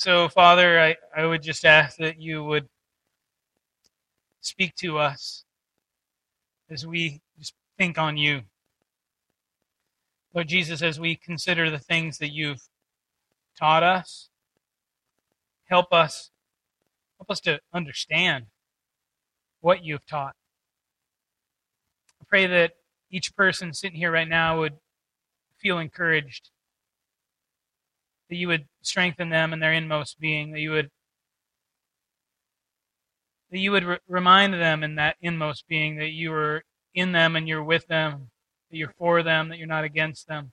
so, 0.00 0.28
Father, 0.28 0.80
I, 0.80 0.96
I 1.16 1.26
would 1.26 1.42
just 1.42 1.64
ask 1.64 1.96
that 1.98 2.20
you 2.20 2.44
would 2.44 2.68
speak 4.40 4.74
to 4.76 4.98
us 4.98 5.44
as 6.70 6.86
we 6.86 7.20
just 7.38 7.54
think 7.76 7.98
on 7.98 8.16
you. 8.16 8.42
Lord 10.32 10.48
Jesus, 10.48 10.82
as 10.82 11.00
we 11.00 11.16
consider 11.16 11.68
the 11.68 11.80
things 11.80 12.18
that 12.18 12.32
you've 12.32 12.62
taught 13.58 13.82
us, 13.82 14.28
help 15.64 15.92
us 15.92 16.30
help 17.18 17.30
us 17.30 17.40
to 17.40 17.58
understand 17.74 18.46
what 19.60 19.84
you've 19.84 20.06
taught. 20.06 20.36
I 22.20 22.24
pray 22.28 22.46
that 22.46 22.74
each 23.10 23.34
person 23.34 23.74
sitting 23.74 23.98
here 23.98 24.12
right 24.12 24.28
now 24.28 24.60
would 24.60 24.74
feel 25.60 25.78
encouraged 25.78 26.50
that 28.28 28.36
you 28.36 28.48
would 28.48 28.66
strengthen 28.82 29.30
them 29.30 29.52
in 29.52 29.60
their 29.60 29.72
inmost 29.72 30.20
being, 30.20 30.52
that 30.52 30.60
you 30.60 30.70
would 30.70 30.90
that 33.50 33.58
you 33.58 33.70
would 33.70 33.84
re- 33.84 33.98
remind 34.08 34.54
them 34.54 34.84
in 34.84 34.96
that 34.96 35.16
inmost 35.22 35.66
being 35.68 35.96
that 35.96 36.10
you 36.10 36.32
are 36.32 36.62
in 36.94 37.12
them 37.12 37.36
and 37.36 37.48
you're 37.48 37.64
with 37.64 37.86
them, 37.86 38.28
that 38.70 38.76
you're 38.76 38.92
for 38.98 39.22
them, 39.22 39.48
that 39.48 39.58
you're 39.58 39.66
not 39.66 39.84
against 39.84 40.28
them. 40.28 40.52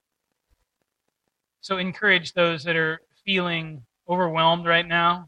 So 1.61 1.77
encourage 1.77 2.33
those 2.33 2.63
that 2.63 2.75
are 2.75 3.01
feeling 3.25 3.83
overwhelmed 4.07 4.65
right 4.65 4.87
now, 4.87 5.27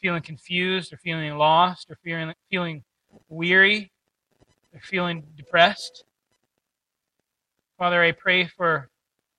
feeling 0.00 0.22
confused, 0.22 0.92
or 0.92 0.96
feeling 0.98 1.36
lost, 1.36 1.90
or 1.90 1.96
feeling 2.02 2.34
feeling 2.50 2.82
weary, 3.28 3.92
or 4.74 4.80
feeling 4.80 5.24
depressed. 5.36 6.04
Father, 7.78 8.02
I 8.02 8.12
pray 8.12 8.46
for 8.46 8.90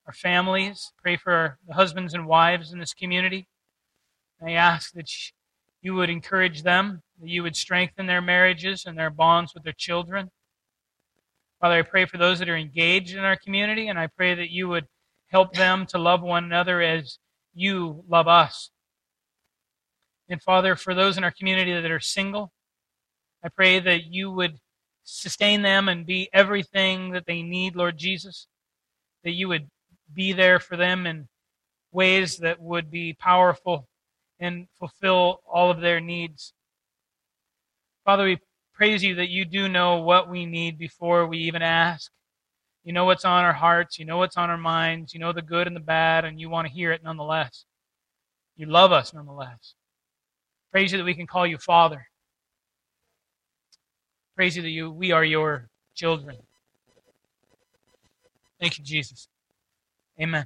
our 0.08 0.14
families, 0.14 0.92
pray 1.02 1.16
for 1.16 1.58
the 1.68 1.74
husbands 1.74 2.14
and 2.14 2.26
wives 2.26 2.74
in 2.74 2.80
this 2.80 2.94
community. 2.94 3.48
I 4.44 4.52
ask 4.52 4.94
that 4.94 5.10
you 5.82 5.94
would 5.96 6.10
encourage 6.10 6.64
them, 6.64 7.04
that 7.20 7.30
you 7.30 7.44
would 7.44 7.56
strengthen 7.56 8.08
their 8.08 8.22
marriages 8.22 8.86
and 8.86 8.98
their 8.98 9.10
bonds 9.10 9.54
with 9.54 9.64
their 9.64 9.74
children. 9.74 10.32
Father, 11.60 11.76
I 11.76 11.82
pray 11.84 12.06
for 12.06 12.18
those 12.18 12.40
that 12.40 12.50
are 12.50 12.58
engaged 12.58 13.16
in 13.16 13.24
our 13.24 13.36
community, 13.36 13.88
and 13.88 14.00
I 14.00 14.08
pray 14.08 14.34
that 14.34 14.50
you 14.50 14.68
would 14.68 14.88
help 15.28 15.54
them 15.54 15.86
to 15.88 16.00
love 16.00 16.22
one 16.22 16.44
another 16.44 16.82
as 16.82 17.20
you 17.54 18.04
love 18.10 18.28
us. 18.28 18.72
And 20.28 20.42
Father, 20.42 20.76
for 20.76 20.96
those 20.96 21.18
in 21.18 21.24
our 21.24 21.32
community 21.32 21.74
that 21.74 21.92
are 21.92 22.00
single, 22.00 22.52
I 23.44 23.50
pray 23.50 23.80
that 23.80 24.06
you 24.06 24.32
would 24.32 24.60
sustain 25.04 25.62
them 25.62 25.88
and 25.90 26.06
be 26.06 26.30
everything 26.34 27.12
that 27.12 27.26
they 27.28 27.42
need, 27.42 27.76
Lord 27.76 27.98
Jesus. 27.98 28.48
That 29.24 29.32
you 29.32 29.48
would 29.50 29.70
be 30.14 30.34
there 30.34 30.60
for 30.60 30.78
them 30.78 31.06
in 31.06 31.28
ways 31.92 32.38
that 32.38 32.62
would 32.62 32.90
be 32.90 33.14
powerful 33.14 33.88
and 34.40 34.68
fulfill 34.80 35.42
all 35.46 35.70
of 35.70 35.82
their 35.82 36.00
needs. 36.00 36.54
Father, 38.04 38.26
we 38.26 38.40
praise 38.74 39.04
you 39.04 39.16
that 39.16 39.30
you 39.30 39.46
do 39.46 39.70
know 39.70 39.98
what 39.98 40.30
we 40.30 40.46
need 40.46 40.78
before 40.78 41.28
we 41.28 41.38
even 41.40 41.62
ask. 41.62 42.12
You 42.84 42.94
know 42.94 43.06
what's 43.06 43.26
on 43.26 43.44
our 43.44 43.54
hearts, 43.54 44.00
you 44.00 44.06
know 44.06 44.18
what's 44.18 44.38
on 44.38 44.50
our 44.50 44.58
minds, 44.58 45.14
you 45.14 45.20
know 45.20 45.32
the 45.32 45.44
good 45.44 45.68
and 45.68 45.76
the 45.76 45.82
bad, 45.82 46.26
and 46.26 46.40
you 46.40 46.50
want 46.50 46.68
to 46.68 46.74
hear 46.74 46.92
it 46.92 47.04
nonetheless. 47.04 47.66
You 48.56 48.66
love 48.66 48.92
us 48.92 49.14
nonetheless. 49.14 49.76
Praise 50.72 50.92
you 50.92 50.98
that 50.98 51.04
we 51.04 51.14
can 51.14 51.28
call 51.28 51.46
you 51.46 51.58
Father. 51.58 52.08
Praise 54.36 54.56
you 54.56 54.64
that 54.64 54.70
you 54.70 54.90
we 54.90 55.12
are 55.12 55.24
your 55.24 55.70
children. 55.94 56.38
Thank 58.60 58.80
you, 58.80 58.84
Jesus. 58.84 59.28
Amen. 60.20 60.46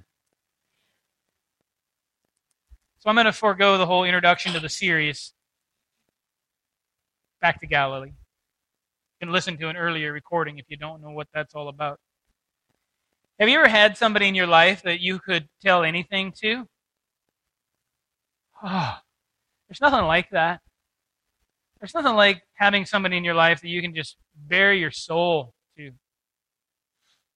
So 3.00 3.10
I'm 3.10 3.16
going 3.16 3.26
to 3.26 3.34
forego 3.34 3.78
the 3.78 3.86
whole 3.86 4.04
introduction 4.04 4.54
to 4.54 4.60
the 4.60 4.70
series. 4.70 5.34
Back 7.42 7.60
to 7.62 7.68
Galilee. 7.68 8.10
You 8.10 9.28
can 9.28 9.32
listen 9.32 9.58
to 9.58 9.70
an 9.70 9.78
earlier 9.78 10.12
recording 10.12 10.58
if 10.58 10.66
you 10.70 10.78
don't 10.78 11.02
know 11.02 11.12
what 11.12 11.28
that's 11.34 11.54
all 11.54 11.68
about. 11.68 12.00
Have 13.40 13.50
you 13.50 13.60
ever 13.60 13.68
had 13.68 13.98
somebody 13.98 14.28
in 14.28 14.36
your 14.36 14.48
life 14.48 14.82
that 14.84 15.02
you 15.02 15.20
could 15.20 15.50
tell 15.62 15.84
anything 15.84 16.34
to? 16.42 16.68
Oh, 18.64 18.98
there's 19.68 19.82
nothing 19.82 20.06
like 20.06 20.30
that. 20.32 20.62
There's 21.80 21.94
nothing 21.94 22.16
like 22.16 22.42
having 22.54 22.86
somebody 22.86 23.18
in 23.18 23.24
your 23.24 23.34
life 23.36 23.62
that 23.62 23.68
you 23.68 23.82
can 23.82 23.94
just 23.94 24.18
bare 24.36 24.74
your 24.74 24.92
soul. 24.92 25.54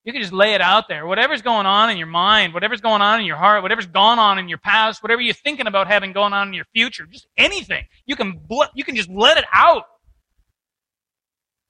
You 0.10 0.14
can 0.14 0.24
just 0.24 0.34
lay 0.34 0.56
it 0.56 0.62
out 0.62 0.88
there. 0.88 1.06
Whatever's 1.06 1.44
going 1.44 1.68
on 1.68 1.92
in 1.92 1.98
your 1.98 2.08
mind, 2.08 2.56
whatever's 2.56 2.82
going 2.82 3.00
on 3.00 3.20
in 3.20 3.28
your 3.28 3.36
heart, 3.36 3.62
whatever's 3.62 3.86
gone 3.86 4.18
on 4.18 4.40
in 4.40 4.50
your 4.50 4.58
past, 4.58 5.04
whatever 5.04 5.22
you're 5.22 5.36
thinking 5.36 5.68
about 5.68 5.86
having 5.86 6.14
going 6.14 6.34
on 6.34 6.48
in 6.48 6.56
your 6.56 6.66
future, 6.74 7.06
just 7.06 7.28
anything. 7.38 7.86
You 8.08 8.16
can 8.16 8.42
you 8.74 8.84
can 8.84 8.96
just 8.96 9.08
let 9.08 9.38
it 9.38 9.46
out. 9.54 9.84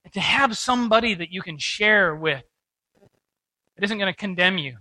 And 0.05 0.13
to 0.13 0.21
have 0.21 0.57
somebody 0.57 1.15
that 1.15 1.33
you 1.33 1.41
can 1.41 1.57
share 1.57 2.15
with 2.15 2.41
it 3.75 3.83
isn't 3.83 3.97
going 3.97 4.09
to 4.09 4.17
condemn 4.17 4.57
you. 4.57 4.77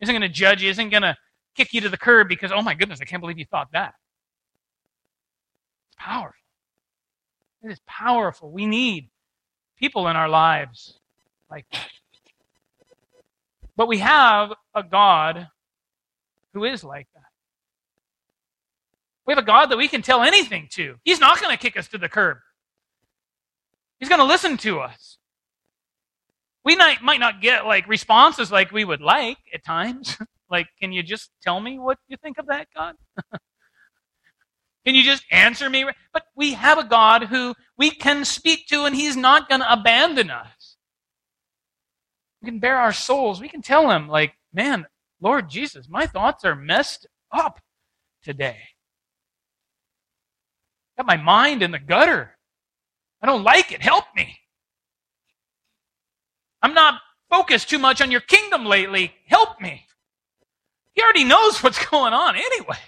isn't 0.00 0.14
going 0.14 0.22
to 0.22 0.34
judge 0.34 0.62
you. 0.62 0.70
Isn't 0.70 0.88
going 0.88 1.02
to 1.02 1.14
kick 1.56 1.74
you 1.74 1.82
to 1.82 1.90
the 1.90 1.98
curb 1.98 2.26
because, 2.26 2.52
oh 2.52 2.62
my 2.62 2.72
goodness, 2.72 3.02
I 3.02 3.04
can't 3.04 3.20
believe 3.20 3.38
you 3.38 3.44
thought 3.44 3.68
that. 3.74 3.92
It's 5.88 5.96
powerful. 5.98 6.40
It 7.62 7.70
is 7.70 7.80
powerful. 7.86 8.50
We 8.50 8.64
need 8.64 9.10
people 9.78 10.08
in 10.08 10.16
our 10.16 10.30
lives 10.30 10.98
like 11.50 11.66
that. 11.72 11.90
But 13.76 13.88
we 13.88 13.98
have 13.98 14.52
a 14.74 14.82
God 14.82 15.48
who 16.54 16.64
is 16.64 16.82
like 16.82 17.06
that. 17.14 17.22
We 19.26 19.34
have 19.34 19.42
a 19.42 19.46
God 19.46 19.66
that 19.66 19.76
we 19.76 19.88
can 19.88 20.02
tell 20.02 20.22
anything 20.22 20.68
to. 20.72 20.96
He's 21.04 21.20
not 21.20 21.40
going 21.40 21.54
to 21.54 21.60
kick 21.60 21.76
us 21.76 21.88
to 21.88 21.98
the 21.98 22.08
curb. 22.08 22.38
He's 23.98 24.08
going 24.08 24.20
to 24.20 24.24
listen 24.24 24.56
to 24.58 24.80
us. 24.80 25.18
We 26.64 26.76
might, 26.76 27.02
might 27.02 27.20
not 27.20 27.40
get 27.40 27.66
like 27.66 27.86
responses 27.88 28.50
like 28.50 28.72
we 28.72 28.84
would 28.84 29.00
like 29.00 29.38
at 29.52 29.64
times. 29.64 30.16
like, 30.50 30.68
can 30.80 30.92
you 30.92 31.02
just 31.02 31.30
tell 31.42 31.60
me 31.60 31.78
what 31.78 31.98
you 32.08 32.16
think 32.16 32.38
of 32.38 32.46
that, 32.46 32.68
God? 32.74 32.94
can 34.84 34.94
you 34.94 35.02
just 35.02 35.24
answer 35.30 35.68
me? 35.68 35.84
But 36.12 36.24
we 36.34 36.54
have 36.54 36.78
a 36.78 36.84
God 36.84 37.24
who 37.24 37.54
we 37.76 37.90
can 37.90 38.24
speak 38.24 38.66
to, 38.68 38.84
and 38.84 38.94
He's 38.94 39.16
not 39.16 39.48
going 39.48 39.60
to 39.60 39.72
abandon 39.72 40.30
us. 40.30 40.55
We 42.46 42.52
can 42.52 42.60
bear 42.60 42.76
our 42.76 42.92
souls. 42.92 43.40
We 43.40 43.48
can 43.48 43.60
tell 43.60 43.90
Him, 43.90 44.06
like, 44.06 44.34
man, 44.54 44.86
Lord 45.20 45.50
Jesus, 45.50 45.88
my 45.88 46.06
thoughts 46.06 46.44
are 46.44 46.54
messed 46.54 47.04
up 47.32 47.58
today. 48.22 48.58
Got 50.96 51.08
my 51.08 51.16
mind 51.16 51.64
in 51.64 51.72
the 51.72 51.80
gutter. 51.80 52.36
I 53.20 53.26
don't 53.26 53.42
like 53.42 53.72
it. 53.72 53.82
Help 53.82 54.04
me. 54.14 54.38
I'm 56.62 56.72
not 56.72 57.00
focused 57.28 57.68
too 57.68 57.80
much 57.80 58.00
on 58.00 58.12
your 58.12 58.20
kingdom 58.20 58.64
lately. 58.64 59.12
Help 59.26 59.60
me. 59.60 59.84
He 60.94 61.02
already 61.02 61.24
knows 61.24 61.58
what's 61.64 61.84
going 61.84 62.12
on 62.12 62.36
anyway. 62.36 62.78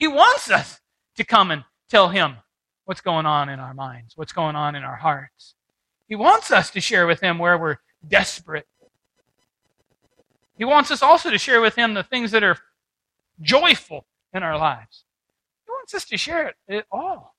He 0.00 0.08
wants 0.08 0.50
us 0.50 0.80
to 1.18 1.22
come 1.22 1.52
and 1.52 1.62
tell 1.88 2.08
him 2.08 2.38
what's 2.84 3.00
going 3.00 3.26
on 3.26 3.48
in 3.48 3.60
our 3.60 3.74
minds, 3.74 4.16
what's 4.16 4.32
going 4.32 4.56
on 4.56 4.74
in 4.74 4.82
our 4.82 4.96
hearts. 4.96 5.54
He 6.08 6.16
wants 6.16 6.50
us 6.50 6.70
to 6.70 6.80
share 6.80 7.06
with 7.06 7.20
him 7.20 7.38
where 7.38 7.56
we're 7.56 7.76
desperate. 8.08 8.66
He 10.56 10.64
wants 10.64 10.90
us 10.90 11.02
also 11.02 11.30
to 11.30 11.38
share 11.38 11.60
with 11.60 11.74
him 11.74 11.94
the 11.94 12.02
things 12.02 12.30
that 12.30 12.42
are 12.42 12.58
joyful 13.40 14.06
in 14.32 14.42
our 14.42 14.58
lives. 14.58 15.04
He 15.64 15.70
wants 15.70 15.94
us 15.94 16.04
to 16.06 16.16
share 16.16 16.48
it, 16.48 16.54
it 16.68 16.86
all. 16.90 17.34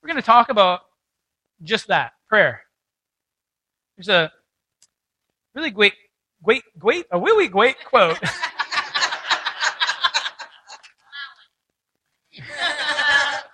We're 0.00 0.08
going 0.08 0.22
to 0.22 0.26
talk 0.26 0.48
about 0.48 0.80
just 1.62 1.88
that 1.88 2.12
prayer. 2.28 2.62
There's 3.96 4.08
a 4.08 4.30
really 5.54 5.70
great, 5.70 5.94
great, 6.42 6.62
great, 6.78 7.06
a 7.10 7.18
really 7.18 7.48
great 7.48 7.76
quote. 7.84 8.18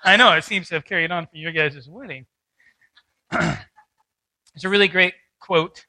I 0.04 0.16
know 0.16 0.32
it 0.32 0.44
seems 0.44 0.68
to 0.68 0.74
have 0.74 0.84
carried 0.84 1.12
on 1.12 1.26
from 1.26 1.38
your 1.38 1.52
guys' 1.52 1.88
wedding. 1.88 2.26
it's 4.54 4.64
a 4.64 4.68
really 4.68 4.88
great 4.88 5.14
quote 5.40 5.86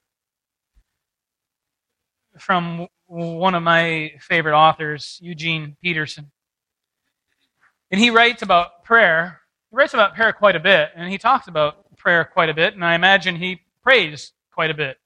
from 2.39 2.87
one 3.07 3.53
of 3.53 3.63
my 3.63 4.13
favorite 4.19 4.57
authors, 4.57 5.19
Eugene 5.21 5.75
Peterson. 5.83 6.31
And 7.91 7.99
he 7.99 8.09
writes 8.09 8.41
about 8.41 8.83
prayer. 8.83 9.41
He 9.69 9.75
writes 9.75 9.93
about 9.93 10.15
prayer 10.15 10.31
quite 10.31 10.55
a 10.55 10.59
bit, 10.59 10.89
and 10.95 11.11
he 11.11 11.17
talks 11.17 11.47
about 11.47 11.95
prayer 11.97 12.23
quite 12.23 12.49
a 12.49 12.53
bit, 12.53 12.73
and 12.73 12.83
I 12.83 12.95
imagine 12.95 13.35
he 13.35 13.61
prays 13.83 14.31
quite 14.53 14.71
a 14.71 14.73
bit. 14.73 14.97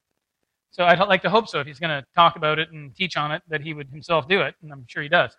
So 0.71 0.85
I'd 0.85 0.99
like 0.99 1.23
to 1.23 1.29
hope 1.29 1.47
so. 1.47 1.59
If 1.59 1.67
he's 1.67 1.79
going 1.79 1.89
to 1.89 2.05
talk 2.15 2.35
about 2.35 2.59
it 2.59 2.71
and 2.71 2.95
teach 2.95 3.17
on 3.17 3.31
it, 3.31 3.41
that 3.49 3.61
he 3.61 3.73
would 3.73 3.89
himself 3.89 4.27
do 4.27 4.41
it, 4.41 4.55
and 4.61 4.71
I'm 4.71 4.85
sure 4.87 5.01
he 5.01 5.09
does. 5.09 5.35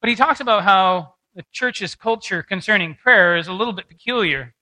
But 0.00 0.08
he 0.08 0.16
talks 0.16 0.40
about 0.40 0.64
how 0.64 1.14
the 1.34 1.44
church's 1.52 1.94
culture 1.94 2.42
concerning 2.42 2.94
prayer 2.94 3.36
is 3.36 3.48
a 3.48 3.52
little 3.52 3.72
bit 3.72 3.88
peculiar. 3.88 4.54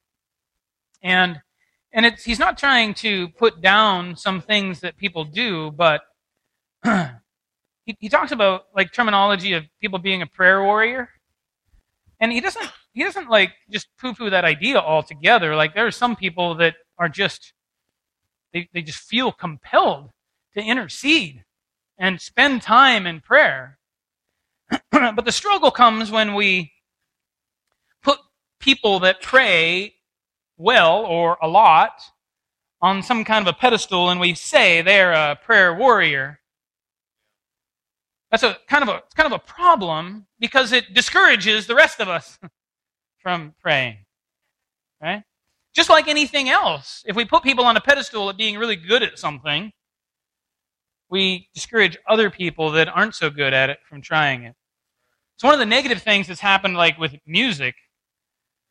And 1.03 1.41
and 1.93 2.07
it's, 2.07 2.23
he's 2.23 2.39
not 2.39 2.57
trying 2.57 2.95
to 2.95 3.29
put 3.31 3.61
down 3.61 4.15
some 4.17 4.41
things 4.41 4.81
that 4.81 4.97
people 4.97 5.25
do, 5.25 5.73
but 5.73 6.03
he, 6.85 7.97
he 7.99 8.09
talks 8.09 8.31
about 8.31 8.67
like 8.75 8.93
terminology 8.93 9.55
of 9.55 9.65
people 9.81 9.99
being 9.99 10.23
a 10.23 10.27
prayer 10.27 10.63
warrior. 10.63 11.09
And 12.21 12.31
he 12.31 12.41
doesn't 12.41 12.71
he 12.93 13.03
doesn't 13.03 13.29
like 13.29 13.53
just 13.71 13.89
poo-poo 13.99 14.31
that 14.31 14.45
idea 14.45 14.79
altogether. 14.79 15.57
Like 15.57 15.75
there 15.75 15.87
are 15.87 15.91
some 15.93 16.17
people 16.17 16.55
that 16.57 16.75
are 16.99 17.09
just 17.09 17.53
they, 18.53 18.69
they 18.73 18.83
just 18.83 19.01
feel 19.01 19.33
compelled 19.33 20.11
to 20.55 20.63
intercede 20.63 21.45
and 21.99 22.21
spend 22.21 22.63
time 22.63 23.07
in 23.07 23.21
prayer. 23.21 23.79
but 24.91 25.25
the 25.25 25.33
struggle 25.33 25.71
comes 25.71 26.11
when 26.11 26.35
we 26.35 26.73
put 28.03 28.19
people 28.61 29.01
that 29.01 29.23
pray 29.23 29.95
well 30.61 31.05
or 31.05 31.39
a 31.43 31.49
lot 31.49 32.03
on 32.83 33.03
some 33.03 33.25
kind 33.25 33.47
of 33.47 33.55
a 33.55 33.57
pedestal 33.57 34.11
and 34.11 34.21
we 34.21 34.35
say 34.35 34.83
they're 34.83 35.13
a 35.13 35.37
prayer 35.37 35.75
warrior. 35.75 36.41
That's 38.31 38.43
a 38.43 38.59
kind 38.69 38.83
of 38.83 38.89
a 38.89 39.03
kind 39.17 39.27
of 39.27 39.33
a 39.33 39.39
problem 39.39 40.27
because 40.39 40.73
it 40.73 40.95
discourages 40.95 41.67
the 41.67 41.75
rest 41.75 42.01
of 42.01 42.09
us 42.09 42.39
from 43.23 43.55
praying. 43.61 43.99
Right? 45.03 45.25
Just 45.75 45.91
like 45.91 46.09
anything 46.09 46.49
else, 46.49 47.03
if 47.07 47.17
we 47.17 47.25
put 47.25 47.43
people 47.43 47.65
on 47.65 47.77
a 47.77 47.81
pedestal 47.81 48.29
at 48.29 48.37
being 48.37 48.59
really 48.59 48.77
good 48.77 49.03
at 49.03 49.19
something, 49.19 49.73
we 51.09 51.49
discourage 51.55 51.97
other 52.09 52.31
people 52.31 52.71
that 52.73 52.89
aren't 52.89 53.15
so 53.15 53.31
good 53.31 53.53
at 53.53 53.71
it 53.71 53.79
from 53.89 54.03
trying 54.03 54.45
it. 54.45 54.55
It's 55.37 55.45
one 55.45 55.55
of 55.55 55.61
the 55.61 55.67
negative 55.67 56.03
things 56.03 56.27
that's 56.27 56.41
happened 56.41 56.77
like 56.77 56.99
with 56.99 57.15
music 57.27 57.75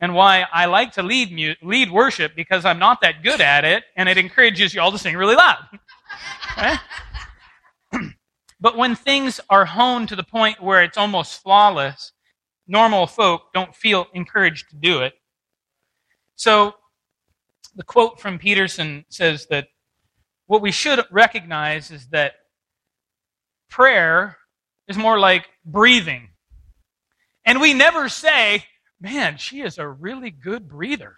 and 0.00 0.14
why 0.14 0.46
I 0.52 0.66
like 0.66 0.92
to 0.92 1.02
lead 1.02 1.32
mu- 1.32 1.54
lead 1.62 1.90
worship 1.90 2.32
because 2.34 2.64
I'm 2.64 2.78
not 2.78 3.00
that 3.02 3.22
good 3.22 3.40
at 3.40 3.64
it 3.64 3.84
and 3.96 4.08
it 4.08 4.16
encourages 4.18 4.74
you 4.74 4.80
all 4.80 4.92
to 4.92 4.98
sing 4.98 5.16
really 5.16 5.36
loud. 5.36 5.58
but 8.60 8.76
when 8.76 8.94
things 8.94 9.40
are 9.50 9.64
honed 9.64 10.08
to 10.08 10.16
the 10.16 10.22
point 10.24 10.62
where 10.62 10.82
it's 10.82 10.96
almost 10.96 11.42
flawless, 11.42 12.12
normal 12.66 13.06
folk 13.06 13.52
don't 13.52 13.74
feel 13.74 14.06
encouraged 14.14 14.70
to 14.70 14.76
do 14.76 15.00
it. 15.00 15.14
So 16.36 16.74
the 17.74 17.82
quote 17.82 18.20
from 18.20 18.38
Peterson 18.38 19.04
says 19.08 19.46
that 19.50 19.68
what 20.46 20.62
we 20.62 20.72
should 20.72 21.04
recognize 21.10 21.90
is 21.90 22.08
that 22.08 22.32
prayer 23.68 24.36
is 24.88 24.96
more 24.96 25.18
like 25.18 25.46
breathing. 25.64 26.30
And 27.44 27.60
we 27.60 27.72
never 27.74 28.08
say, 28.08 28.64
man, 29.00 29.36
she 29.38 29.60
is 29.62 29.78
a 29.78 29.88
really 29.88 30.30
good 30.30 30.68
breather. 30.68 31.16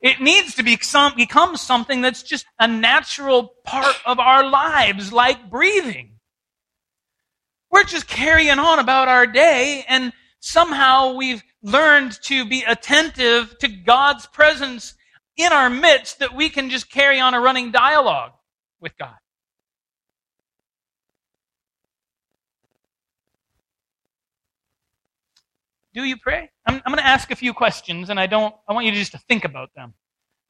it 0.00 0.20
needs 0.20 0.54
to 0.56 0.62
be 0.62 0.76
some, 0.80 1.14
become 1.16 1.56
something 1.56 2.00
that's 2.00 2.22
just 2.22 2.46
a 2.58 2.66
natural 2.66 3.54
part 3.64 3.96
of 4.04 4.18
our 4.18 4.48
lives, 4.48 5.12
like 5.12 5.50
breathing. 5.50 6.16
We're 7.70 7.84
just 7.84 8.06
carrying 8.06 8.58
on 8.58 8.78
about 8.78 9.08
our 9.08 9.26
day, 9.26 9.84
and 9.88 10.12
somehow 10.40 11.14
we've 11.14 11.42
learned 11.62 12.18
to 12.22 12.44
be 12.44 12.62
attentive 12.62 13.58
to 13.58 13.68
God's 13.68 14.26
presence 14.26 14.94
in 15.36 15.52
our 15.52 15.68
midst 15.68 16.20
that 16.20 16.34
we 16.34 16.48
can 16.48 16.70
just 16.70 16.90
carry 16.90 17.20
on 17.20 17.34
a 17.34 17.40
running 17.40 17.70
dialogue 17.70 18.32
with 18.80 18.96
God. 18.98 19.16
Do 25.96 26.04
you 26.04 26.18
pray? 26.18 26.50
I'm, 26.66 26.74
I'm 26.84 26.92
going 26.92 27.02
to 27.02 27.06
ask 27.06 27.30
a 27.30 27.36
few 27.36 27.54
questions, 27.54 28.10
and 28.10 28.20
I 28.20 28.26
don't. 28.26 28.54
I 28.68 28.74
want 28.74 28.84
you 28.84 28.92
to 28.92 28.98
just 28.98 29.12
to 29.12 29.18
think 29.18 29.46
about 29.46 29.70
them. 29.74 29.94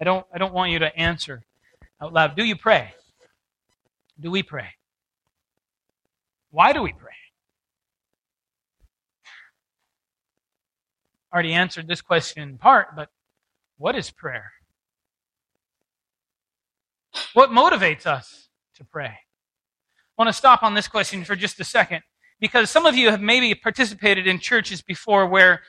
I 0.01 0.05
don't. 0.05 0.27
I 0.35 0.39
don't 0.39 0.53
want 0.53 0.73
you 0.73 0.81
to 0.81 0.95
answer 0.99 1.45
out 2.03 2.13
loud. 2.13 2.35
Do 2.35 2.43
you 2.43 2.57
pray? 2.57 2.93
Do 4.19 4.29
we 4.33 4.43
pray? 4.43 4.67
Why 6.51 6.73
do 6.73 6.83
we 6.83 6.93
pray? 6.93 7.13
Already 11.33 11.53
answered 11.53 11.87
this 11.87 12.01
question 12.01 12.43
in 12.43 12.59
part, 12.59 12.97
but 12.97 13.09
what 13.79 13.95
is 13.95 14.11
prayer? 14.11 14.51
What 17.35 17.51
motivates 17.51 18.05
us 18.05 18.49
to 18.75 18.85
pray? 18.85 19.07
I 19.07 20.19
want 20.19 20.29
to 20.29 20.33
stop 20.33 20.65
on 20.65 20.75
this 20.75 20.89
question 20.89 21.25
for 21.25 21.37
just 21.37 21.61
a 21.61 21.65
second 21.65 22.03
because 22.41 22.71
some 22.71 22.87
of 22.87 22.97
you 22.97 23.11
have 23.11 23.21
maybe 23.21 23.55
participated 23.55 24.27
in 24.27 24.39
churches 24.39 24.83
before 24.83 25.27
where 25.27 25.63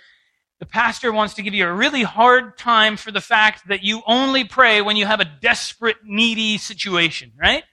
the 0.60 0.66
pastor 0.66 1.12
wants 1.12 1.36
to 1.36 1.42
give 1.42 1.54
you 1.54 1.68
a 1.68 1.74
really 1.74 2.04
hard 2.04 2.58
time 2.58 2.98
for 2.98 3.12
the 3.12 3.22
fact 3.22 3.68
that 3.68 3.84
you 3.84 4.02
only 4.08 4.44
pray 4.44 4.81
when 4.81 4.96
you 4.96 5.06
have 5.06 5.19
a 5.19 5.31
desperate, 5.42 5.98
needy 6.04 6.58
situation, 6.58 7.31
right? 7.40 7.64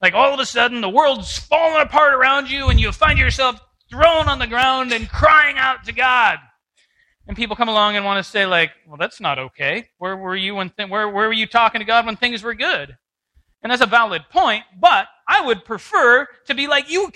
Like 0.00 0.14
all 0.14 0.32
of 0.32 0.38
a 0.38 0.46
sudden 0.46 0.80
the 0.80 0.88
world's 0.88 1.36
falling 1.36 1.82
apart 1.82 2.14
around 2.14 2.48
you 2.48 2.68
and 2.68 2.78
you 2.78 2.92
find 2.92 3.18
yourself 3.18 3.60
thrown 3.90 4.28
on 4.28 4.38
the 4.38 4.46
ground 4.46 4.92
and 4.92 5.08
crying 5.08 5.58
out 5.58 5.84
to 5.84 5.92
God. 5.92 6.38
And 7.26 7.36
people 7.36 7.56
come 7.56 7.68
along 7.68 7.96
and 7.96 8.04
want 8.04 8.24
to 8.24 8.30
say 8.30 8.46
like, 8.46 8.70
well, 8.86 8.96
that's 8.96 9.20
not 9.20 9.38
okay. 9.38 9.86
Where 9.98 10.16
were 10.16 10.36
you 10.36 10.54
when, 10.54 10.70
th- 10.70 10.88
where, 10.88 11.08
where 11.08 11.26
were 11.26 11.32
you 11.32 11.46
talking 11.46 11.80
to 11.80 11.84
God 11.84 12.06
when 12.06 12.16
things 12.16 12.42
were 12.42 12.54
good? 12.54 12.96
And 13.62 13.72
that's 13.72 13.82
a 13.82 13.86
valid 13.86 14.22
point, 14.30 14.64
but 14.80 15.08
I 15.28 15.44
would 15.44 15.64
prefer 15.64 16.26
to 16.46 16.54
be 16.54 16.68
like 16.68 16.88
you. 16.88 17.10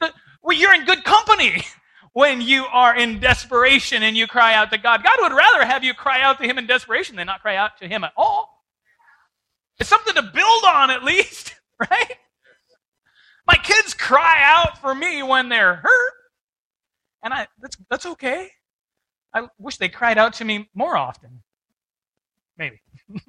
well, 0.46 0.56
you're 0.56 0.72
in 0.72 0.84
good 0.84 1.02
company 1.02 1.64
when 2.12 2.40
you 2.40 2.64
are 2.66 2.96
in 2.96 3.18
desperation 3.18 4.04
and 4.04 4.16
you 4.16 4.28
cry 4.28 4.54
out 4.54 4.70
to 4.70 4.78
God. 4.78 5.02
God 5.02 5.18
would 5.20 5.32
rather 5.36 5.66
have 5.66 5.82
you 5.82 5.92
cry 5.92 6.22
out 6.22 6.38
to 6.38 6.44
Him 6.44 6.56
in 6.56 6.66
desperation 6.66 7.16
than 7.16 7.26
not 7.26 7.42
cry 7.42 7.56
out 7.56 7.76
to 7.78 7.88
Him 7.88 8.04
at 8.04 8.12
all. 8.16 8.62
It's 9.80 9.90
something 9.90 10.14
to 10.14 10.22
build 10.22 10.64
on 10.64 10.90
at 10.90 11.02
least, 11.02 11.56
right? 11.90 12.12
My 13.46 13.56
kids 13.56 13.92
cry 13.92 14.40
out 14.42 14.78
for 14.80 14.94
me 14.94 15.22
when 15.24 15.48
they're 15.48 15.74
hurt. 15.74 16.12
And 17.22 17.34
I 17.34 17.48
that's 17.60 17.76
that's 17.90 18.06
okay. 18.06 18.50
I 19.34 19.48
wish 19.58 19.78
they 19.78 19.88
cried 19.88 20.16
out 20.16 20.34
to 20.34 20.44
me 20.44 20.68
more 20.74 20.96
often. 20.96 21.42
Maybe. 22.56 22.80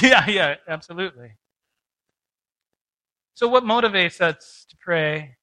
yeah, 0.00 0.28
yeah, 0.28 0.54
absolutely. 0.68 1.32
So, 3.36 3.46
what 3.46 3.62
motivates 3.62 4.20
us 4.20 4.66
to 4.68 4.76
pray? 4.80 5.36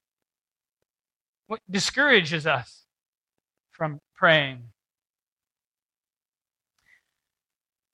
What 1.47 1.61
discourages 1.69 2.45
us 2.45 2.85
from 3.71 4.01
praying? 4.13 4.63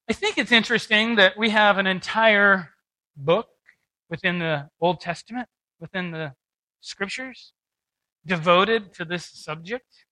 I 0.09 0.13
think 0.13 0.39
it's 0.39 0.51
interesting 0.51 1.17
that 1.17 1.37
we 1.37 1.51
have 1.51 1.77
an 1.77 1.85
entire 1.85 2.69
book 3.15 3.49
within 4.09 4.39
the 4.39 4.69
Old 4.81 5.01
Testament, 5.01 5.47
within 5.79 6.09
the 6.09 6.33
scriptures, 6.81 7.53
devoted 8.25 8.93
to 8.95 9.05
this 9.05 9.25
subject 9.25 10.05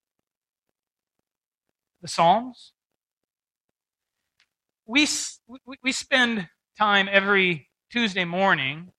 the 2.03 2.08
Psalms 2.08 2.74
we, 4.88 5.06
we 5.84 5.91
spend 5.91 6.48
time 6.77 7.10
every 7.12 7.70
Tuesday 7.91 8.24
morning 8.24 8.91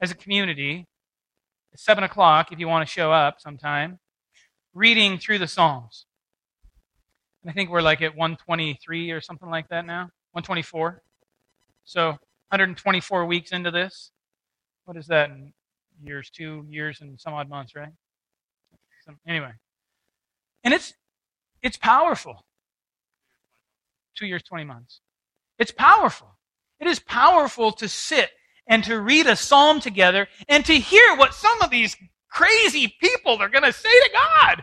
as 0.00 0.10
a 0.10 0.14
community, 0.14 0.86
at 1.72 1.80
7 1.80 2.02
o'clock, 2.04 2.52
if 2.52 2.58
you 2.58 2.68
want 2.68 2.86
to 2.86 2.92
show 2.92 3.12
up 3.12 3.40
sometime, 3.40 3.98
reading 4.74 5.18
through 5.18 5.38
the 5.38 5.46
Psalms. 5.46 6.06
And 7.42 7.50
I 7.50 7.54
think 7.54 7.70
we're 7.70 7.82
like 7.82 8.02
at 8.02 8.16
123 8.16 9.10
or 9.10 9.20
something 9.20 9.48
like 9.48 9.68
that 9.68 9.86
now. 9.86 10.10
124. 10.32 11.02
So 11.84 12.10
124 12.48 13.26
weeks 13.26 13.52
into 13.52 13.70
this. 13.70 14.10
What 14.84 14.96
is 14.96 15.06
that 15.06 15.30
in 15.30 15.52
years? 16.02 16.30
Two 16.30 16.66
years 16.68 17.00
and 17.00 17.20
some 17.20 17.32
odd 17.34 17.48
months, 17.48 17.74
right? 17.74 17.92
So, 19.06 19.14
anyway. 19.26 19.52
And 20.64 20.74
it's 20.74 20.94
it's 21.62 21.76
powerful. 21.76 22.44
Two 24.14 24.26
years, 24.26 24.42
20 24.42 24.64
months. 24.64 25.00
It's 25.58 25.70
powerful. 25.70 26.36
It 26.78 26.86
is 26.86 26.98
powerful 26.98 27.72
to 27.72 27.88
sit 27.88 28.30
and 28.66 28.84
to 28.84 29.00
read 29.00 29.26
a 29.26 29.36
psalm 29.36 29.80
together 29.80 30.28
and 30.48 30.64
to 30.66 30.74
hear 30.74 31.16
what 31.16 31.34
some 31.34 31.60
of 31.62 31.70
these 31.70 31.96
crazy 32.30 32.94
people 33.00 33.38
are 33.40 33.48
going 33.48 33.64
to 33.64 33.72
say 33.72 33.90
to 33.90 34.10
God. 34.12 34.62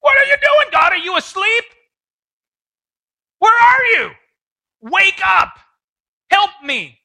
What 0.00 0.16
are 0.18 0.24
you 0.24 0.36
doing, 0.36 0.68
God? 0.70 0.92
Are 0.92 0.98
you 0.98 1.16
asleep? 1.16 1.64
Where 3.38 3.52
are 3.52 3.84
you? 3.96 4.10
Wake 4.82 5.20
up. 5.24 5.54
Help 6.30 6.50
me. 6.64 6.98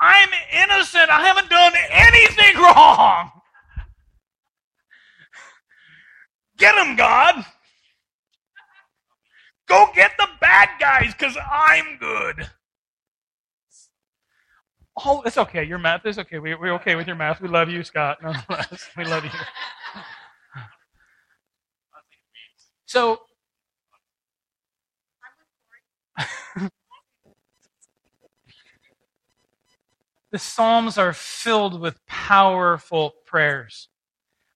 I'm 0.00 0.28
innocent. 0.52 1.10
I 1.10 1.22
haven't 1.26 1.50
done 1.50 1.72
anything 1.90 2.56
wrong. 2.62 3.30
Get 6.56 6.74
him, 6.74 6.96
God. 6.96 7.44
Go 9.68 9.88
get 9.94 10.12
the 10.18 10.28
bad 10.40 10.70
guys 10.80 11.12
because 11.12 11.36
I'm 11.50 11.98
good. 11.98 12.48
Oh, 15.04 15.22
it's 15.24 15.38
okay. 15.38 15.62
Your 15.64 15.78
math 15.78 16.04
is 16.06 16.18
okay. 16.18 16.38
We, 16.38 16.54
we're 16.54 16.74
okay 16.74 16.96
with 16.96 17.06
your 17.06 17.16
math. 17.16 17.40
We 17.40 17.48
love 17.48 17.68
you, 17.68 17.84
Scott. 17.84 18.18
Nonetheless, 18.22 18.88
we 18.96 19.04
love 19.04 19.24
you. 19.24 19.30
So, 22.86 23.20
the 30.32 30.38
Psalms 30.38 30.98
are 30.98 31.12
filled 31.12 31.80
with 31.80 32.04
powerful 32.06 33.14
prayers. 33.26 33.88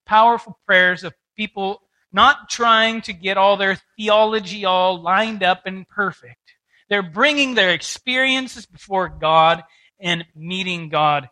Powerful 0.06 0.58
prayers 0.66 1.04
of 1.04 1.14
people 1.37 1.82
not 2.12 2.49
trying 2.50 3.00
to 3.02 3.12
get 3.12 3.37
all 3.37 3.56
their 3.56 3.78
theology 3.96 4.64
all 4.64 5.00
lined 5.00 5.42
up 5.42 5.62
and 5.66 5.88
perfect. 5.88 6.54
They're 6.88 7.02
bringing 7.02 7.54
their 7.54 7.70
experiences 7.70 8.66
before 8.66 9.08
God 9.08 9.62
and 10.02 10.25
meeting 10.35 10.88
God 10.88 11.30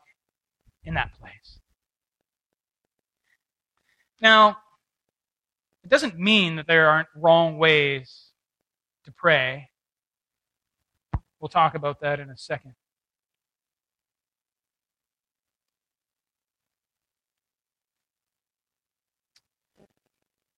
in 0.85 0.95
that 0.95 1.11
place. 1.19 1.59
Now, 4.23 4.59
it 5.83 5.91
doesn't 5.91 6.19
mean 6.19 6.57
that 6.57 6.67
there 6.67 6.89
aren't 6.89 7.09
wrong 7.17 7.59
ways 7.59 8.29
to 9.05 9.13
pray. 9.13 9.69
We'll 11.41 11.49
talk 11.49 11.75
about 11.75 12.01
that 12.01 12.21
in 12.21 12.31
a 12.31 12.37
second. 12.37 12.75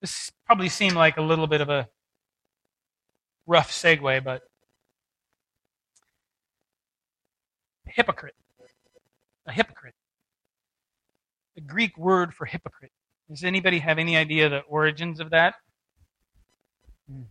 This 0.01 0.31
probably 0.45 0.67
seemed 0.67 0.95
like 0.95 1.15
a 1.15 1.21
little 1.21 1.47
bit 1.47 1.61
of 1.61 1.69
a 1.69 1.87
rough 3.47 3.71
segue, 3.71 4.23
but 4.23 4.43
hypocrite. 7.95 8.35
A 9.45 9.51
hypocrite. 9.51 9.95
The 11.55 11.61
Greek 11.61 11.97
word 11.97 12.33
for 12.33 12.45
hypocrite. 12.45 12.91
Does 13.29 13.43
anybody 13.43 13.79
have 13.79 13.99
any 13.99 14.17
idea 14.17 14.49
the 14.49 14.59
origins 14.61 15.19
of 15.19 15.29
that? 15.31 15.55
Hmm. 17.09 17.23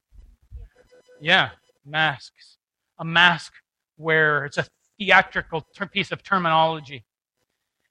Yeah, 1.21 1.51
masks. 1.85 2.59
A 2.99 3.05
mask 3.05 3.53
wearer. 3.99 4.45
It's 4.45 4.59
a 4.59 4.67
theatrical 4.99 5.67
piece 5.93 6.13
of 6.13 6.23
terminology. 6.23 7.05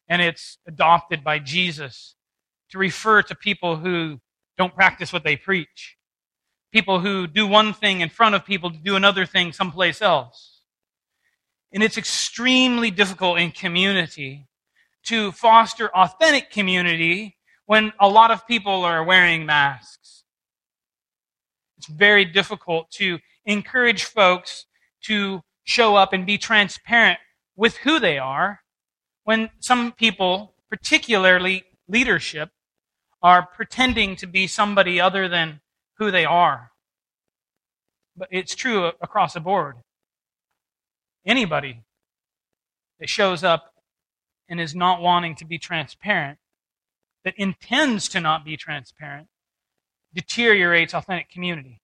And 0.07 0.21
it's 0.21 0.57
adopted 0.67 1.23
by 1.23 1.39
Jesus 1.39 2.15
to 2.71 2.77
refer 2.77 3.21
to 3.23 3.35
people 3.35 3.77
who 3.77 4.19
don't 4.57 4.75
practice 4.75 5.13
what 5.13 5.23
they 5.23 5.35
preach. 5.35 5.97
People 6.71 6.99
who 6.99 7.27
do 7.27 7.47
one 7.47 7.73
thing 7.73 8.01
in 8.01 8.09
front 8.09 8.35
of 8.35 8.45
people 8.45 8.71
to 8.71 8.77
do 8.77 8.95
another 8.95 9.25
thing 9.25 9.51
someplace 9.51 10.01
else. 10.01 10.50
And 11.73 11.83
it's 11.83 11.97
extremely 11.97 12.91
difficult 12.91 13.39
in 13.39 13.51
community 13.51 14.47
to 15.03 15.31
foster 15.31 15.89
authentic 15.95 16.51
community 16.51 17.37
when 17.65 17.93
a 17.99 18.07
lot 18.07 18.31
of 18.31 18.45
people 18.45 18.83
are 18.83 19.03
wearing 19.03 19.45
masks. 19.45 20.23
It's 21.77 21.87
very 21.87 22.25
difficult 22.25 22.91
to 22.91 23.19
encourage 23.45 24.03
folks 24.03 24.65
to 25.03 25.41
show 25.63 25.95
up 25.95 26.13
and 26.13 26.25
be 26.25 26.37
transparent 26.37 27.19
with 27.55 27.77
who 27.77 27.99
they 27.99 28.17
are 28.19 28.61
when 29.23 29.49
some 29.59 29.91
people, 29.91 30.53
particularly 30.69 31.63
leadership, 31.87 32.49
are 33.23 33.45
pretending 33.45 34.15
to 34.17 34.27
be 34.27 34.47
somebody 34.47 34.99
other 34.99 35.27
than 35.27 35.61
who 35.97 36.11
they 36.11 36.25
are. 36.25 36.71
But 38.17 38.27
it's 38.31 38.55
true 38.55 38.91
across 39.01 39.33
the 39.33 39.39
board. 39.39 39.77
Anybody 41.25 41.83
that 42.99 43.09
shows 43.09 43.43
up 43.43 43.73
and 44.49 44.59
is 44.59 44.75
not 44.75 45.01
wanting 45.01 45.35
to 45.35 45.45
be 45.45 45.57
transparent, 45.57 46.39
that 47.23 47.33
intends 47.37 48.09
to 48.09 48.19
not 48.19 48.43
be 48.43 48.57
transparent, 48.57 49.27
deteriorates 50.13 50.93
authentic 50.93 51.29
community. 51.29 51.81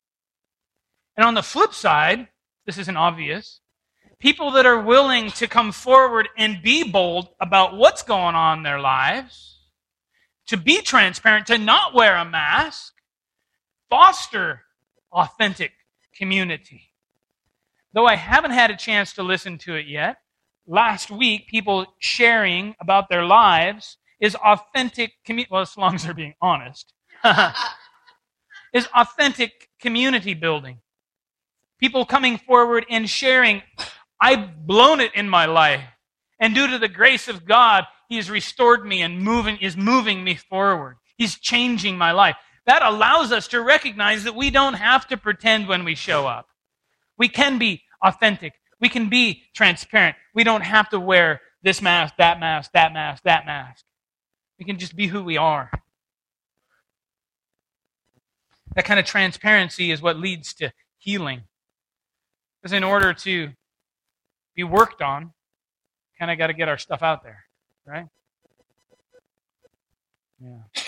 And 1.15 1.25
on 1.25 1.33
the 1.33 1.43
flip 1.43 1.73
side, 1.73 2.27
this 2.65 2.77
isn't 2.77 2.97
obvious, 2.97 3.61
people 4.19 4.51
that 4.51 4.65
are 4.65 4.81
willing 4.81 5.31
to 5.31 5.47
come 5.47 5.71
forward 5.71 6.27
and 6.37 6.61
be 6.61 6.83
bold 6.83 7.29
about 7.39 7.77
what's 7.77 8.03
going 8.03 8.35
on 8.35 8.59
in 8.59 8.63
their 8.63 8.79
lives 8.79 9.59
to 10.47 10.57
be 10.57 10.81
transparent, 10.81 11.47
to 11.47 11.57
not 11.57 11.93
wear 11.93 12.15
a 12.15 12.25
mask, 12.25 12.93
foster 13.89 14.63
authentic 15.11 15.71
community. 16.15 16.93
Though 17.97 18.05
I 18.05 18.15
haven't 18.15 18.51
had 18.51 18.69
a 18.69 18.77
chance 18.77 19.13
to 19.13 19.23
listen 19.23 19.57
to 19.57 19.73
it 19.73 19.87
yet, 19.87 20.17
last 20.67 21.09
week, 21.09 21.47
people 21.47 21.87
sharing 21.97 22.75
about 22.79 23.09
their 23.09 23.25
lives 23.25 23.97
is 24.21 24.35
authentic 24.35 25.13
community. 25.25 25.49
Well, 25.51 25.63
as 25.63 25.75
long 25.75 25.95
as 25.95 26.03
they're 26.03 26.13
being 26.13 26.35
honest, 26.39 26.93
is 28.71 28.87
authentic 28.95 29.69
community 29.81 30.35
building. 30.35 30.77
People 31.79 32.05
coming 32.05 32.37
forward 32.37 32.85
and 32.87 33.09
sharing, 33.09 33.63
I've 34.21 34.67
blown 34.67 34.99
it 34.99 35.15
in 35.15 35.27
my 35.27 35.47
life. 35.47 35.81
And 36.39 36.53
due 36.53 36.67
to 36.67 36.77
the 36.77 36.87
grace 36.87 37.27
of 37.27 37.45
God, 37.45 37.85
he 38.09 38.17
has 38.17 38.29
restored 38.29 38.85
me 38.85 39.01
and 39.01 39.23
moving, 39.23 39.57
is 39.57 39.75
moving 39.75 40.23
me 40.23 40.35
forward. 40.35 40.97
He's 41.17 41.39
changing 41.39 41.97
my 41.97 42.11
life. 42.11 42.35
That 42.67 42.83
allows 42.83 43.31
us 43.31 43.47
to 43.47 43.59
recognize 43.59 44.23
that 44.23 44.35
we 44.35 44.51
don't 44.51 44.75
have 44.75 45.07
to 45.07 45.17
pretend 45.17 45.67
when 45.67 45.83
we 45.83 45.95
show 45.95 46.27
up. 46.27 46.49
We 47.17 47.27
can 47.27 47.57
be 47.57 47.81
authentic. 48.03 48.53
We 48.79 48.89
can 48.89 49.09
be 49.09 49.43
transparent. 49.55 50.15
We 50.33 50.43
don't 50.43 50.61
have 50.61 50.89
to 50.89 50.99
wear 50.99 51.41
this 51.63 51.81
mask, 51.81 52.15
that 52.17 52.39
mask, 52.39 52.71
that 52.73 52.93
mask, 52.93 53.23
that 53.23 53.45
mask. 53.45 53.83
We 54.59 54.65
can 54.65 54.77
just 54.77 54.95
be 54.95 55.07
who 55.07 55.23
we 55.23 55.37
are. 55.37 55.71
That 58.75 58.85
kind 58.85 58.99
of 58.99 59.05
transparency 59.05 59.91
is 59.91 60.01
what 60.01 60.17
leads 60.17 60.53
to 60.55 60.71
healing. 60.97 61.43
Because 62.61 62.73
in 62.73 62.83
order 62.83 63.13
to 63.13 63.49
be 64.55 64.63
worked 64.63 65.01
on, 65.01 65.33
kind 66.19 66.31
of 66.31 66.37
got 66.37 66.47
to 66.47 66.53
get 66.53 66.69
our 66.69 66.77
stuff 66.77 67.01
out 67.01 67.23
there 67.23 67.47
right? 67.87 68.05
Yeah. 70.39 70.81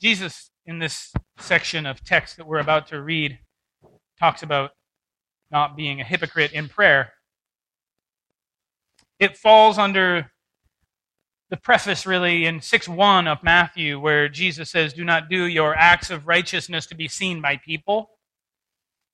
Jesus, 0.00 0.50
in 0.64 0.78
this 0.78 1.12
section 1.38 1.86
of 1.86 2.02
text 2.02 2.36
that 2.38 2.46
we're 2.46 2.58
about 2.58 2.88
to 2.88 3.00
read, 3.00 3.38
talks 4.18 4.42
about 4.42 4.70
not 5.50 5.76
being 5.76 6.00
a 6.00 6.04
hypocrite 6.04 6.52
in 6.52 6.68
prayer. 6.68 7.12
It 9.18 9.36
falls 9.36 9.78
under 9.78 10.30
the 11.50 11.56
preface, 11.56 12.06
really, 12.06 12.44
in 12.44 12.60
6 12.60 12.88
1 12.88 13.26
of 13.26 13.42
Matthew, 13.42 13.98
where 13.98 14.28
Jesus 14.28 14.70
says, 14.70 14.92
Do 14.92 15.04
not 15.04 15.28
do 15.28 15.44
your 15.44 15.74
acts 15.74 16.10
of 16.10 16.26
righteousness 16.26 16.86
to 16.86 16.94
be 16.94 17.08
seen 17.08 17.40
by 17.40 17.56
people. 17.56 18.10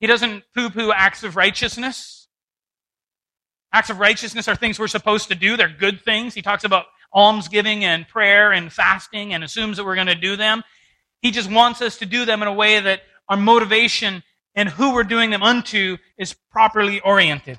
He 0.00 0.06
doesn't 0.06 0.44
poo 0.54 0.70
poo 0.70 0.92
acts 0.92 1.22
of 1.22 1.36
righteousness. 1.36 2.28
Acts 3.72 3.90
of 3.90 3.98
righteousness 3.98 4.48
are 4.48 4.56
things 4.56 4.78
we're 4.78 4.88
supposed 4.88 5.28
to 5.28 5.34
do. 5.34 5.56
They're 5.56 5.68
good 5.68 6.02
things. 6.04 6.34
He 6.34 6.42
talks 6.42 6.64
about 6.64 6.86
almsgiving 7.12 7.84
and 7.84 8.06
prayer 8.06 8.52
and 8.52 8.72
fasting 8.72 9.32
and 9.32 9.44
assumes 9.44 9.76
that 9.76 9.84
we're 9.84 9.94
going 9.94 10.08
to 10.08 10.14
do 10.14 10.36
them. 10.36 10.62
He 11.22 11.30
just 11.30 11.50
wants 11.50 11.80
us 11.80 11.96
to 11.98 12.06
do 12.06 12.24
them 12.24 12.42
in 12.42 12.48
a 12.48 12.52
way 12.52 12.80
that 12.80 13.02
our 13.28 13.36
motivation 13.36 14.22
and 14.54 14.68
who 14.68 14.94
we're 14.94 15.04
doing 15.04 15.30
them 15.30 15.42
unto 15.42 15.96
is 16.18 16.34
properly 16.50 17.00
oriented. 17.00 17.58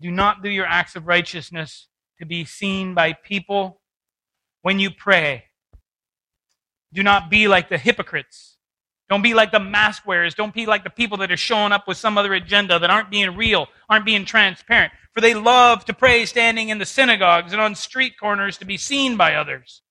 Do 0.00 0.10
not 0.10 0.42
do 0.42 0.48
your 0.48 0.66
acts 0.66 0.94
of 0.94 1.06
righteousness 1.06 1.88
to 2.18 2.26
be 2.26 2.44
seen 2.44 2.94
by 2.94 3.12
people 3.12 3.80
when 4.62 4.78
you 4.78 4.90
pray. 4.90 5.44
Do 6.92 7.02
not 7.02 7.30
be 7.30 7.48
like 7.48 7.68
the 7.68 7.78
hypocrites 7.78 8.58
don't 9.08 9.22
be 9.22 9.34
like 9.34 9.52
the 9.52 9.60
mask 9.60 10.06
wearers. 10.06 10.34
Don't 10.34 10.54
be 10.54 10.66
like 10.66 10.84
the 10.84 10.90
people 10.90 11.18
that 11.18 11.32
are 11.32 11.36
showing 11.36 11.72
up 11.72 11.88
with 11.88 11.96
some 11.96 12.18
other 12.18 12.34
agenda 12.34 12.78
that 12.78 12.90
aren't 12.90 13.10
being 13.10 13.36
real, 13.36 13.66
aren't 13.88 14.04
being 14.04 14.24
transparent. 14.24 14.92
For 15.14 15.22
they 15.22 15.34
love 15.34 15.84
to 15.86 15.94
pray 15.94 16.26
standing 16.26 16.68
in 16.68 16.78
the 16.78 16.84
synagogues 16.84 17.52
and 17.52 17.60
on 17.60 17.74
street 17.74 18.14
corners 18.20 18.58
to 18.58 18.66
be 18.66 18.76
seen 18.76 19.16
by 19.16 19.34
others. 19.34 19.82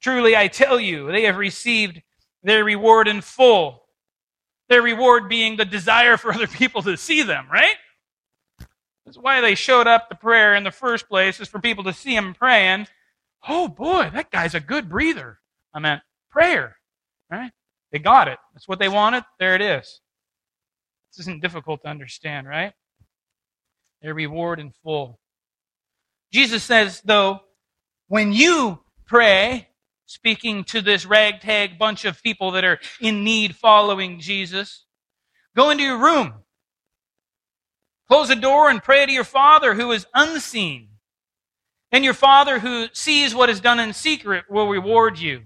Truly, 0.00 0.36
I 0.36 0.48
tell 0.48 0.78
you, 0.78 1.10
they 1.10 1.22
have 1.22 1.36
received 1.36 2.00
their 2.42 2.64
reward 2.64 3.08
in 3.08 3.20
full. 3.20 3.81
Their 4.72 4.80
reward 4.80 5.28
being 5.28 5.58
the 5.58 5.66
desire 5.66 6.16
for 6.16 6.32
other 6.32 6.46
people 6.46 6.80
to 6.84 6.96
see 6.96 7.20
them, 7.20 7.46
right? 7.52 7.76
That's 9.04 9.18
why 9.18 9.42
they 9.42 9.54
showed 9.54 9.86
up 9.86 10.08
to 10.08 10.14
prayer 10.14 10.54
in 10.54 10.64
the 10.64 10.70
first 10.70 11.10
place, 11.10 11.40
is 11.40 11.48
for 11.48 11.60
people 11.60 11.84
to 11.84 11.92
see 11.92 12.14
them 12.14 12.32
praying. 12.32 12.86
Oh 13.46 13.68
boy, 13.68 14.08
that 14.14 14.30
guy's 14.30 14.54
a 14.54 14.60
good 14.60 14.88
breather. 14.88 15.40
I 15.74 15.78
meant 15.80 16.00
prayer, 16.30 16.78
right? 17.30 17.50
They 17.90 17.98
got 17.98 18.28
it. 18.28 18.38
That's 18.54 18.66
what 18.66 18.78
they 18.78 18.88
wanted. 18.88 19.24
There 19.38 19.54
it 19.54 19.60
is. 19.60 20.00
This 21.10 21.26
isn't 21.26 21.42
difficult 21.42 21.82
to 21.82 21.88
understand, 21.88 22.48
right? 22.48 22.72
Their 24.00 24.14
reward 24.14 24.58
in 24.58 24.72
full. 24.82 25.20
Jesus 26.32 26.62
says, 26.62 27.02
though, 27.04 27.42
when 28.08 28.32
you 28.32 28.80
pray, 29.04 29.68
speaking 30.12 30.62
to 30.64 30.82
this 30.82 31.06
ragtag 31.06 31.78
bunch 31.78 32.04
of 32.04 32.22
people 32.22 32.50
that 32.50 32.64
are 32.64 32.78
in 33.00 33.24
need 33.24 33.56
following 33.56 34.20
Jesus, 34.20 34.84
go 35.56 35.70
into 35.70 35.84
your 35.84 35.98
room. 35.98 36.34
Close 38.08 38.28
the 38.28 38.36
door 38.36 38.68
and 38.68 38.82
pray 38.82 39.06
to 39.06 39.12
your 39.12 39.24
Father 39.24 39.72
who 39.72 39.90
is 39.90 40.06
unseen. 40.14 40.88
And 41.90 42.04
your 42.04 42.14
Father 42.14 42.58
who 42.58 42.88
sees 42.92 43.34
what 43.34 43.48
is 43.48 43.60
done 43.60 43.80
in 43.80 43.94
secret 43.94 44.44
will 44.50 44.68
reward 44.68 45.18
you. 45.18 45.42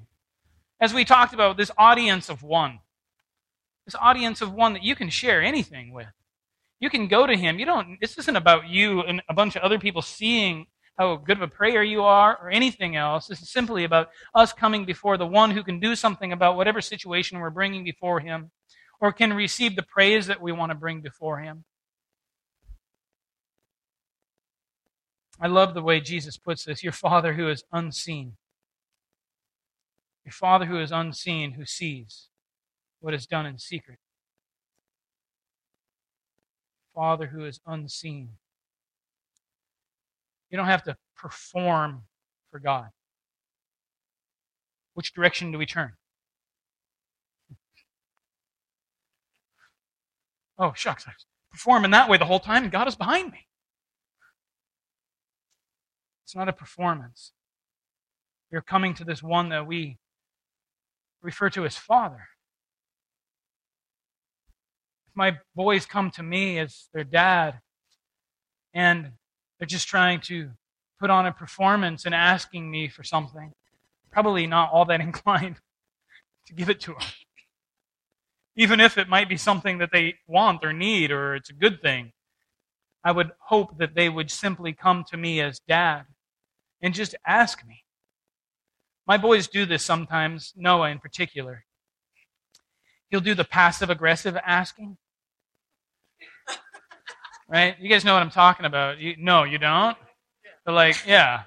As 0.81 0.93
we 0.93 1.05
talked 1.05 1.33
about, 1.33 1.57
this 1.57 1.71
audience 1.79 2.29
of 2.29 2.43
one. 2.43 2.81
This 3.85 3.95
audience 4.01 4.43
of 4.43 4.53
one 4.53 4.73
that 4.73 4.83
you 4.83 4.97
can 4.97 5.11
share 5.11 5.43
anything 5.43 5.93
with. 5.93 6.09
You 6.81 6.91
can 6.91 7.07
go 7.07 7.25
to 7.27 7.37
him. 7.37 7.61
You 7.61 7.67
don't, 7.67 7.99
this 8.01 8.19
isn't 8.19 8.37
about 8.37 8.69
you 8.69 9.01
and 9.03 9.23
a 9.29 9.35
bunch 9.35 9.55
of 9.55 9.63
other 9.63 9.79
people 9.79 10.03
seeing 10.03 10.67
how 10.99 11.17
good 11.17 11.37
of 11.37 11.43
a 11.43 11.49
prayer 11.49 11.83
you 11.83 12.03
are 12.03 12.39
or 12.41 12.51
anything 12.51 12.97
else. 12.97 13.27
This 13.27 13.43
is 13.43 13.51
simply 13.51 13.85
about 13.85 14.09
us 14.35 14.53
coming 14.53 14.85
before 14.85 15.17
the 15.17 15.27
one 15.27 15.51
who 15.51 15.63
can 15.63 15.79
do 15.79 15.95
something 15.95 16.33
about 16.33 16.57
whatever 16.57 16.81
situation 16.81 17.39
we're 17.39 17.51
bringing 17.51 17.85
before 17.85 18.21
him 18.21 18.51
or 19.01 19.13
can 19.13 19.33
receive 19.33 19.77
the 19.77 19.83
praise 19.83 20.27
that 20.27 20.41
we 20.41 20.53
want 20.53 20.71
to 20.71 20.77
bring 20.77 21.01
before 21.01 21.41
him. 21.41 21.65
I 25.39 25.49
love 25.49 25.75
the 25.75 25.83
way 25.83 26.01
Jesus 26.01 26.39
puts 26.39 26.65
this 26.65 26.83
your 26.83 26.93
Father 26.93 27.35
who 27.35 27.49
is 27.49 27.65
unseen. 27.71 28.37
Your 30.25 30.33
Father 30.33 30.65
who 30.65 30.81
is 30.81 30.91
unseen, 30.91 31.53
who 31.53 31.67
sees 31.67 32.29
what 33.01 33.13
is 33.13 33.27
done 33.27 33.45
in 33.45 33.59
secret. 33.59 33.99
Father 36.95 37.27
who 37.27 37.45
is 37.45 37.61
unseen. 37.67 38.31
You 40.51 40.57
don't 40.57 40.67
have 40.67 40.85
to 40.85 40.97
perform 41.17 42.03
for 42.51 42.61
God. 42.61 42.89
Which 44.95 45.13
direction 45.13 45.53
do 45.53 45.59
we 45.59 45.67
turn? 45.67 45.93
Oh, 50.59 50.73
shucks. 50.75 51.07
I 51.07 51.11
was 51.11 51.27
performing 51.51 51.91
that 51.91 52.09
way 52.09 52.17
the 52.17 52.25
whole 52.25 52.41
time, 52.41 52.63
and 52.63 52.73
God 52.73 52.89
is 52.89 52.97
behind 52.97 53.31
me. 53.31 53.47
It's 56.25 56.35
not 56.35 56.49
a 56.49 56.53
performance. 56.55 57.33
You're 58.51 58.63
coming 58.63 58.95
to 58.95 59.05
this 59.05 59.23
one 59.23 59.51
that 59.51 59.67
we 59.67 59.99
refer 61.21 61.51
to 61.51 61.67
as 61.67 61.77
Father. 61.77 62.29
If 65.09 65.15
my 65.15 65.37
boys 65.55 65.85
come 65.85 66.11
to 66.13 66.23
me 66.23 66.59
as 66.59 66.89
their 66.95 67.05
dad 67.05 67.61
and 68.73 69.13
they're 69.59 69.67
just 69.67 69.89
trying 69.89 70.21
to 70.23 70.51
put 71.01 71.11
on 71.11 71.27
a 71.27 71.33
performance 71.33 72.05
and 72.05 72.15
asking 72.15 72.71
me 72.71 72.89
for 72.89 73.03
something, 73.03 73.53
probably 74.11 74.47
not 74.47 74.71
all 74.73 74.85
that 74.87 75.01
inclined 75.11 75.57
to 76.47 76.55
give 76.55 76.71
it 76.71 76.81
to 76.81 76.93
them. 76.93 77.03
Even 78.57 78.81
if 78.81 78.97
it 78.97 79.09
might 79.09 79.29
be 79.29 79.37
something 79.37 79.79
that 79.79 79.91
they 79.93 80.15
want 80.27 80.65
or 80.65 80.73
need 80.73 81.11
or 81.11 81.35
it's 81.35 81.51
a 81.51 81.55
good 81.55 81.83
thing, 81.83 82.13
I 83.05 83.13
would 83.13 83.31
hope 83.39 83.79
that 83.79 83.95
they 83.95 84.09
would 84.09 84.31
simply 84.31 84.73
come 84.73 85.05
to 85.11 85.17
me 85.17 85.41
as 85.41 85.61
dad 85.69 86.05
and 86.81 86.95
just 86.95 87.15
ask 87.27 87.65
me. 87.67 87.85
My 89.07 89.17
boys 89.17 89.47
do 89.47 89.67
this 89.67 89.85
sometimes, 89.85 90.53
Noah 90.57 90.91
in 90.91 90.99
particular. 90.99 91.65
He'll 93.11 93.21
do 93.21 93.35
the 93.35 93.45
passive 93.45 93.91
aggressive 93.91 94.37
asking. 94.45 94.97
Right? 97.49 97.77
You 97.79 97.89
guys 97.89 98.05
know 98.05 98.15
what 98.15 98.23
I'm 98.23 98.31
talking 98.31 98.67
about. 98.67 98.99
You, 98.99 99.15
no, 99.19 99.45
you 99.45 99.59
don't? 99.59 99.97
But 100.65 100.75
like, 100.75 100.97
yeah. 101.07 101.43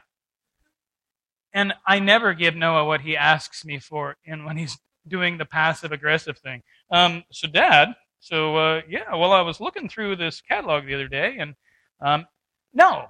And 1.53 1.73
I 1.85 1.99
never 1.99 2.33
give 2.33 2.55
Noah 2.55 2.85
what 2.85 3.01
he 3.01 3.17
asks 3.17 3.65
me 3.65 3.79
for 3.79 4.15
and 4.25 4.45
when 4.45 4.57
he's 4.57 4.77
doing 5.07 5.37
the 5.37 5.45
passive 5.45 5.91
aggressive 5.91 6.37
thing. 6.37 6.61
Um, 6.91 7.23
so, 7.31 7.47
Dad, 7.47 7.95
so 8.19 8.55
uh, 8.55 8.81
yeah, 8.87 9.15
well, 9.15 9.31
I 9.31 9.41
was 9.41 9.59
looking 9.59 9.89
through 9.89 10.17
this 10.17 10.41
catalog 10.41 10.85
the 10.85 10.93
other 10.93 11.07
day, 11.07 11.37
and 11.39 11.55
um, 12.01 12.27
no, 12.73 13.07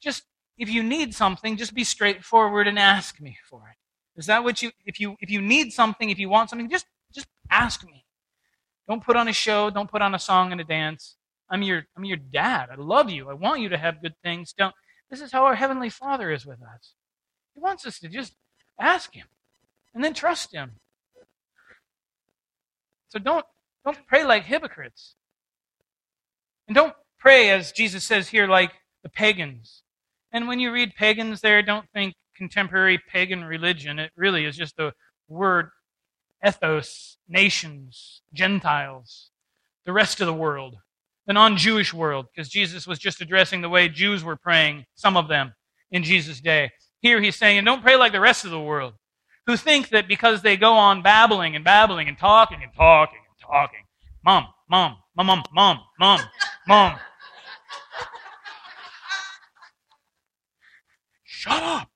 just 0.00 0.24
if 0.56 0.68
you 0.68 0.82
need 0.82 1.14
something, 1.14 1.56
just 1.56 1.74
be 1.74 1.84
straightforward 1.84 2.68
and 2.68 2.78
ask 2.78 3.20
me 3.20 3.36
for 3.48 3.68
it. 3.70 4.18
Is 4.18 4.26
that 4.26 4.44
what 4.44 4.62
you 4.62 4.70
if 4.84 5.00
you 5.00 5.16
if 5.20 5.30
you 5.30 5.40
need 5.40 5.72
something, 5.72 6.10
if 6.10 6.18
you 6.18 6.28
want 6.28 6.50
something, 6.50 6.68
just 6.68 6.86
just 7.12 7.26
ask 7.50 7.84
me. 7.84 8.04
Don't 8.88 9.04
put 9.04 9.16
on 9.16 9.28
a 9.28 9.32
show, 9.32 9.70
don't 9.70 9.90
put 9.90 10.02
on 10.02 10.14
a 10.14 10.18
song 10.18 10.52
and 10.52 10.60
a 10.60 10.64
dance. 10.64 11.16
I'm 11.52 11.62
your 11.62 11.84
I'm 11.96 12.04
your 12.04 12.16
dad. 12.16 12.68
I 12.72 12.76
love 12.76 13.10
you. 13.10 13.30
I 13.30 13.34
want 13.34 13.60
you 13.60 13.68
to 13.68 13.78
have 13.78 14.02
good 14.02 14.14
things. 14.24 14.52
Don't 14.52 14.74
this 15.10 15.20
is 15.20 15.30
how 15.30 15.44
our 15.44 15.54
heavenly 15.54 15.90
Father 15.90 16.32
is 16.32 16.44
with 16.44 16.60
us. 16.62 16.94
He 17.54 17.60
wants 17.60 17.86
us 17.86 18.00
to 18.00 18.08
just 18.08 18.34
ask 18.80 19.14
him 19.14 19.26
and 19.94 20.02
then 20.02 20.14
trust 20.14 20.52
him. 20.52 20.80
So 23.10 23.20
don't 23.20 23.44
don't 23.84 24.06
pray 24.08 24.24
like 24.24 24.44
hypocrites. 24.44 25.14
And 26.66 26.74
don't 26.74 26.94
pray 27.20 27.50
as 27.50 27.70
Jesus 27.70 28.02
says 28.02 28.28
here 28.28 28.48
like 28.48 28.72
the 29.04 29.08
pagans 29.08 29.82
and 30.32 30.48
when 30.48 30.58
you 30.58 30.72
read 30.72 30.94
pagans 30.94 31.42
there, 31.42 31.62
don't 31.62 31.88
think 31.92 32.14
contemporary 32.34 32.98
pagan 32.98 33.44
religion. 33.44 33.98
It 33.98 34.10
really 34.16 34.46
is 34.46 34.56
just 34.56 34.76
the 34.76 34.92
word 35.28 35.68
ethnos, 36.44 37.16
nations, 37.28 38.22
Gentiles, 38.32 39.30
the 39.84 39.92
rest 39.92 40.20
of 40.20 40.26
the 40.26 40.32
world, 40.32 40.76
the 41.26 41.32
non 41.32 41.56
Jewish 41.56 41.92
world, 41.94 42.26
because 42.34 42.48
Jesus 42.48 42.86
was 42.86 42.98
just 42.98 43.20
addressing 43.20 43.60
the 43.60 43.68
way 43.68 43.88
Jews 43.88 44.24
were 44.24 44.36
praying, 44.36 44.86
some 44.94 45.16
of 45.16 45.28
them, 45.28 45.54
in 45.90 46.02
Jesus' 46.04 46.40
day. 46.40 46.70
Here 47.00 47.20
he's 47.20 47.36
saying, 47.36 47.58
and 47.58 47.66
don't 47.66 47.82
pray 47.82 47.96
like 47.96 48.12
the 48.12 48.20
rest 48.20 48.44
of 48.44 48.50
the 48.50 48.60
world, 48.60 48.94
who 49.46 49.56
think 49.56 49.90
that 49.90 50.08
because 50.08 50.42
they 50.42 50.56
go 50.56 50.74
on 50.74 51.02
babbling 51.02 51.56
and 51.56 51.64
babbling 51.64 52.08
and 52.08 52.18
talking 52.18 52.62
and 52.62 52.72
talking 52.74 53.18
and 53.18 53.50
talking, 53.50 53.80
mom, 54.24 54.46
mom, 54.70 54.96
mom, 55.16 55.26
mom, 55.26 55.42
mom, 55.52 55.80
mom, 55.98 56.20
mom, 56.68 56.98
Shut 61.24 61.62
up. 61.62 61.88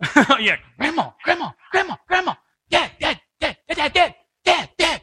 yeah, 0.40 0.56
grandma, 0.78 1.10
grandma, 1.24 1.50
grandma, 1.72 1.96
grandma, 2.06 2.34
dad, 2.70 2.90
dad, 3.00 3.20
dad, 3.40 3.56
dad, 3.68 3.92
dad, 3.94 4.14
dad, 4.44 4.70
dad. 4.78 5.02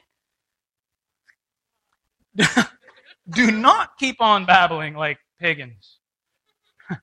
Do 3.45 3.51
not 3.51 3.97
keep 3.97 4.21
on 4.21 4.45
babbling 4.45 4.95
like 4.95 5.19
pagans. 5.39 5.99
but 6.89 7.01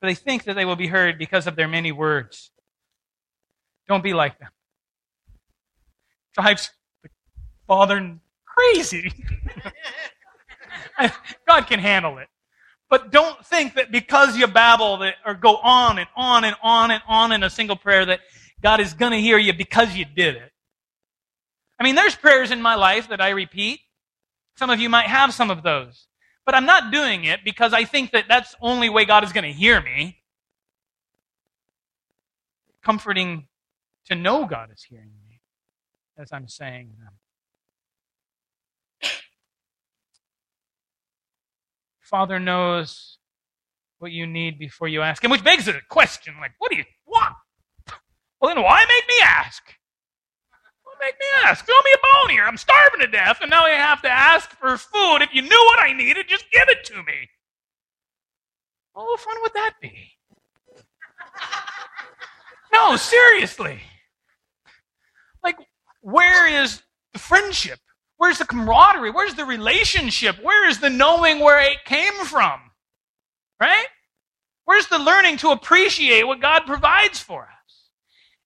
they 0.00 0.14
think 0.14 0.44
that 0.44 0.54
they 0.54 0.64
will 0.64 0.76
be 0.76 0.86
heard 0.86 1.18
because 1.18 1.46
of 1.46 1.56
their 1.56 1.66
many 1.66 1.90
words. 1.90 2.50
Don't 3.88 4.02
be 4.02 4.14
like 4.14 4.38
them. 4.38 4.50
Drives 6.34 6.70
the 7.02 7.10
father 7.66 8.16
crazy. 8.46 9.12
God 11.48 11.66
can 11.66 11.80
handle 11.80 12.18
it. 12.18 12.28
But 12.88 13.10
don't 13.10 13.44
think 13.44 13.74
that 13.74 13.90
because 13.90 14.36
you 14.36 14.46
babble 14.46 14.98
that, 14.98 15.16
or 15.26 15.34
go 15.34 15.56
on 15.56 15.98
and 15.98 16.08
on 16.14 16.44
and 16.44 16.54
on 16.62 16.92
and 16.92 17.02
on 17.08 17.32
in 17.32 17.42
a 17.42 17.50
single 17.50 17.76
prayer 17.76 18.06
that 18.06 18.20
God 18.62 18.78
is 18.78 18.94
going 18.94 19.12
to 19.12 19.20
hear 19.20 19.38
you 19.38 19.52
because 19.52 19.96
you 19.96 20.04
did 20.04 20.36
it. 20.36 20.52
I 21.78 21.82
mean, 21.82 21.96
there's 21.96 22.14
prayers 22.14 22.52
in 22.52 22.62
my 22.62 22.76
life 22.76 23.08
that 23.08 23.20
I 23.20 23.30
repeat. 23.30 23.80
Some 24.56 24.70
of 24.70 24.80
you 24.80 24.88
might 24.88 25.06
have 25.06 25.34
some 25.34 25.50
of 25.50 25.62
those. 25.62 26.06
But 26.46 26.54
I'm 26.54 26.66
not 26.66 26.92
doing 26.92 27.24
it 27.24 27.40
because 27.44 27.72
I 27.72 27.84
think 27.84 28.12
that 28.12 28.26
that's 28.28 28.52
the 28.52 28.58
only 28.60 28.88
way 28.88 29.04
God 29.04 29.24
is 29.24 29.32
going 29.32 29.44
to 29.44 29.52
hear 29.52 29.80
me. 29.80 30.18
Comforting 32.82 33.48
to 34.06 34.14
know 34.14 34.44
God 34.44 34.70
is 34.72 34.82
hearing 34.82 35.12
me 35.26 35.40
as 36.18 36.32
I'm 36.32 36.48
saying 36.48 36.92
them. 39.02 39.10
Father 42.00 42.38
knows 42.38 43.18
what 43.98 44.12
you 44.12 44.26
need 44.26 44.58
before 44.58 44.86
you 44.86 45.00
ask 45.00 45.24
Him, 45.24 45.30
which 45.30 45.42
begs 45.42 45.66
a 45.66 45.80
question 45.88 46.34
like, 46.38 46.52
what 46.58 46.70
do 46.70 46.76
you 46.76 46.84
want? 47.06 47.34
Well, 48.38 48.54
then 48.54 48.62
why 48.62 48.84
make 48.86 49.08
me 49.08 49.14
ask? 49.22 49.62
Make 51.04 51.20
me 51.20 51.26
ask? 51.44 51.66
Throw 51.66 51.74
me 51.74 51.90
a 51.94 51.98
bone 51.98 52.30
here. 52.30 52.44
I'm 52.44 52.56
starving 52.56 53.00
to 53.00 53.06
death, 53.06 53.40
and 53.42 53.50
now 53.50 53.66
you 53.66 53.74
have 53.74 54.00
to 54.02 54.10
ask 54.10 54.50
for 54.52 54.78
food. 54.78 55.18
If 55.20 55.34
you 55.34 55.42
knew 55.42 55.64
what 55.66 55.78
I 55.78 55.92
needed, 55.92 56.28
just 56.28 56.50
give 56.50 56.66
it 56.68 56.82
to 56.84 56.94
me. 57.02 57.28
Oh, 58.96 59.04
what 59.04 59.20
fun 59.20 59.36
would 59.42 59.52
that 59.52 59.74
be? 59.82 59.92
no, 62.72 62.96
seriously. 62.96 63.80
Like, 65.42 65.56
where 66.00 66.48
is 66.62 66.82
the 67.12 67.18
friendship? 67.18 67.80
Where's 68.16 68.38
the 68.38 68.46
camaraderie? 68.46 69.10
Where's 69.10 69.34
the 69.34 69.44
relationship? 69.44 70.36
Where 70.42 70.66
is 70.66 70.78
the 70.78 70.88
knowing 70.88 71.40
where 71.40 71.60
it 71.60 71.84
came 71.84 72.14
from? 72.24 72.60
Right? 73.60 73.88
Where's 74.64 74.86
the 74.86 74.98
learning 74.98 75.36
to 75.38 75.50
appreciate 75.50 76.26
what 76.26 76.40
God 76.40 76.62
provides 76.64 77.18
for 77.18 77.42
us? 77.42 77.90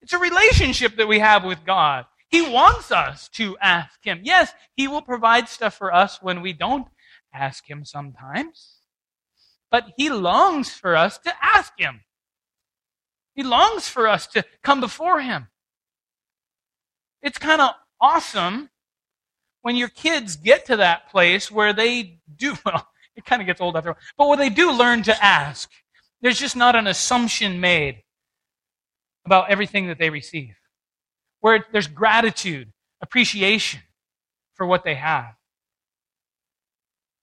It's 0.03 0.13
a 0.13 0.19
relationship 0.19 0.97
that 0.97 1.07
we 1.07 1.21
have 1.21 1.45
with 1.45 1.65
God. 1.65 2.07
He 2.29 2.43
wants 2.43 2.93
us 2.93 3.29
to 3.31 3.57
ask 3.59 4.05
Him. 4.05 4.21
Yes, 4.23 4.53
He 4.77 4.87
will 4.87 5.03
provide 5.03 5.49
stuff 5.49 5.75
for 5.75 5.93
us 5.93 6.21
when 6.21 6.43
we 6.43 6.53
don't 6.53 6.87
ask 7.33 7.69
Him 7.69 7.85
sometimes. 7.85 8.81
But 9.71 9.93
He 9.97 10.11
longs 10.11 10.71
for 10.71 10.95
us 10.97 11.19
to 11.19 11.33
ask 11.43 11.73
Him. 11.79 12.03
He 13.35 13.43
longs 13.43 13.89
for 13.89 14.09
us 14.09 14.27
to 14.29 14.45
come 14.63 14.81
before 14.81 15.21
Him. 15.21 15.49
It's 17.23 17.39
kind 17.39 17.61
of 17.61 17.71
awesome 18.01 18.71
when 19.63 19.77
your 19.77 19.89
kids 19.89 20.37
get 20.37 20.67
to 20.67 20.77
that 20.77 21.11
place 21.11 21.51
where 21.51 21.73
they 21.73 22.21
do, 22.37 22.57
well, 22.67 22.89
it 23.17 23.25
kind 23.25 23.43
of 23.43 23.47
gets 23.47 23.61
old 23.61 23.77
after 23.77 23.91
a 23.91 23.93
while, 23.93 24.01
but 24.17 24.29
where 24.29 24.37
they 24.37 24.51
do 24.51 24.71
learn 24.71 25.03
to 25.05 25.25
ask, 25.25 25.71
there's 26.21 26.39
just 26.39 26.57
not 26.57 26.77
an 26.77 26.87
assumption 26.87 27.61
made 27.61 28.03
about 29.25 29.51
everything 29.51 29.89
that 29.89 29.99
they 29.99 30.11
receive. 30.11 30.58
Where 31.41 31.65
there's 31.73 31.87
gratitude, 31.87 32.73
appreciation 33.01 33.81
for 34.55 34.67
what 34.67 34.85
they 34.85 34.97
have. 34.97 35.35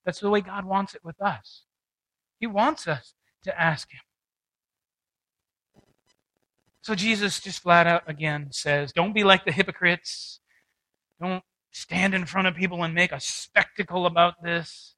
That's 0.06 0.20
the 0.20 0.30
way 0.30 0.42
God 0.42 0.66
wants 0.66 0.96
it 0.96 1.04
with 1.04 1.20
us. 1.22 1.64
He 2.40 2.48
wants 2.48 2.88
us 2.88 3.14
to 3.44 3.60
ask 3.60 3.92
Him. 3.92 4.02
So 6.82 6.94
Jesus 6.94 7.40
just 7.40 7.64
flat 7.64 7.88
out 7.88 8.04
again 8.08 8.50
says, 8.52 8.92
Don't 8.92 9.14
be 9.14 9.24
like 9.24 9.44
the 9.44 9.52
hypocrites. 9.52 10.40
Don't 11.20 11.44
stand 11.72 12.14
in 12.14 12.26
front 12.26 12.48
of 12.48 12.56
people 12.56 12.84
and 12.84 12.94
make 12.94 13.12
a 13.12 13.20
spectacle 13.20 14.06
about 14.06 14.44
this. 14.44 14.96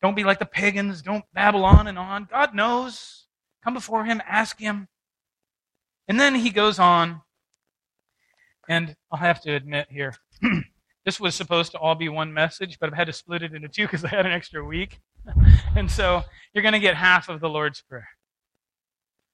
Don't 0.00 0.14
be 0.14 0.24
like 0.24 0.38
the 0.38 0.46
pagans. 0.46 1.02
Don't 1.02 1.24
babble 1.34 1.64
on 1.64 1.88
and 1.88 1.98
on. 1.98 2.28
God 2.30 2.54
knows. 2.54 3.26
Come 3.64 3.74
before 3.74 4.04
Him, 4.04 4.22
ask 4.24 4.60
Him. 4.60 4.86
And 6.06 6.20
then 6.20 6.36
He 6.36 6.50
goes 6.50 6.78
on, 6.78 7.22
and 8.68 8.96
I'll 9.10 9.18
have 9.18 9.40
to 9.42 9.54
admit 9.54 9.88
here, 9.90 10.14
this 11.04 11.20
was 11.20 11.34
supposed 11.34 11.72
to 11.72 11.78
all 11.78 11.94
be 11.94 12.08
one 12.08 12.32
message, 12.32 12.78
but 12.78 12.88
I've 12.88 12.96
had 12.96 13.06
to 13.06 13.12
split 13.12 13.42
it 13.42 13.54
into 13.54 13.68
two 13.68 13.84
because 13.84 14.04
I 14.04 14.08
had 14.08 14.26
an 14.26 14.32
extra 14.32 14.64
week. 14.64 15.00
and 15.76 15.90
so 15.90 16.22
you're 16.52 16.62
going 16.62 16.72
to 16.72 16.80
get 16.80 16.96
half 16.96 17.28
of 17.28 17.40
the 17.40 17.48
Lord's 17.48 17.82
Prayer. 17.82 18.08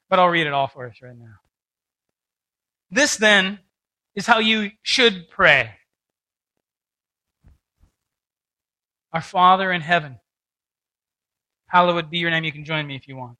But 0.09 0.19
I'll 0.19 0.29
read 0.29 0.47
it 0.47 0.53
all 0.53 0.69
for 0.69 0.87
us 0.87 0.97
right 1.03 1.17
now. 1.17 1.37
This 2.91 3.17
then 3.17 3.61
is 4.15 4.27
how 4.27 4.39
you 4.39 4.71
should 4.83 5.31
pray. 5.31 5.77
Our 9.13 9.23
Father 9.23 9.73
in 9.73 9.81
heaven, 9.81 10.19
hallowed 11.67 12.11
be 12.11 12.19
your 12.19 12.31
name. 12.31 12.45
You 12.45 12.53
can 12.53 12.65
join 12.65 12.87
me 12.87 12.97
if 12.97 13.09
you 13.09 13.17
want. 13.17 13.39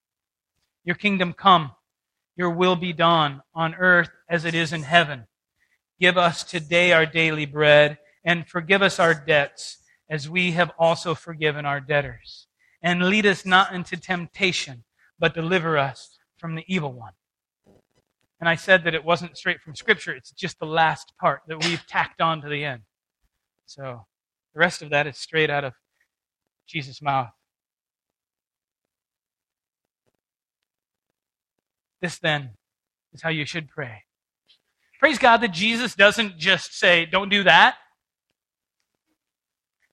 Your 0.85 0.97
kingdom 0.97 1.33
come, 1.33 1.73
your 2.37 2.51
will 2.51 2.77
be 2.77 2.93
done 2.93 3.43
on 3.55 3.75
earth 3.75 4.11
as 4.29 4.45
it 4.45 4.55
is 4.55 4.73
in 4.73 4.83
heaven. 4.83 5.27
Give 6.03 6.19
us 6.19 6.43
today 6.43 6.91
our 6.91 7.07
daily 7.07 7.47
bread 7.47 7.97
and 8.25 8.49
forgive 8.49 8.83
us 8.83 8.99
our 8.99 9.15
debts 9.15 9.79
as 10.11 10.29
we 10.29 10.51
have 10.51 10.73
also 10.77 11.15
forgiven 11.15 11.65
our 11.65 11.81
debtors. 11.81 12.49
And 12.83 13.09
lead 13.09 13.25
us 13.25 13.47
not 13.47 13.73
into 13.73 13.97
temptation, 13.97 14.83
but 15.21 15.33
deliver 15.33 15.79
us 15.79 16.19
from 16.39 16.57
the 16.57 16.65
evil 16.67 16.93
one. 16.93 17.13
And 18.41 18.49
I 18.49 18.57
said 18.57 18.83
that 18.83 18.97
it 18.97 19.05
wasn't 19.05 19.37
straight 19.37 19.61
from 19.61 19.77
Scripture, 19.77 20.13
it's 20.13 20.33
just 20.33 20.59
the 20.59 20.67
last 20.67 21.13
part 21.21 21.43
that 21.47 21.63
we've 21.63 21.87
tacked 21.87 22.21
on 22.21 22.43
to 22.43 22.49
the 22.49 22.65
end. 22.65 22.83
So 23.67 24.05
the 24.55 24.59
rest 24.59 24.83
of 24.83 24.91
that 24.91 25.07
is 25.07 25.17
straight 25.17 25.51
out 25.51 25.63
of 25.63 25.75
Jesus' 26.67 27.01
mouth. 27.01 27.31
This 32.01 32.19
then 32.19 32.55
is 33.13 33.23
how 33.23 33.31
you 33.31 33.47
should 33.47 33.69
pray. 33.69 34.03
Praise 35.03 35.19
God 35.19 35.39
that 35.39 35.51
Jesus 35.51 35.97
doesn't 35.97 36.39
just 36.39 36.79
say, 36.79 37.07
don't 37.07 37.29
do 37.29 37.43
that. 37.43 37.75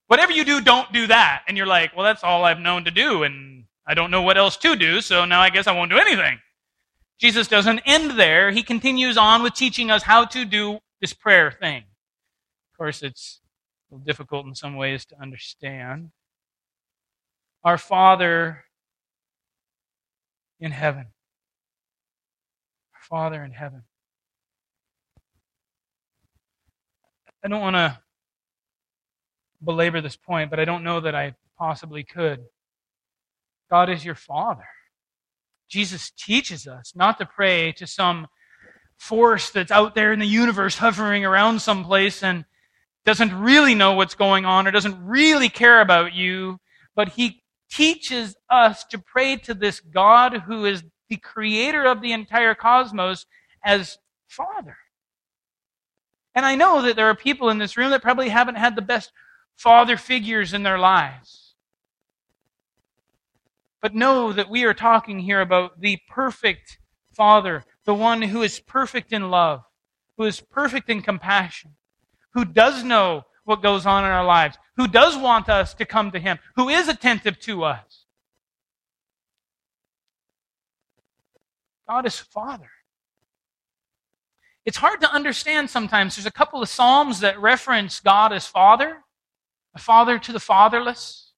Whatever 0.06 0.34
you 0.34 0.46
do, 0.46 0.62
don't 0.62 0.94
do 0.94 1.08
that. 1.08 1.42
And 1.48 1.58
you're 1.58 1.66
like, 1.66 1.96
well, 1.96 2.06
that's 2.06 2.24
all 2.24 2.46
I've 2.46 2.60
known 2.60 2.86
to 2.86 2.92
do, 2.92 3.24
and 3.24 3.64
I 3.88 3.96
don't 3.96 4.12
know 4.12 4.22
what 4.22 4.38
else 4.38 4.56
to 4.58 4.76
do, 4.76 5.02
so 5.02 5.26
now 5.26 5.42
I 5.42 5.50
guess 5.50 5.66
I 5.66 5.72
won't 5.72 5.90
do 5.90 5.98
anything. 5.98 6.38
Jesus 7.20 7.48
doesn't 7.48 7.80
end 7.88 8.20
there. 8.20 8.52
He 8.52 8.62
continues 8.62 9.18
on 9.18 9.42
with 9.42 9.56
teaching 9.56 9.90
us 9.90 10.04
how 10.04 10.26
to 10.26 10.46
do 10.46 10.78
this 11.02 11.14
prayer 11.14 11.52
thing. 11.52 11.86
Of 12.72 12.78
course, 12.78 13.02
it's 13.02 13.42
difficult 14.06 14.46
in 14.46 14.54
some 14.54 14.76
ways 14.76 15.06
to 15.06 15.20
understand. 15.20 16.12
Our 17.64 17.80
Father 17.80 18.66
in 20.60 20.72
heaven. 20.72 21.08
Our 22.94 23.02
Father 23.10 23.44
in 23.44 23.54
heaven. 23.54 23.86
I 27.44 27.48
don't 27.48 27.62
want 27.62 27.76
to 27.76 27.98
belabor 29.64 30.02
this 30.02 30.16
point, 30.16 30.50
but 30.50 30.60
I 30.60 30.66
don't 30.66 30.84
know 30.84 31.00
that 31.00 31.16
I 31.16 31.36
possibly 31.58 32.04
could. 32.04 32.40
God 33.70 33.90
is 33.90 34.04
your 34.04 34.16
Father. 34.16 34.68
Jesus 35.70 36.12
teaches 36.12 36.68
us 36.68 36.94
not 36.96 37.18
to 37.20 37.26
pray 37.26 37.72
to 37.74 37.86
some 37.86 38.28
force 38.98 39.50
that's 39.52 39.72
out 39.72 39.96
there 39.96 40.12
in 40.12 40.20
the 40.20 40.26
universe 40.26 40.78
hovering 40.78 41.24
around 41.24 41.62
someplace 41.62 42.24
and 42.24 42.46
doesn't 43.06 43.34
really 43.34 43.76
know 43.76 43.94
what's 43.94 44.16
going 44.16 44.46
on 44.46 44.68
or 44.68 44.72
doesn't 44.72 45.06
really 45.06 45.50
care 45.50 45.82
about 45.82 46.14
you, 46.14 46.60
but 46.96 47.10
he 47.10 47.42
teaches 47.72 48.36
us 48.50 48.84
to 48.86 48.98
pray 48.98 49.38
to 49.38 49.54
this 49.54 49.80
God 49.80 50.34
who 50.46 50.66
is 50.66 50.84
the 51.10 51.18
creator 51.18 51.86
of 51.86 52.02
the 52.02 52.12
entire 52.12 52.56
cosmos 52.56 53.26
as 53.64 53.98
Father. 54.28 54.78
And 56.36 56.46
I 56.46 56.56
know 56.56 56.82
that 56.82 56.96
there 56.96 57.10
are 57.10 57.16
people 57.16 57.50
in 57.50 57.58
this 57.58 57.78
room 57.78 57.92
that 57.92 58.02
probably 58.02 58.30
haven't 58.30 58.56
had 58.56 58.76
the 58.76 58.82
best 58.82 59.12
father 59.56 59.98
figures 59.98 60.54
in 60.54 60.64
their 60.64 60.80
lives. 60.80 61.56
But 63.82 63.96
know 63.96 64.34
that 64.34 64.50
we 64.50 64.64
are 64.66 64.74
talking 64.74 65.20
here 65.20 65.42
about 65.42 65.80
the 65.82 66.00
perfect 66.10 66.80
Father, 67.14 67.64
the 67.86 67.94
one 67.94 68.22
who 68.22 68.42
is 68.42 68.60
perfect 68.60 69.12
in 69.12 69.30
love, 69.30 69.64
who 70.18 70.26
is 70.26 70.40
perfect 70.40 70.90
in 70.90 71.02
compassion, 71.02 71.76
who 72.34 72.46
does 72.46 72.84
know 72.84 73.24
what 73.44 73.62
goes 73.62 73.86
on 73.86 74.06
in 74.06 74.12
our 74.12 74.26
lives, 74.26 74.58
who 74.78 74.88
does 74.88 75.18
want 75.18 75.50
us 75.50 75.74
to 75.74 75.86
come 75.86 76.12
to 76.12 76.20
Him, 76.20 76.40
who 76.56 76.70
is 76.70 76.88
attentive 76.88 77.40
to 77.42 77.64
us. 77.64 78.06
God 81.88 82.06
is 82.06 82.18
Father. 82.18 82.70
It's 84.70 84.78
hard 84.78 85.02
to 85.02 85.12
understand 85.12 85.72
sometimes. 85.72 86.16
There's 86.16 86.28
a 86.28 86.32
couple 86.32 86.62
of 86.62 86.70
Psalms 86.70 87.22
that 87.22 87.42
reference 87.42 88.00
God 88.00 88.32
as 88.32 88.46
Father, 88.46 89.00
a 89.74 89.80
father 89.80 90.20
to 90.20 90.32
the 90.32 90.40
fatherless 90.40 91.32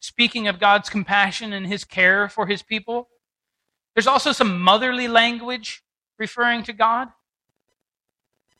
speaking 0.00 0.48
of 0.48 0.58
God's 0.58 0.88
compassion 0.88 1.52
and 1.52 1.66
his 1.66 1.84
care 1.84 2.30
for 2.30 2.46
his 2.46 2.62
people. 2.62 3.10
There's 3.94 4.06
also 4.06 4.32
some 4.32 4.58
motherly 4.58 5.06
language 5.06 5.82
referring 6.18 6.62
to 6.62 6.72
God. 6.72 7.08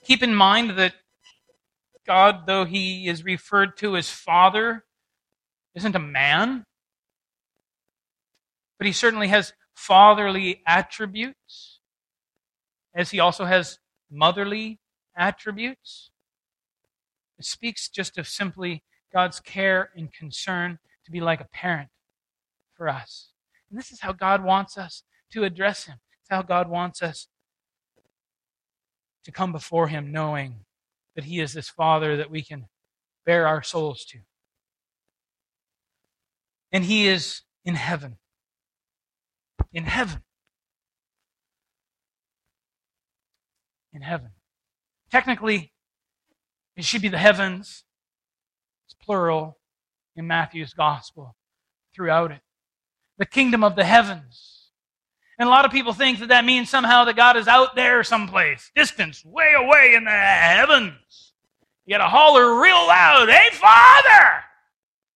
Keep 0.04 0.22
in 0.22 0.34
mind 0.34 0.72
that 0.78 0.92
God, 2.06 2.46
though 2.46 2.66
he 2.66 3.08
is 3.08 3.24
referred 3.24 3.78
to 3.78 3.96
as 3.96 4.10
Father, 4.10 4.84
isn't 5.74 5.96
a 5.96 5.98
man, 5.98 6.66
but 8.76 8.86
he 8.86 8.92
certainly 8.92 9.28
has 9.28 9.54
fatherly 9.74 10.60
attributes, 10.66 11.67
as 12.98 13.12
he 13.12 13.20
also 13.20 13.44
has 13.44 13.78
motherly 14.10 14.80
attributes. 15.16 16.10
It 17.38 17.44
speaks 17.44 17.88
just 17.88 18.18
of 18.18 18.26
simply 18.26 18.82
God's 19.14 19.38
care 19.38 19.90
and 19.96 20.12
concern 20.12 20.80
to 21.04 21.12
be 21.12 21.20
like 21.20 21.40
a 21.40 21.48
parent 21.52 21.88
for 22.74 22.88
us. 22.88 23.30
And 23.70 23.78
this 23.78 23.92
is 23.92 24.00
how 24.00 24.12
God 24.12 24.42
wants 24.42 24.76
us 24.76 25.04
to 25.32 25.44
address 25.44 25.84
Him. 25.84 25.98
It's 26.20 26.28
how 26.28 26.42
God 26.42 26.68
wants 26.68 27.00
us 27.00 27.28
to 29.24 29.30
come 29.30 29.52
before 29.52 29.86
Him 29.86 30.10
knowing 30.10 30.64
that 31.14 31.24
He 31.24 31.38
is 31.38 31.52
this 31.52 31.68
Father 31.68 32.16
that 32.16 32.30
we 32.30 32.42
can 32.42 32.66
bear 33.24 33.46
our 33.46 33.62
souls 33.62 34.04
to. 34.06 34.18
And 36.72 36.84
He 36.84 37.06
is 37.06 37.42
in 37.64 37.76
heaven. 37.76 38.18
In 39.72 39.84
heaven. 39.84 40.22
In 43.92 44.02
heaven. 44.02 44.30
Technically, 45.10 45.72
it 46.76 46.84
should 46.84 47.02
be 47.02 47.08
the 47.08 47.18
heavens. 47.18 47.84
It's 48.86 48.94
plural 48.94 49.58
in 50.14 50.26
Matthew's 50.26 50.74
gospel 50.74 51.36
throughout 51.94 52.30
it. 52.30 52.40
The 53.18 53.26
kingdom 53.26 53.64
of 53.64 53.76
the 53.76 53.84
heavens. 53.84 54.70
And 55.38 55.48
a 55.48 55.50
lot 55.50 55.64
of 55.64 55.70
people 55.70 55.92
think 55.92 56.18
that 56.18 56.28
that 56.28 56.44
means 56.44 56.68
somehow 56.68 57.04
that 57.04 57.16
God 57.16 57.36
is 57.36 57.46
out 57.46 57.76
there 57.76 58.02
someplace, 58.02 58.70
distance, 58.74 59.24
way 59.24 59.54
away 59.56 59.94
in 59.94 60.04
the 60.04 60.10
heavens. 60.10 61.32
You 61.86 61.94
got 61.94 62.04
to 62.04 62.10
holler 62.10 62.60
real 62.60 62.86
loud, 62.86 63.28
Hey, 63.28 63.48
Father! 63.52 64.44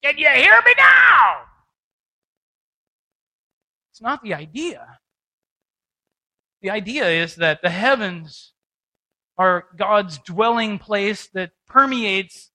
Can 0.03 0.19
you 0.19 0.29
hear 0.29 0.61
me 0.65 0.75
now? 0.77 1.43
It's 3.91 4.01
not 4.01 4.23
the 4.23 4.35
idea. 4.35 4.99
The 6.61 6.71
idea 6.71 7.09
is 7.09 7.37
that 7.37 7.61
the 7.63 7.71
heavens 7.71 8.53
are 9.39 9.67
God's 9.77 10.19
dwelling 10.19 10.79
place 10.79 11.29
that 11.35 11.51
permeates 11.67 12.51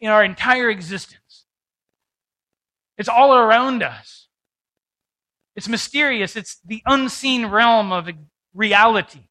in 0.00 0.10
our 0.10 0.24
entire 0.24 0.70
existence. 0.70 1.46
It's 2.96 3.08
all 3.08 3.34
around 3.34 3.82
us. 3.82 4.28
It's 5.54 5.68
mysterious. 5.68 6.36
It's 6.36 6.58
the 6.64 6.82
unseen 6.86 7.46
realm 7.46 7.92
of 7.92 8.08
reality. 8.54 9.28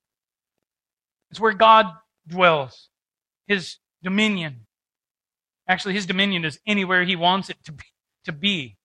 It's 1.29 1.39
where 1.39 1.53
God 1.53 1.85
dwells, 2.27 2.89
His 3.47 3.77
dominion. 4.03 4.67
Actually, 5.69 5.93
His 5.93 6.05
dominion 6.05 6.45
is 6.45 6.59
anywhere 6.65 7.03
He 7.03 7.15
wants 7.15 7.49
it 7.49 7.57
to 7.65 7.71
be. 7.71 7.85
To 8.25 8.31
be. 8.31 8.77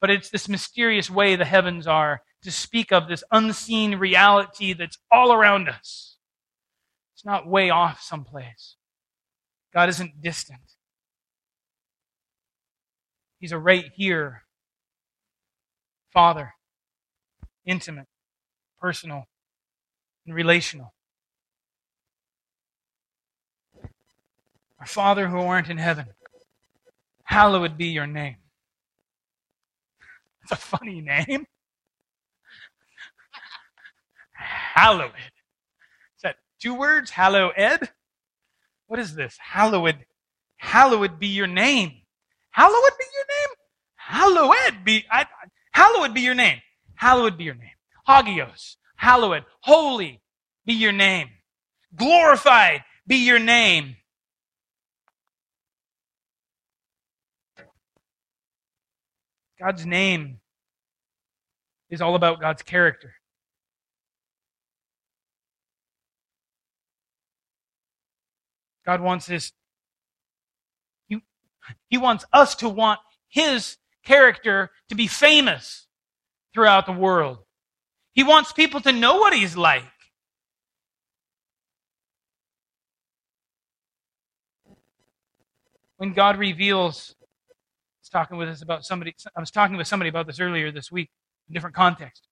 But 0.00 0.10
it's 0.10 0.30
this 0.30 0.48
mysterious 0.48 1.10
way 1.10 1.34
the 1.36 1.44
heavens 1.44 1.86
are 1.86 2.22
to 2.42 2.50
speak 2.52 2.92
of 2.92 3.08
this 3.08 3.24
unseen 3.32 3.96
reality 3.96 4.72
that's 4.72 4.98
all 5.10 5.32
around 5.32 5.68
us. 5.68 6.17
It's 7.18 7.24
not 7.24 7.48
way 7.48 7.68
off 7.68 8.00
someplace. 8.00 8.76
God 9.74 9.88
isn't 9.88 10.22
distant. 10.22 10.60
He's 13.40 13.50
a 13.50 13.58
right 13.58 13.86
here 13.96 14.44
Father, 16.12 16.54
intimate, 17.66 18.06
personal, 18.80 19.24
and 20.26 20.36
relational. 20.36 20.94
Our 24.78 24.86
Father 24.86 25.26
who 25.26 25.40
art 25.40 25.68
in 25.68 25.78
heaven, 25.78 26.06
hallowed 27.24 27.76
be 27.76 27.86
your 27.86 28.06
name. 28.06 28.36
That's 30.42 30.62
a 30.62 30.64
funny 30.64 31.00
name. 31.00 31.46
Hallowed. 34.32 35.10
Two 36.60 36.74
words? 36.74 37.10
Hallow 37.10 37.50
Ed? 37.50 37.90
What 38.86 38.98
is 38.98 39.14
this? 39.14 39.36
Hallowed. 39.38 40.04
Hallowed 40.56 41.18
be 41.18 41.28
your 41.28 41.46
name. 41.46 41.92
Hallowed 42.50 42.92
be 42.98 43.04
your 43.14 43.26
name? 43.28 43.54
Hallowed 43.96 44.84
be. 44.84 45.04
I, 45.10 45.26
hallowed 45.72 46.14
be 46.14 46.22
your 46.22 46.34
name. 46.34 46.60
Hallowed 46.94 47.38
be 47.38 47.44
your 47.44 47.54
name. 47.54 47.70
Hagios. 48.08 48.76
Hallowed. 48.96 49.44
Holy 49.60 50.20
be 50.66 50.72
your 50.72 50.92
name. 50.92 51.28
Glorified 51.94 52.82
be 53.06 53.16
your 53.16 53.38
name. 53.38 53.96
God's 59.60 59.84
name 59.86 60.38
is 61.90 62.00
all 62.00 62.14
about 62.14 62.40
God's 62.40 62.62
character. 62.62 63.14
God 68.88 69.02
wants 69.02 69.26
his 69.26 69.52
he, 71.08 71.20
he 71.90 71.98
wants 71.98 72.24
us 72.32 72.54
to 72.54 72.70
want 72.70 73.00
his 73.28 73.76
character 74.02 74.70
to 74.88 74.94
be 74.94 75.06
famous 75.06 75.86
throughout 76.54 76.86
the 76.86 76.92
world. 76.92 77.36
He 78.14 78.24
wants 78.24 78.50
people 78.50 78.80
to 78.80 78.90
know 78.90 79.16
what 79.16 79.34
he's 79.34 79.58
like. 79.58 79.84
When 85.98 86.14
God 86.14 86.38
reveals 86.38 87.14
was 88.00 88.08
talking 88.10 88.38
with 88.38 88.48
us 88.48 88.62
about 88.62 88.86
somebody 88.86 89.14
I 89.36 89.40
was 89.40 89.50
talking 89.50 89.76
with 89.76 89.86
somebody 89.86 90.08
about 90.08 90.26
this 90.26 90.40
earlier 90.40 90.72
this 90.72 90.90
week 90.90 91.10
in 91.46 91.52
a 91.52 91.54
different 91.54 91.76
context. 91.76 92.26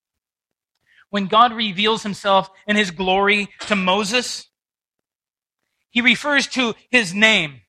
When 1.10 1.26
God 1.26 1.52
reveals 1.52 2.02
himself 2.02 2.48
in 2.66 2.76
his 2.76 2.90
glory 2.90 3.50
to 3.66 3.76
Moses, 3.76 4.48
he 5.96 6.02
refers 6.02 6.46
to 6.46 6.74
his 6.90 7.14
name. 7.14 7.62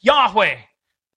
Yahweh, 0.00 0.56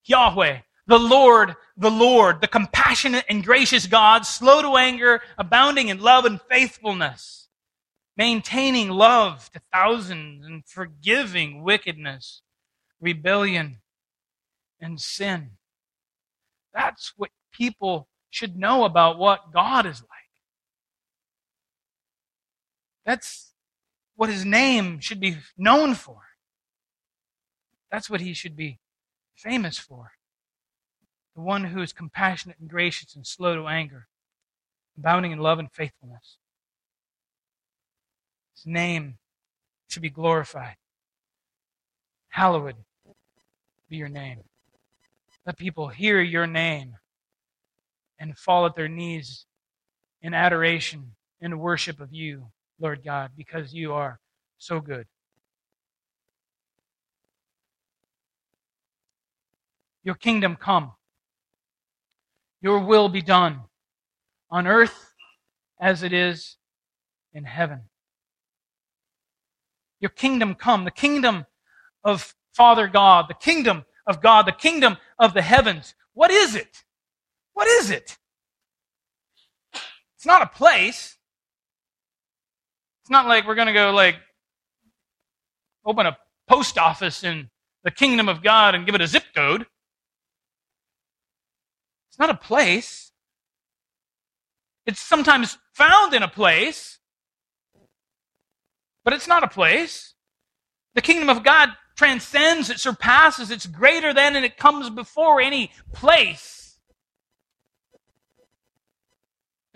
Yahweh, 0.05 0.59
the 0.85 0.99
Lord, 0.99 1.55
the 1.75 1.89
Lord, 1.89 2.39
the 2.41 2.47
compassionate 2.47 3.25
and 3.27 3.43
gracious 3.43 3.87
God, 3.87 4.27
slow 4.27 4.61
to 4.61 4.77
anger, 4.77 5.21
abounding 5.39 5.87
in 5.87 6.01
love 6.01 6.25
and 6.25 6.39
faithfulness, 6.39 7.49
maintaining 8.15 8.89
love 8.89 9.49
to 9.53 9.61
thousands 9.73 10.45
and 10.45 10.63
forgiving 10.67 11.63
wickedness, 11.63 12.43
rebellion, 13.01 13.77
and 14.79 15.01
sin. 15.01 15.53
That's 16.75 17.13
what 17.17 17.31
people 17.51 18.07
should 18.29 18.55
know 18.55 18.83
about 18.83 19.17
what 19.17 19.51
God 19.51 19.87
is 19.87 19.99
like. 20.01 20.09
That's 23.03 23.48
what 24.19 24.29
his 24.29 24.43
name 24.43 24.99
should 24.99 25.21
be 25.21 25.37
known 25.57 25.95
for. 25.95 26.17
That's 27.89 28.09
what 28.09 28.19
he 28.19 28.33
should 28.33 28.53
be 28.53 28.81
famous 29.33 29.77
for. 29.77 30.11
The 31.35 31.41
one 31.41 31.63
who 31.63 31.81
is 31.81 31.93
compassionate 31.93 32.57
and 32.59 32.69
gracious 32.69 33.15
and 33.15 33.25
slow 33.25 33.55
to 33.55 33.69
anger, 33.69 34.09
abounding 34.97 35.31
in 35.31 35.39
love 35.39 35.57
and 35.57 35.71
faithfulness. 35.71 36.35
His 38.57 38.65
name 38.65 39.19
should 39.87 40.01
be 40.01 40.09
glorified. 40.09 40.75
Hallowed 42.27 42.75
be 43.89 43.95
your 43.95 44.09
name. 44.09 44.39
Let 45.45 45.57
people 45.57 45.87
hear 45.87 46.19
your 46.19 46.45
name 46.45 46.97
and 48.19 48.37
fall 48.37 48.65
at 48.65 48.75
their 48.75 48.89
knees 48.89 49.45
in 50.21 50.33
adoration 50.33 51.15
and 51.39 51.61
worship 51.61 52.01
of 52.01 52.11
you, 52.11 52.51
Lord 52.79 53.03
God, 53.03 53.31
because 53.35 53.73
you 53.73 53.93
are 53.93 54.19
so 54.57 54.79
good. 54.79 55.05
Your 60.03 60.15
kingdom 60.15 60.55
come. 60.55 60.93
Your 62.61 62.79
will 62.79 63.09
be 63.09 63.21
done 63.21 63.61
on 64.49 64.65
earth 64.67 65.13
as 65.79 66.03
it 66.03 66.13
is 66.13 66.57
in 67.33 67.43
heaven. 67.43 67.81
Your 69.99 70.09
kingdom 70.09 70.55
come, 70.55 70.85
the 70.85 70.91
kingdom 70.91 71.45
of 72.03 72.33
Father 72.53 72.87
God, 72.87 73.25
the 73.27 73.33
kingdom 73.33 73.85
of 74.07 74.21
God, 74.21 74.45
the 74.45 74.51
kingdom 74.51 74.97
of 75.19 75.33
the 75.33 75.41
heavens. 75.41 75.93
What 76.13 76.31
is 76.31 76.55
it? 76.55 76.83
What 77.53 77.67
is 77.67 77.91
it? 77.91 78.17
It's 80.15 80.25
not 80.25 80.41
a 80.41 80.47
place. 80.47 81.18
It's 83.09 83.11
not 83.11 83.25
like 83.25 83.47
we're 83.47 83.55
going 83.55 83.65
to 83.65 83.73
go 83.73 83.89
like 83.89 84.17
open 85.83 86.05
a 86.05 86.15
post 86.47 86.77
office 86.77 87.23
in 87.23 87.49
the 87.83 87.89
kingdom 87.89 88.29
of 88.29 88.43
God 88.43 88.75
and 88.75 88.85
give 88.85 88.93
it 88.93 89.01
a 89.01 89.07
zip 89.07 89.23
code. 89.33 89.65
It's 92.11 92.19
not 92.19 92.29
a 92.29 92.35
place. 92.35 93.11
It's 94.85 94.99
sometimes 94.99 95.57
found 95.73 96.13
in 96.13 96.21
a 96.21 96.27
place, 96.27 96.99
but 99.03 99.15
it's 99.15 99.27
not 99.27 99.43
a 99.43 99.47
place. 99.47 100.13
The 100.93 101.01
kingdom 101.01 101.31
of 101.31 101.43
God 101.43 101.69
transcends, 101.95 102.69
it 102.69 102.79
surpasses, 102.79 103.49
it's 103.49 103.65
greater 103.65 104.13
than, 104.13 104.35
and 104.35 104.45
it 104.45 104.55
comes 104.55 104.87
before 104.91 105.41
any 105.41 105.71
place. 105.93 106.58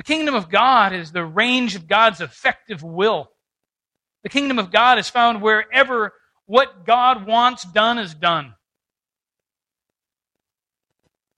The 0.04 0.14
kingdom 0.14 0.36
of 0.36 0.50
God 0.50 0.92
is 0.92 1.14
the 1.14 1.24
range 1.24 1.76
of 1.76 1.88
God's 1.88 2.20
effective 2.20 2.84
will. 2.84 3.30
The 4.24 4.30
kingdom 4.30 4.60
of 4.60 4.70
God 4.70 5.00
is 5.00 5.08
found 5.08 5.42
wherever 5.42 6.12
what 6.46 6.86
God 6.86 7.26
wants 7.26 7.64
done 7.64 7.98
is 7.98 8.14
done. 8.14 8.56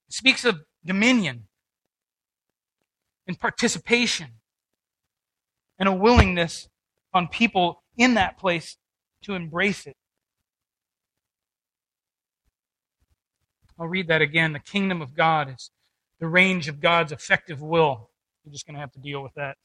It 0.07 0.15
speaks 0.15 0.45
of 0.45 0.61
dominion 0.83 1.43
and 3.27 3.39
participation 3.39 4.29
and 5.77 5.87
a 5.87 5.93
willingness 5.93 6.67
on 7.13 7.27
people 7.27 7.83
in 7.97 8.15
that 8.15 8.39
place 8.39 8.77
to 9.25 9.35
embrace 9.35 9.85
it. 9.85 9.95
I'll 13.79 13.87
read 13.87 14.07
that 14.07 14.23
again. 14.23 14.53
The 14.53 14.59
kingdom 14.59 15.03
of 15.03 15.15
God 15.15 15.53
is 15.53 15.69
the 16.19 16.27
range 16.27 16.67
of 16.67 16.79
God's 16.79 17.11
effective 17.11 17.61
will. 17.61 18.09
You're 18.45 18.53
just 18.53 18.67
going 18.67 18.75
to 18.75 18.79
have 18.79 18.91
to 18.91 18.99
deal 18.99 19.23
with 19.23 19.33
that. 19.35 19.57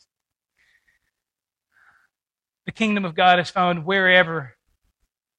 The 2.64 2.72
kingdom 2.72 3.04
of 3.04 3.14
God 3.14 3.38
is 3.38 3.50
found 3.50 3.84
wherever 3.84 4.54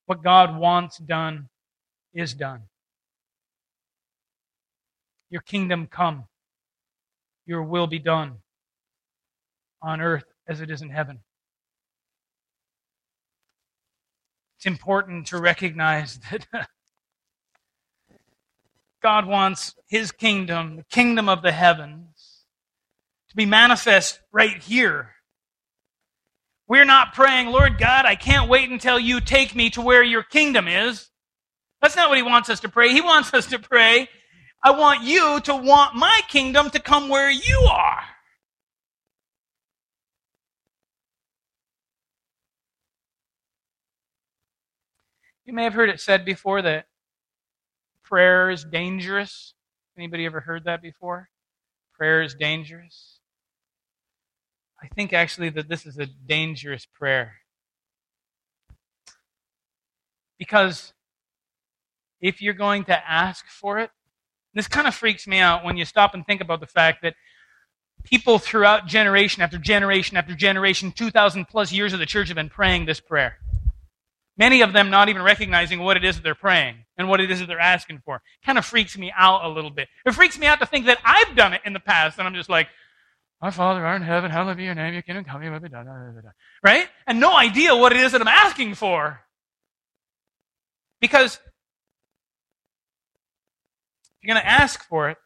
what 0.05 0.23
God 0.23 0.57
wants 0.57 0.97
done 0.99 1.49
is 2.13 2.33
done. 2.33 2.63
Your 5.29 5.41
kingdom 5.41 5.87
come, 5.87 6.25
your 7.45 7.63
will 7.63 7.87
be 7.87 7.99
done 7.99 8.39
on 9.81 10.01
earth 10.01 10.25
as 10.47 10.61
it 10.61 10.69
is 10.69 10.81
in 10.81 10.89
heaven. 10.89 11.19
It's 14.57 14.67
important 14.67 15.25
to 15.27 15.39
recognize 15.39 16.19
that 16.31 16.67
God 19.01 19.25
wants 19.25 19.73
his 19.87 20.11
kingdom, 20.11 20.75
the 20.75 20.83
kingdom 20.83 21.27
of 21.27 21.41
the 21.41 21.51
heavens, 21.51 22.20
to 23.31 23.35
be 23.37 23.45
manifest 23.45 24.19
right 24.33 24.61
here. 24.61 25.11
We're 26.67 26.85
not 26.85 27.13
praying, 27.13 27.47
Lord 27.47 27.77
God, 27.77 28.05
I 28.05 28.15
can't 28.15 28.49
wait 28.49 28.69
until 28.69 28.99
you 28.99 29.21
take 29.21 29.55
me 29.55 29.69
to 29.71 29.81
where 29.81 30.03
your 30.03 30.23
kingdom 30.23 30.67
is. 30.67 31.09
That's 31.81 31.95
not 31.95 32.09
what 32.09 32.17
he 32.17 32.23
wants 32.23 32.49
us 32.49 32.59
to 32.59 32.69
pray. 32.69 32.91
He 32.91 32.99
wants 32.99 33.33
us 33.33 33.47
to 33.47 33.59
pray, 33.59 34.09
I 34.61 34.71
want 34.71 35.03
you 35.03 35.39
to 35.41 35.55
want 35.55 35.95
my 35.95 36.21
kingdom 36.27 36.69
to 36.71 36.79
come 36.79 37.07
where 37.07 37.31
you 37.31 37.67
are. 37.71 38.03
You 45.45 45.53
may 45.53 45.63
have 45.63 45.73
heard 45.73 45.89
it 45.89 46.01
said 46.01 46.25
before 46.25 46.61
that 46.61 46.85
prayer 48.03 48.49
is 48.49 48.65
dangerous. 48.65 49.53
Anybody 49.97 50.25
ever 50.25 50.41
heard 50.41 50.65
that 50.65 50.81
before? 50.81 51.29
Prayer 51.97 52.21
is 52.21 52.35
dangerous. 52.35 53.20
I 54.81 54.87
think 54.87 55.13
actually 55.13 55.49
that 55.49 55.69
this 55.69 55.85
is 55.85 55.97
a 55.97 56.05
dangerous 56.05 56.85
prayer. 56.85 57.35
Because 60.39 60.93
if 62.19 62.41
you're 62.41 62.53
going 62.53 62.85
to 62.85 63.09
ask 63.09 63.45
for 63.47 63.79
it, 63.79 63.91
this 64.53 64.67
kind 64.67 64.87
of 64.87 64.95
freaks 64.95 65.27
me 65.27 65.37
out 65.37 65.63
when 65.63 65.77
you 65.77 65.85
stop 65.85 66.13
and 66.13 66.25
think 66.25 66.41
about 66.41 66.59
the 66.59 66.67
fact 66.67 67.03
that 67.03 67.13
people 68.03 68.39
throughout 68.39 68.87
generation 68.87 69.43
after 69.43 69.57
generation 69.57 70.17
after 70.17 70.33
generation, 70.33 70.91
2,000 70.91 71.45
plus 71.45 71.71
years 71.71 71.93
of 71.93 71.99
the 71.99 72.05
church 72.05 72.27
have 72.27 72.35
been 72.35 72.49
praying 72.49 72.85
this 72.85 72.99
prayer. 72.99 73.37
Many 74.37 74.61
of 74.61 74.73
them 74.73 74.89
not 74.89 75.09
even 75.09 75.21
recognizing 75.21 75.81
what 75.81 75.97
it 75.97 76.03
is 76.03 76.15
that 76.15 76.23
they're 76.23 76.33
praying 76.33 76.85
and 76.97 77.07
what 77.07 77.21
it 77.21 77.29
is 77.29 77.39
that 77.39 77.45
they're 77.45 77.59
asking 77.59 78.01
for. 78.03 78.21
Kind 78.43 78.57
of 78.57 78.65
freaks 78.65 78.97
me 78.97 79.13
out 79.15 79.45
a 79.45 79.49
little 79.49 79.69
bit. 79.69 79.87
It 80.05 80.13
freaks 80.13 80.39
me 80.39 80.47
out 80.47 80.59
to 80.59 80.65
think 80.65 80.87
that 80.87 80.97
I've 81.05 81.35
done 81.35 81.53
it 81.53 81.61
in 81.65 81.73
the 81.73 81.79
past, 81.79 82.17
and 82.17 82.27
I'm 82.27 82.33
just 82.33 82.49
like, 82.49 82.67
Our 83.41 83.51
Father 83.51 83.83
art 83.85 84.01
in 84.01 84.07
heaven, 84.07 84.29
hallowed 84.29 84.57
be 84.57 84.65
your 84.65 84.75
name, 84.75 84.93
your 84.93 85.01
kingdom 85.01 85.23
come, 85.23 85.41
your 85.41 85.51
will 85.51 85.59
be 85.59 85.69
done. 85.69 85.87
Right? 86.63 86.87
And 87.07 87.19
no 87.19 87.35
idea 87.35 87.75
what 87.75 87.91
it 87.91 87.99
is 87.99 88.11
that 88.11 88.21
I'm 88.21 88.27
asking 88.27 88.75
for. 88.75 89.21
Because 90.99 91.39
if 94.03 94.21
you're 94.21 94.35
going 94.35 94.43
to 94.43 94.49
ask 94.49 94.87
for 94.87 95.09
it, 95.09 95.17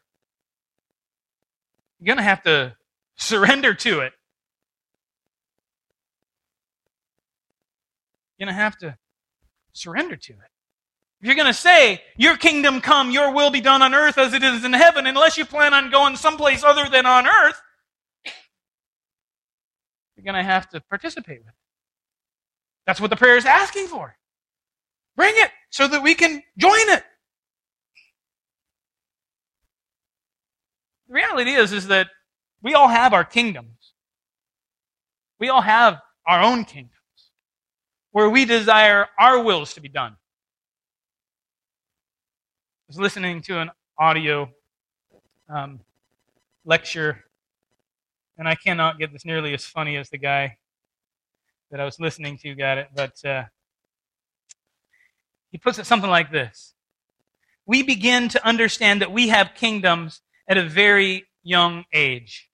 you're 2.00 2.06
going 2.06 2.16
to 2.16 2.22
have 2.22 2.42
to 2.44 2.74
surrender 3.16 3.74
to 3.74 4.00
it. 4.00 4.12
You're 8.38 8.46
going 8.46 8.56
to 8.56 8.62
have 8.62 8.78
to 8.78 8.96
surrender 9.72 10.16
to 10.16 10.32
it. 10.32 10.50
If 11.20 11.26
you're 11.26 11.34
going 11.34 11.46
to 11.46 11.54
say, 11.54 12.02
Your 12.16 12.36
kingdom 12.38 12.80
come, 12.80 13.10
your 13.10 13.34
will 13.34 13.50
be 13.50 13.60
done 13.60 13.82
on 13.82 13.94
earth 13.94 14.16
as 14.16 14.32
it 14.32 14.42
is 14.42 14.64
in 14.64 14.72
heaven, 14.72 15.06
unless 15.06 15.36
you 15.36 15.44
plan 15.44 15.74
on 15.74 15.90
going 15.90 16.16
someplace 16.16 16.64
other 16.64 16.88
than 16.90 17.04
on 17.04 17.26
earth, 17.26 17.60
you're 20.16 20.24
going 20.24 20.42
to 20.42 20.42
have 20.42 20.68
to 20.70 20.80
participate 20.80 21.38
with 21.40 21.48
it. 21.48 21.54
That's 22.86 23.00
what 23.00 23.10
the 23.10 23.16
prayer 23.16 23.36
is 23.36 23.44
asking 23.44 23.88
for. 23.88 24.16
Bring 25.16 25.34
it 25.36 25.50
so 25.70 25.88
that 25.88 26.02
we 26.02 26.14
can 26.14 26.42
join 26.56 26.88
it. 26.88 27.02
The 31.08 31.14
reality 31.14 31.52
is, 31.52 31.72
is 31.72 31.88
that 31.88 32.08
we 32.62 32.74
all 32.74 32.88
have 32.88 33.12
our 33.12 33.24
kingdoms. 33.24 33.92
We 35.38 35.48
all 35.48 35.60
have 35.60 36.00
our 36.26 36.42
own 36.42 36.64
kingdoms 36.64 36.92
where 38.12 38.30
we 38.30 38.44
desire 38.44 39.06
our 39.18 39.42
wills 39.42 39.74
to 39.74 39.80
be 39.80 39.88
done. 39.88 40.12
I 40.12 40.16
was 42.88 42.98
listening 42.98 43.42
to 43.42 43.60
an 43.60 43.70
audio 43.98 44.48
um, 45.48 45.80
lecture, 46.64 47.25
and 48.38 48.48
I 48.48 48.54
cannot 48.54 48.98
get 48.98 49.12
this 49.12 49.24
nearly 49.24 49.54
as 49.54 49.64
funny 49.64 49.96
as 49.96 50.10
the 50.10 50.18
guy 50.18 50.56
that 51.70 51.80
I 51.80 51.84
was 51.84 51.98
listening 51.98 52.38
to 52.38 52.54
got 52.54 52.78
it, 52.78 52.88
but 52.94 53.24
uh, 53.24 53.44
he 55.50 55.58
puts 55.58 55.78
it 55.78 55.86
something 55.86 56.10
like 56.10 56.30
this 56.30 56.74
We 57.66 57.82
begin 57.82 58.28
to 58.30 58.46
understand 58.46 59.00
that 59.00 59.12
we 59.12 59.28
have 59.28 59.54
kingdoms 59.54 60.20
at 60.48 60.58
a 60.58 60.68
very 60.68 61.24
young 61.42 61.84
age. 61.92 62.50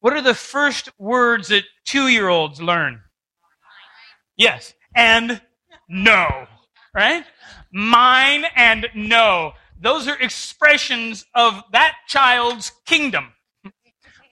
What 0.00 0.14
are 0.14 0.22
the 0.22 0.34
first 0.34 0.90
words 0.98 1.48
that 1.48 1.64
two 1.84 2.08
year 2.08 2.28
olds 2.28 2.60
learn? 2.60 3.02
Yes. 4.36 4.74
And 4.96 5.40
no. 5.88 6.46
Right? 6.94 7.24
Mine 7.72 8.44
and 8.56 8.88
no. 8.94 9.52
Those 9.80 10.08
are 10.08 10.18
expressions 10.20 11.24
of 11.34 11.62
that 11.72 11.94
child's 12.08 12.72
kingdom. 12.86 13.32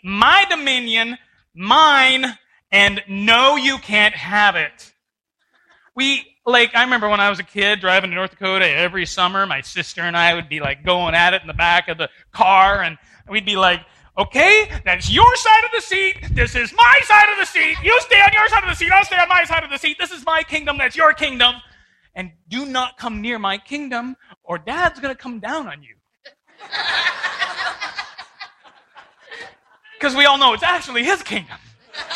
My 0.02 0.44
dominion, 0.48 1.18
mine, 1.54 2.38
and 2.72 3.02
no, 3.08 3.56
you 3.56 3.78
can't 3.78 4.14
have 4.14 4.56
it. 4.56 4.92
We 5.94 6.24
like 6.46 6.74
I 6.74 6.82
remember 6.82 7.08
when 7.08 7.20
I 7.20 7.30
was 7.30 7.38
a 7.38 7.44
kid 7.44 7.80
driving 7.80 8.10
to 8.10 8.16
North 8.16 8.30
Dakota 8.30 8.68
every 8.68 9.06
summer, 9.06 9.46
my 9.46 9.60
sister 9.60 10.02
and 10.02 10.16
I 10.16 10.34
would 10.34 10.48
be 10.48 10.60
like 10.60 10.84
going 10.84 11.14
at 11.14 11.34
it 11.34 11.42
in 11.42 11.48
the 11.48 11.54
back 11.54 11.88
of 11.88 11.98
the 11.98 12.08
car 12.32 12.82
and 12.82 12.96
we'd 13.28 13.44
be 13.44 13.56
like, 13.56 13.80
okay, 14.18 14.70
that's 14.84 15.10
your 15.10 15.36
side 15.36 15.64
of 15.64 15.70
the 15.74 15.80
seat. 15.80 16.16
This 16.32 16.54
is 16.54 16.72
my 16.72 17.00
side 17.04 17.30
of 17.32 17.38
the 17.38 17.44
seat. 17.44 17.76
You 17.82 17.98
stay 18.00 18.20
on 18.20 18.32
your 18.32 18.48
side 18.48 18.62
of 18.62 18.70
the 18.70 18.76
seat. 18.76 18.90
I'll 18.92 19.04
stay 19.04 19.16
on 19.16 19.28
my 19.28 19.44
side 19.44 19.64
of 19.64 19.70
the 19.70 19.78
seat. 19.78 19.96
This 19.98 20.10
is 20.10 20.24
my 20.24 20.42
kingdom. 20.42 20.78
That's 20.78 20.96
your 20.96 21.12
kingdom. 21.12 21.56
And 22.14 22.32
do 22.48 22.66
not 22.66 22.98
come 22.98 23.20
near 23.20 23.38
my 23.38 23.58
kingdom 23.58 24.16
or 24.42 24.58
dad's 24.58 24.98
going 25.00 25.14
to 25.14 25.20
come 25.20 25.40
down 25.40 25.68
on 25.68 25.82
you. 25.82 25.96
Because 30.00 30.16
we 30.16 30.24
all 30.24 30.38
know 30.38 30.54
it's 30.54 30.62
actually 30.62 31.04
his 31.04 31.22
kingdom. 31.22 31.58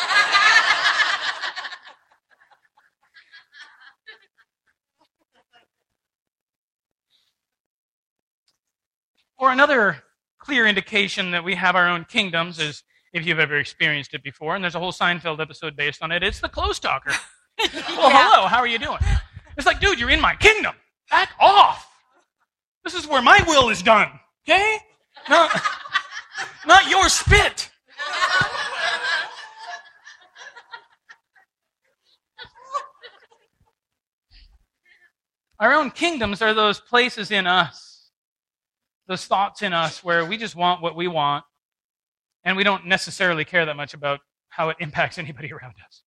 Or 9.37 9.51
another 9.51 10.01
clear 10.39 10.65
indication 10.65 11.31
that 11.31 11.43
we 11.43 11.55
have 11.55 11.75
our 11.75 11.89
own 11.89 12.05
kingdoms 12.05 12.57
is 12.57 12.83
if 13.13 13.25
you've 13.25 13.37
ever 13.37 13.57
experienced 13.57 14.13
it 14.13 14.23
before, 14.23 14.55
and 14.55 14.63
there's 14.63 14.75
a 14.75 14.79
whole 14.79 14.93
Seinfeld 14.93 15.41
episode 15.41 15.75
based 15.75 16.01
on 16.01 16.11
it, 16.13 16.23
it's 16.23 16.39
the 16.39 16.47
close 16.47 16.79
talker. 16.79 17.11
well, 17.59 17.69
yeah. 17.73 18.31
hello, 18.31 18.47
how 18.47 18.59
are 18.59 18.65
you 18.65 18.79
doing? 18.79 18.97
It's 19.57 19.67
like, 19.67 19.81
dude, 19.81 19.99
you're 19.99 20.09
in 20.09 20.21
my 20.21 20.35
kingdom. 20.35 20.73
Back 21.11 21.31
off. 21.37 21.85
This 22.85 22.95
is 22.95 23.05
where 23.05 23.21
my 23.21 23.43
will 23.45 23.69
is 23.69 23.83
done. 23.83 24.09
Okay? 24.47 24.77
Not, 25.29 25.51
not 26.65 26.89
your 26.89 27.09
spit. 27.09 27.69
Our 35.59 35.73
own 35.73 35.91
kingdoms 35.91 36.41
are 36.41 36.53
those 36.53 36.79
places 36.79 37.31
in 37.31 37.47
us 37.47 37.95
those 39.07 39.25
thoughts 39.25 39.61
in 39.61 39.73
us 39.73 40.03
where 40.03 40.25
we 40.25 40.37
just 40.37 40.55
want 40.55 40.81
what 40.81 40.95
we 40.95 41.07
want 41.07 41.45
and 42.43 42.57
we 42.57 42.63
don't 42.63 42.85
necessarily 42.85 43.45
care 43.45 43.65
that 43.65 43.75
much 43.75 43.93
about 43.93 44.19
how 44.49 44.69
it 44.69 44.77
impacts 44.79 45.17
anybody 45.17 45.51
around 45.51 45.75
us. 45.85 46.03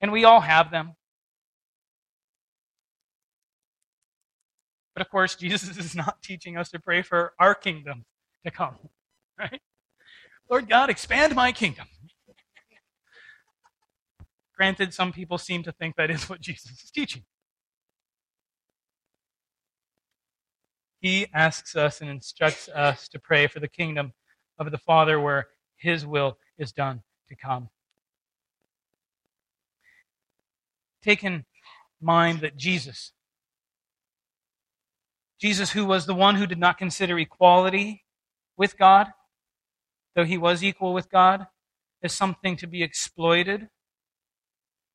And 0.00 0.12
we 0.12 0.24
all 0.24 0.40
have 0.40 0.70
them. 0.70 0.94
But 4.94 5.02
of 5.02 5.10
course, 5.10 5.34
Jesus 5.36 5.76
is 5.76 5.94
not 5.94 6.22
teaching 6.22 6.56
us 6.56 6.70
to 6.70 6.78
pray 6.78 7.02
for 7.02 7.32
our 7.38 7.54
kingdom 7.54 8.04
to 8.44 8.50
come, 8.50 8.76
right? 9.38 9.60
Lord 10.50 10.68
God, 10.68 10.90
expand 10.90 11.34
my 11.34 11.52
kingdom. 11.52 11.86
Granted, 14.56 14.92
some 14.92 15.12
people 15.12 15.38
seem 15.38 15.62
to 15.62 15.72
think 15.72 15.96
that 15.96 16.10
is 16.10 16.28
what 16.28 16.40
Jesus 16.40 16.70
is 16.82 16.90
teaching. 16.90 17.24
He 21.02 21.26
asks 21.34 21.74
us 21.74 22.00
and 22.00 22.08
instructs 22.08 22.68
us 22.68 23.08
to 23.08 23.18
pray 23.18 23.48
for 23.48 23.58
the 23.58 23.66
kingdom 23.66 24.12
of 24.56 24.70
the 24.70 24.78
Father 24.78 25.20
where 25.20 25.48
His 25.76 26.06
will 26.06 26.38
is 26.56 26.70
done 26.70 27.02
to 27.28 27.34
come. 27.34 27.70
Take 31.02 31.24
in 31.24 31.44
mind 32.00 32.40
that 32.40 32.56
Jesus, 32.56 33.10
Jesus, 35.40 35.72
who 35.72 35.84
was 35.84 36.06
the 36.06 36.14
one 36.14 36.36
who 36.36 36.46
did 36.46 36.58
not 36.58 36.78
consider 36.78 37.18
equality 37.18 38.04
with 38.56 38.78
God, 38.78 39.08
though 40.14 40.24
he 40.24 40.38
was 40.38 40.62
equal 40.62 40.94
with 40.94 41.10
God, 41.10 41.48
as 42.00 42.12
something 42.12 42.56
to 42.58 42.68
be 42.68 42.84
exploited, 42.84 43.68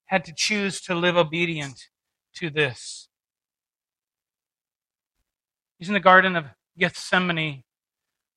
had 0.06 0.24
to 0.24 0.34
choose 0.34 0.80
to 0.82 0.96
live 0.96 1.18
obedient 1.18 1.90
to 2.36 2.50
this 2.50 3.10
He's 5.80 5.88
in 5.88 5.94
the 5.94 6.00
Garden 6.00 6.36
of 6.36 6.46
Gethsemane 6.78 7.64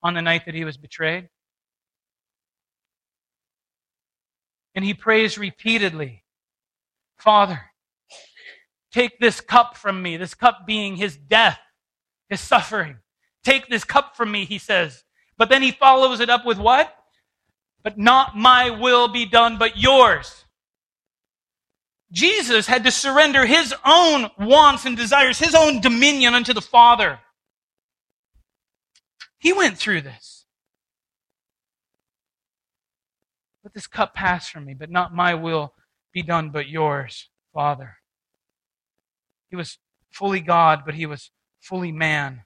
on 0.03 0.13
the 0.13 0.21
night 0.21 0.45
that 0.45 0.55
he 0.55 0.65
was 0.65 0.77
betrayed. 0.77 1.29
And 4.75 4.85
he 4.85 4.93
prays 4.93 5.37
repeatedly 5.37 6.23
Father, 7.17 7.61
take 8.91 9.19
this 9.19 9.41
cup 9.41 9.77
from 9.77 10.01
me, 10.01 10.17
this 10.17 10.33
cup 10.33 10.65
being 10.65 10.95
his 10.95 11.15
death, 11.15 11.59
his 12.29 12.39
suffering. 12.39 12.97
Take 13.43 13.67
this 13.67 13.83
cup 13.83 14.15
from 14.15 14.31
me, 14.31 14.45
he 14.45 14.57
says. 14.57 15.03
But 15.37 15.49
then 15.49 15.61
he 15.61 15.71
follows 15.71 16.19
it 16.19 16.29
up 16.29 16.45
with 16.45 16.57
what? 16.57 16.95
But 17.83 17.97
not 17.97 18.35
my 18.35 18.71
will 18.71 19.07
be 19.07 19.25
done, 19.25 19.57
but 19.57 19.77
yours. 19.77 20.45
Jesus 22.11 22.67
had 22.67 22.83
to 22.83 22.91
surrender 22.91 23.45
his 23.45 23.73
own 23.85 24.29
wants 24.37 24.85
and 24.85 24.97
desires, 24.97 25.39
his 25.39 25.55
own 25.55 25.79
dominion 25.79 26.33
unto 26.33 26.53
the 26.53 26.61
Father. 26.61 27.19
He 29.41 29.51
went 29.51 29.79
through 29.79 30.01
this. 30.01 30.45
Let 33.63 33.73
this 33.73 33.87
cup 33.87 34.13
pass 34.13 34.47
from 34.47 34.65
me, 34.65 34.75
but 34.75 34.91
not 34.91 35.15
my 35.15 35.33
will 35.33 35.73
be 36.13 36.21
done, 36.21 36.51
but 36.51 36.69
yours, 36.69 37.29
Father. 37.51 37.97
He 39.49 39.55
was 39.55 39.79
fully 40.11 40.41
God, 40.41 40.83
but 40.85 40.93
he 40.93 41.07
was 41.07 41.31
fully 41.59 41.91
man. 41.91 42.43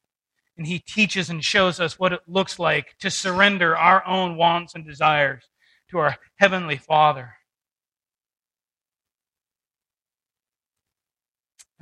And 0.57 0.67
he 0.67 0.79
teaches 0.79 1.29
and 1.29 1.43
shows 1.43 1.81
us 1.81 1.99
what 1.99 2.13
it 2.13 2.21
looks 2.27 2.59
like 2.59 2.97
to 2.99 3.11
surrender 3.11 3.75
our 3.75 4.05
own 4.07 4.37
wants 4.37 4.73
and 4.73 4.85
desires 4.85 5.43
to 5.91 5.97
our 5.97 6.15
Heavenly 6.37 6.77
Father. 6.77 7.33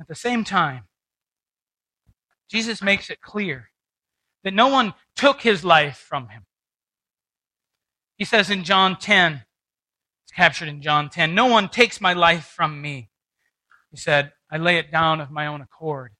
At 0.00 0.08
the 0.08 0.16
same 0.16 0.42
time, 0.42 0.88
Jesus 2.50 2.82
makes 2.82 3.10
it 3.10 3.20
clear 3.20 3.70
that 4.44 4.54
no 4.54 4.68
one 4.68 4.94
took 5.16 5.40
his 5.40 5.64
life 5.64 5.96
from 5.96 6.28
him. 6.28 6.46
He 8.16 8.24
says 8.24 8.50
in 8.50 8.62
John 8.62 8.96
10, 8.96 9.42
it's 10.24 10.32
captured 10.32 10.68
in 10.68 10.80
John 10.80 11.08
10, 11.10 11.34
no 11.34 11.46
one 11.46 11.68
takes 11.68 12.00
my 12.00 12.12
life 12.12 12.44
from 12.44 12.80
me. 12.80 13.10
He 13.90 13.96
said, 13.96 14.32
I 14.50 14.58
lay 14.58 14.76
it 14.76 14.92
down 14.92 15.20
of 15.20 15.30
my 15.30 15.46
own 15.46 15.60
accord. 15.60 16.12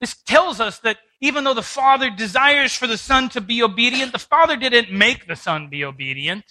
This 0.00 0.14
tells 0.14 0.60
us 0.60 0.78
that 0.80 0.98
even 1.20 1.44
though 1.44 1.54
the 1.54 1.62
Father 1.62 2.10
desires 2.10 2.74
for 2.74 2.86
the 2.86 2.98
Son 2.98 3.28
to 3.30 3.40
be 3.40 3.62
obedient, 3.62 4.12
the 4.12 4.18
Father 4.18 4.56
didn't 4.56 4.92
make 4.92 5.26
the 5.26 5.36
Son 5.36 5.68
be 5.70 5.84
obedient. 5.84 6.44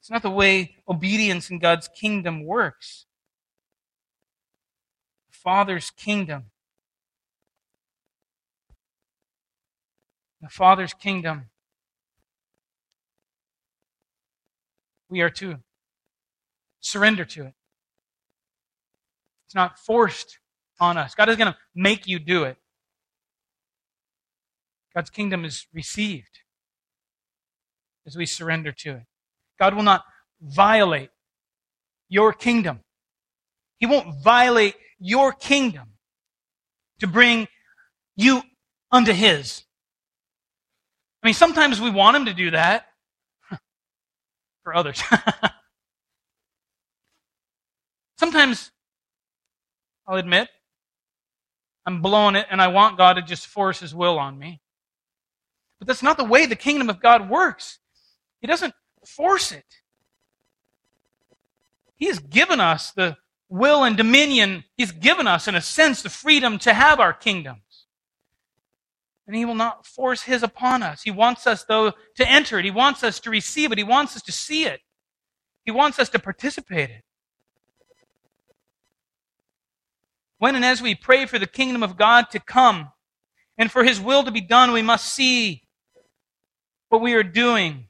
It's 0.00 0.10
not 0.10 0.22
the 0.22 0.30
way 0.30 0.76
obedience 0.88 1.50
in 1.50 1.60
God's 1.60 1.88
kingdom 1.88 2.44
works. 2.44 3.06
The 5.30 5.36
Father's 5.38 5.90
kingdom. 5.90 6.46
The 10.44 10.50
Father's 10.50 10.92
kingdom. 10.92 11.46
We 15.08 15.22
are 15.22 15.30
to 15.30 15.56
surrender 16.80 17.24
to 17.24 17.46
it. 17.46 17.54
It's 19.46 19.54
not 19.54 19.78
forced 19.78 20.38
on 20.78 20.98
us. 20.98 21.14
God 21.14 21.30
is 21.30 21.36
going 21.36 21.50
to 21.50 21.56
make 21.74 22.06
you 22.06 22.18
do 22.18 22.44
it. 22.44 22.58
God's 24.94 25.08
kingdom 25.08 25.46
is 25.46 25.66
received 25.72 26.40
as 28.06 28.14
we 28.14 28.26
surrender 28.26 28.70
to 28.70 28.96
it. 28.96 29.06
God 29.58 29.72
will 29.72 29.82
not 29.82 30.04
violate 30.42 31.08
your 32.10 32.34
kingdom. 32.34 32.80
He 33.78 33.86
won't 33.86 34.22
violate 34.22 34.74
your 34.98 35.32
kingdom 35.32 35.94
to 37.00 37.06
bring 37.06 37.48
you 38.14 38.42
unto 38.92 39.14
His. 39.14 39.64
I 41.24 41.28
mean, 41.28 41.34
sometimes 41.34 41.80
we 41.80 41.88
want 41.88 42.16
Him 42.16 42.26
to 42.26 42.34
do 42.34 42.50
that 42.50 42.86
for 44.62 44.74
others. 44.74 45.02
sometimes, 48.18 48.70
I'll 50.06 50.18
admit, 50.18 50.50
I'm 51.86 52.02
blowing 52.02 52.36
it 52.36 52.46
and 52.50 52.60
I 52.60 52.68
want 52.68 52.98
God 52.98 53.14
to 53.14 53.22
just 53.22 53.46
force 53.46 53.80
His 53.80 53.94
will 53.94 54.18
on 54.18 54.38
me. 54.38 54.60
But 55.78 55.88
that's 55.88 56.02
not 56.02 56.18
the 56.18 56.24
way 56.24 56.44
the 56.44 56.56
kingdom 56.56 56.90
of 56.90 57.00
God 57.00 57.30
works. 57.30 57.78
He 58.42 58.46
doesn't 58.46 58.74
force 59.06 59.50
it. 59.50 59.64
He 61.96 62.06
has 62.06 62.18
given 62.18 62.60
us 62.60 62.90
the 62.90 63.16
will 63.48 63.82
and 63.82 63.96
dominion. 63.96 64.64
He's 64.76 64.92
given 64.92 65.26
us, 65.26 65.48
in 65.48 65.54
a 65.54 65.62
sense, 65.62 66.02
the 66.02 66.10
freedom 66.10 66.58
to 66.58 66.74
have 66.74 67.00
our 67.00 67.14
kingdoms. 67.14 67.60
And 69.26 69.34
He 69.34 69.44
will 69.44 69.54
not 69.54 69.86
force 69.86 70.22
His 70.22 70.42
upon 70.42 70.82
us. 70.82 71.02
He 71.02 71.10
wants 71.10 71.46
us, 71.46 71.64
though, 71.64 71.92
to 72.16 72.30
enter 72.30 72.58
it. 72.58 72.64
He 72.64 72.70
wants 72.70 73.02
us 73.02 73.20
to 73.20 73.30
receive 73.30 73.72
it. 73.72 73.78
He 73.78 73.84
wants 73.84 74.16
us 74.16 74.22
to 74.22 74.32
see 74.32 74.64
it. 74.66 74.80
He 75.64 75.70
wants 75.70 75.98
us 75.98 76.10
to 76.10 76.18
participate 76.18 76.90
in 76.90 76.96
it. 76.96 77.04
When 80.38 80.56
and 80.56 80.64
as 80.64 80.82
we 80.82 80.94
pray 80.94 81.24
for 81.24 81.38
the 81.38 81.46
kingdom 81.46 81.82
of 81.82 81.96
God 81.96 82.30
to 82.32 82.40
come 82.40 82.90
and 83.56 83.72
for 83.72 83.82
His 83.82 84.00
will 84.00 84.24
to 84.24 84.30
be 84.30 84.42
done, 84.42 84.72
we 84.72 84.82
must 84.82 85.06
see 85.06 85.62
what 86.90 87.00
we 87.00 87.14
are 87.14 87.22
doing 87.22 87.88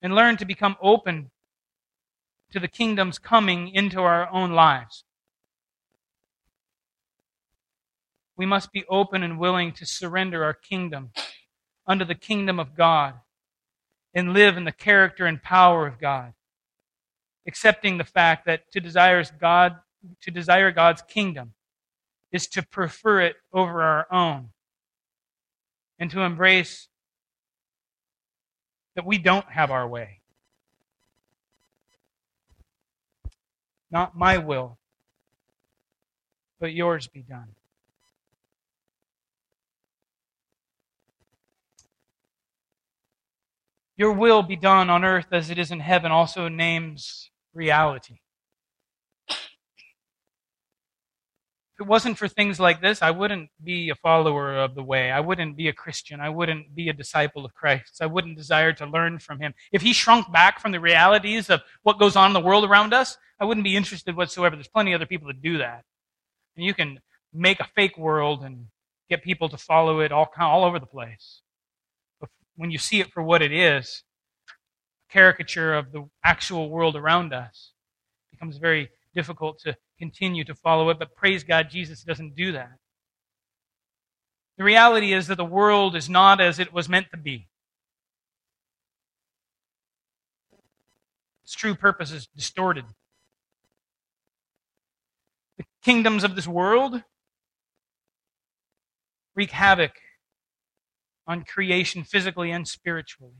and 0.00 0.14
learn 0.14 0.36
to 0.38 0.44
become 0.44 0.76
open 0.80 1.30
to 2.52 2.60
the 2.60 2.68
kingdom's 2.68 3.18
coming 3.18 3.68
into 3.68 4.00
our 4.00 4.28
own 4.30 4.52
lives. 4.52 5.04
We 8.38 8.46
must 8.46 8.72
be 8.72 8.84
open 8.88 9.24
and 9.24 9.38
willing 9.38 9.72
to 9.72 9.84
surrender 9.84 10.44
our 10.44 10.54
kingdom 10.54 11.10
under 11.88 12.04
the 12.04 12.14
kingdom 12.14 12.60
of 12.60 12.76
God 12.76 13.14
and 14.14 14.32
live 14.32 14.56
in 14.56 14.64
the 14.64 14.72
character 14.72 15.26
and 15.26 15.42
power 15.42 15.86
of 15.88 16.00
God, 16.00 16.34
accepting 17.46 17.98
the 17.98 18.04
fact 18.04 18.46
that 18.46 18.70
to 18.72 18.80
desire 18.80 19.24
God 19.40 19.76
to 20.22 20.30
desire 20.30 20.70
God's 20.70 21.02
kingdom 21.02 21.54
is 22.30 22.46
to 22.48 22.62
prefer 22.62 23.20
it 23.20 23.34
over 23.52 23.82
our 23.82 24.06
own 24.12 24.50
and 25.98 26.08
to 26.12 26.20
embrace 26.20 26.86
that 28.94 29.04
we 29.04 29.18
don't 29.18 29.50
have 29.50 29.72
our 29.72 29.88
way. 29.88 30.20
Not 33.90 34.16
my 34.16 34.38
will, 34.38 34.78
but 36.60 36.72
yours 36.72 37.08
be 37.08 37.22
done. 37.22 37.56
Your 43.98 44.12
will 44.12 44.44
be 44.44 44.54
done 44.54 44.88
on 44.90 45.04
earth 45.04 45.26
as 45.32 45.50
it 45.50 45.58
is 45.58 45.72
in 45.72 45.80
heaven 45.80 46.12
also 46.12 46.46
names 46.46 47.30
reality. 47.52 48.20
If 49.28 49.36
it 51.80 51.86
wasn't 51.86 52.16
for 52.16 52.28
things 52.28 52.60
like 52.60 52.80
this, 52.80 53.02
I 53.02 53.10
wouldn't 53.10 53.50
be 53.62 53.90
a 53.90 53.96
follower 53.96 54.56
of 54.56 54.76
the 54.76 54.84
way. 54.84 55.10
I 55.10 55.18
wouldn't 55.18 55.56
be 55.56 55.66
a 55.66 55.72
Christian. 55.72 56.20
I 56.20 56.28
wouldn't 56.28 56.76
be 56.76 56.88
a 56.88 56.92
disciple 56.92 57.44
of 57.44 57.54
Christ. 57.54 57.98
I 58.00 58.06
wouldn't 58.06 58.36
desire 58.36 58.72
to 58.74 58.86
learn 58.86 59.18
from 59.18 59.40
him. 59.40 59.52
If 59.72 59.82
he 59.82 59.92
shrunk 59.92 60.32
back 60.32 60.60
from 60.60 60.70
the 60.70 60.80
realities 60.80 61.50
of 61.50 61.62
what 61.82 61.98
goes 61.98 62.14
on 62.14 62.28
in 62.28 62.34
the 62.34 62.40
world 62.40 62.64
around 62.64 62.94
us, 62.94 63.16
I 63.40 63.46
wouldn't 63.46 63.64
be 63.64 63.76
interested 63.76 64.16
whatsoever. 64.16 64.54
There's 64.54 64.68
plenty 64.68 64.92
of 64.92 65.00
other 65.00 65.06
people 65.06 65.26
that 65.26 65.42
do 65.42 65.58
that. 65.58 65.84
And 66.56 66.64
you 66.64 66.72
can 66.72 67.00
make 67.32 67.58
a 67.58 67.68
fake 67.74 67.98
world 67.98 68.44
and 68.44 68.66
get 69.10 69.24
people 69.24 69.48
to 69.48 69.56
follow 69.56 70.00
it 70.00 70.12
all, 70.12 70.30
all 70.38 70.64
over 70.64 70.78
the 70.78 70.86
place. 70.86 71.42
When 72.58 72.72
you 72.72 72.78
see 72.78 72.98
it 72.98 73.12
for 73.12 73.22
what 73.22 73.40
it 73.40 73.52
is, 73.52 74.02
a 75.08 75.12
caricature 75.12 75.74
of 75.74 75.92
the 75.92 76.08
actual 76.24 76.68
world 76.68 76.96
around 76.96 77.32
us, 77.32 77.72
it 78.32 78.36
becomes 78.36 78.58
very 78.58 78.90
difficult 79.14 79.60
to 79.60 79.76
continue 79.96 80.42
to 80.42 80.56
follow 80.56 80.90
it, 80.90 80.98
but 80.98 81.14
praise 81.14 81.44
God, 81.44 81.70
Jesus 81.70 82.02
doesn't 82.02 82.34
do 82.34 82.50
that. 82.50 82.72
The 84.56 84.64
reality 84.64 85.12
is 85.12 85.28
that 85.28 85.36
the 85.36 85.44
world 85.44 85.94
is 85.94 86.10
not 86.10 86.40
as 86.40 86.58
it 86.58 86.72
was 86.72 86.88
meant 86.88 87.06
to 87.12 87.16
be. 87.16 87.46
Its 91.44 91.54
true 91.54 91.76
purpose 91.76 92.10
is 92.10 92.26
distorted. 92.26 92.86
The 95.58 95.64
kingdoms 95.84 96.24
of 96.24 96.34
this 96.34 96.48
world 96.48 97.04
wreak 99.36 99.52
havoc 99.52 99.92
on 101.28 101.44
creation 101.44 102.02
physically 102.02 102.50
and 102.50 102.66
spiritually. 102.66 103.34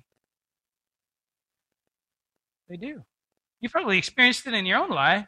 They 2.68 2.76
do. 2.76 3.02
You've 3.60 3.72
probably 3.72 3.98
experienced 3.98 4.46
it 4.46 4.54
in 4.54 4.66
your 4.66 4.78
own 4.78 4.90
life 4.90 5.26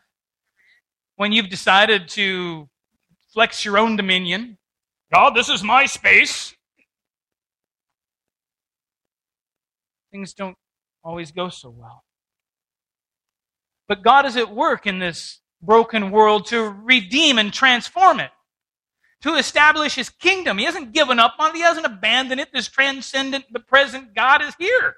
when 1.17 1.33
you've 1.33 1.49
decided 1.49 2.09
to 2.11 2.69
flex 3.33 3.65
your 3.65 3.79
own 3.79 3.97
dominion. 3.97 4.59
God, 5.13 5.35
this 5.35 5.49
is 5.49 5.63
my 5.65 5.87
space. 5.87 6.55
Things 10.13 10.35
don't 10.35 10.57
always 11.03 11.33
go 11.33 11.49
so 11.49 11.71
well. 11.71 12.05
But 13.89 14.03
God 14.03 14.27
is 14.27 14.37
at 14.37 14.55
work 14.55 14.87
in 14.87 14.99
this 14.99 15.41
broken 15.63 16.11
world 16.11 16.47
to 16.47 16.63
redeem 16.63 17.39
and 17.39 17.53
transform 17.53 18.21
it, 18.21 18.31
to 19.23 19.35
establish 19.35 19.95
His 19.95 20.09
kingdom. 20.09 20.59
He 20.59 20.65
hasn't 20.65 20.93
given 20.93 21.19
up 21.19 21.35
on 21.39 21.51
it, 21.51 21.57
He 21.57 21.63
hasn't 21.63 21.87
abandoned 21.87 22.41
it. 22.41 22.53
This 22.53 22.69
transcendent, 22.69 23.47
but 23.51 23.67
present 23.67 24.15
God 24.15 24.43
is 24.43 24.55
here. 24.59 24.97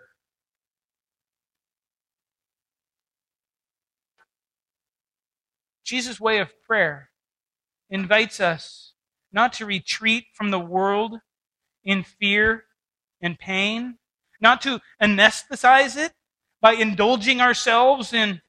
Jesus' 5.85 6.21
way 6.21 6.39
of 6.39 6.49
prayer 6.67 7.11
invites 7.91 8.41
us 8.41 8.93
not 9.33 9.53
to 9.55 9.67
retreat 9.67 10.25
from 10.33 10.51
the 10.51 10.59
world 10.61 11.19
in 11.85 12.03
fear 12.03 12.65
and 13.21 13.39
pain, 13.39 13.99
not 14.41 14.61
to 14.63 14.81
anesthetize 15.01 15.97
it 15.97 16.13
by 16.61 16.73
indulging 16.73 17.41
ourselves 17.41 18.13
in 18.13 18.41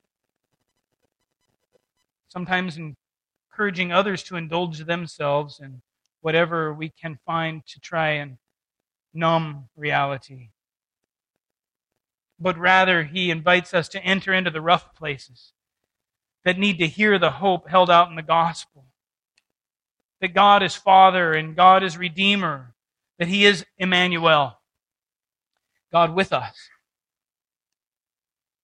sometimes 2.28 2.78
encouraging 3.54 3.91
others 3.91 4.24
to 4.24 4.36
indulge 4.36 4.80
themselves 4.80 5.60
in 5.62 5.80
whatever 6.22 6.74
we 6.74 6.89
can 6.89 7.20
find 7.24 7.64
to 7.68 7.80
try 7.80 8.10
and 8.10 8.38
numb 9.14 9.70
reality. 9.76 10.49
But 12.39 12.58
rather, 12.58 13.04
he 13.04 13.30
invites 13.30 13.74
us 13.74 13.88
to 13.89 14.04
enter 14.04 14.34
into 14.34 14.49
the 14.49 14.62
rough 14.62 14.95
places 14.95 15.54
that 16.43 16.58
need 16.58 16.80
to 16.80 16.88
hear 16.88 17.20
the 17.20 17.30
hope 17.30 17.70
held 17.70 17.91
out 17.91 18.10
in 18.10 18.16
the 18.16 18.24
gospel. 18.24 18.86
That 20.20 20.34
God 20.34 20.64
is 20.64 20.76
Father 20.76 21.34
and 21.34 21.56
God 21.56 21.84
is 21.84 21.95
Redeemer, 21.95 22.74
that 23.20 23.28
He 23.28 23.45
is 23.45 23.66
Emmanuel, 23.78 24.58
God 25.91 26.16
with 26.16 26.34
us. 26.34 26.56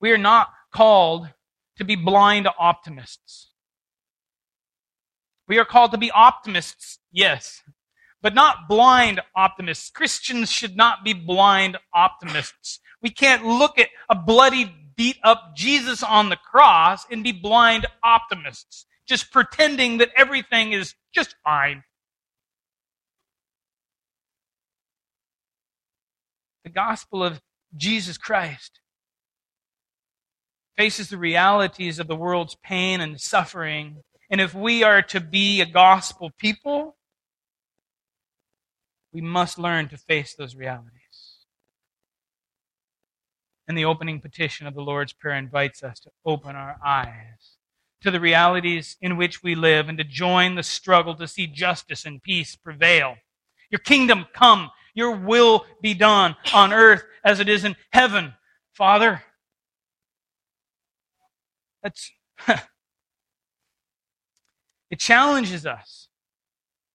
We 0.02 0.12
are 0.12 0.18
not 0.18 0.50
called 0.74 1.30
to 1.78 1.84
be 1.84 1.96
blind 1.96 2.48
optimists. 2.58 3.49
We 5.50 5.58
are 5.58 5.66
called 5.66 5.92
to 5.92 5.98
be 5.98 6.12
optimists, 6.12 7.00
yes, 7.12 7.64
but 8.22 8.36
not 8.36 8.70
blind 8.70 9.20
optimists. 9.36 9.90
Christians 9.90 10.52
should 10.52 10.78
not 10.78 11.04
be 11.04 11.14
blind 11.14 11.76
optimists. 11.92 12.80
We 13.02 13.10
can't 13.10 13.44
look 13.44 13.80
at 13.80 13.90
a 14.10 14.16
bloody, 14.16 14.72
beat 14.96 15.18
up 15.24 15.56
Jesus 15.56 16.04
on 16.04 16.30
the 16.30 16.36
cross 16.36 17.06
and 17.10 17.24
be 17.24 17.32
blind 17.32 17.88
optimists, 18.04 18.86
just 19.08 19.32
pretending 19.32 19.98
that 19.98 20.12
everything 20.16 20.74
is 20.74 20.94
just 21.16 21.36
fine. 21.44 21.84
The 26.64 26.70
gospel 26.70 27.24
of 27.24 27.42
Jesus 27.76 28.20
Christ 28.20 28.82
faces 30.78 31.10
the 31.10 31.18
realities 31.18 31.98
of 31.98 32.08
the 32.08 32.16
world's 32.16 32.56
pain 32.64 33.02
and 33.02 33.20
suffering. 33.20 34.04
And 34.30 34.40
if 34.40 34.54
we 34.54 34.84
are 34.84 35.02
to 35.04 35.20
be 35.20 35.62
a 35.62 35.66
gospel 35.66 36.32
people, 36.38 36.98
we 39.12 39.22
must 39.22 39.58
learn 39.58 39.90
to 39.90 39.98
face 39.98 40.36
those 40.36 40.56
realities. 40.56 40.94
And 43.68 43.78
the 43.78 43.86
opening 43.86 44.20
petition 44.20 44.68
of 44.68 44.76
the 44.76 44.82
Lord's 44.82 45.14
Prayer 45.14 45.38
invites 45.38 45.84
us 45.84 46.00
to 46.02 46.12
open 46.26 46.56
our 46.56 46.78
eyes 46.86 47.58
to 48.02 48.12
the 48.12 48.20
realities 48.20 48.98
in 49.02 49.18
which 49.18 49.44
we 49.44 49.56
live 49.56 49.90
and 49.90 49.98
to 49.98 50.04
join 50.04 50.56
the 50.56 50.64
struggle 50.64 51.16
to 51.16 51.28
see 51.28 51.48
justice 51.48 52.06
and 52.06 52.24
peace 52.24 52.56
prevail. 52.56 53.16
Your 53.70 53.80
kingdom 53.80 54.26
come, 54.34 54.72
your 54.94 55.16
will 55.16 55.66
be 55.82 55.94
done 55.94 56.36
on 56.54 56.74
earth 56.74 57.04
as 57.24 57.40
it 57.40 57.50
is 57.50 57.66
in 57.66 57.76
heaven. 57.92 58.34
Father, 58.74 59.22
that's 61.84 62.12
it 64.90 65.00
challenges 65.00 65.66
us 65.66 66.08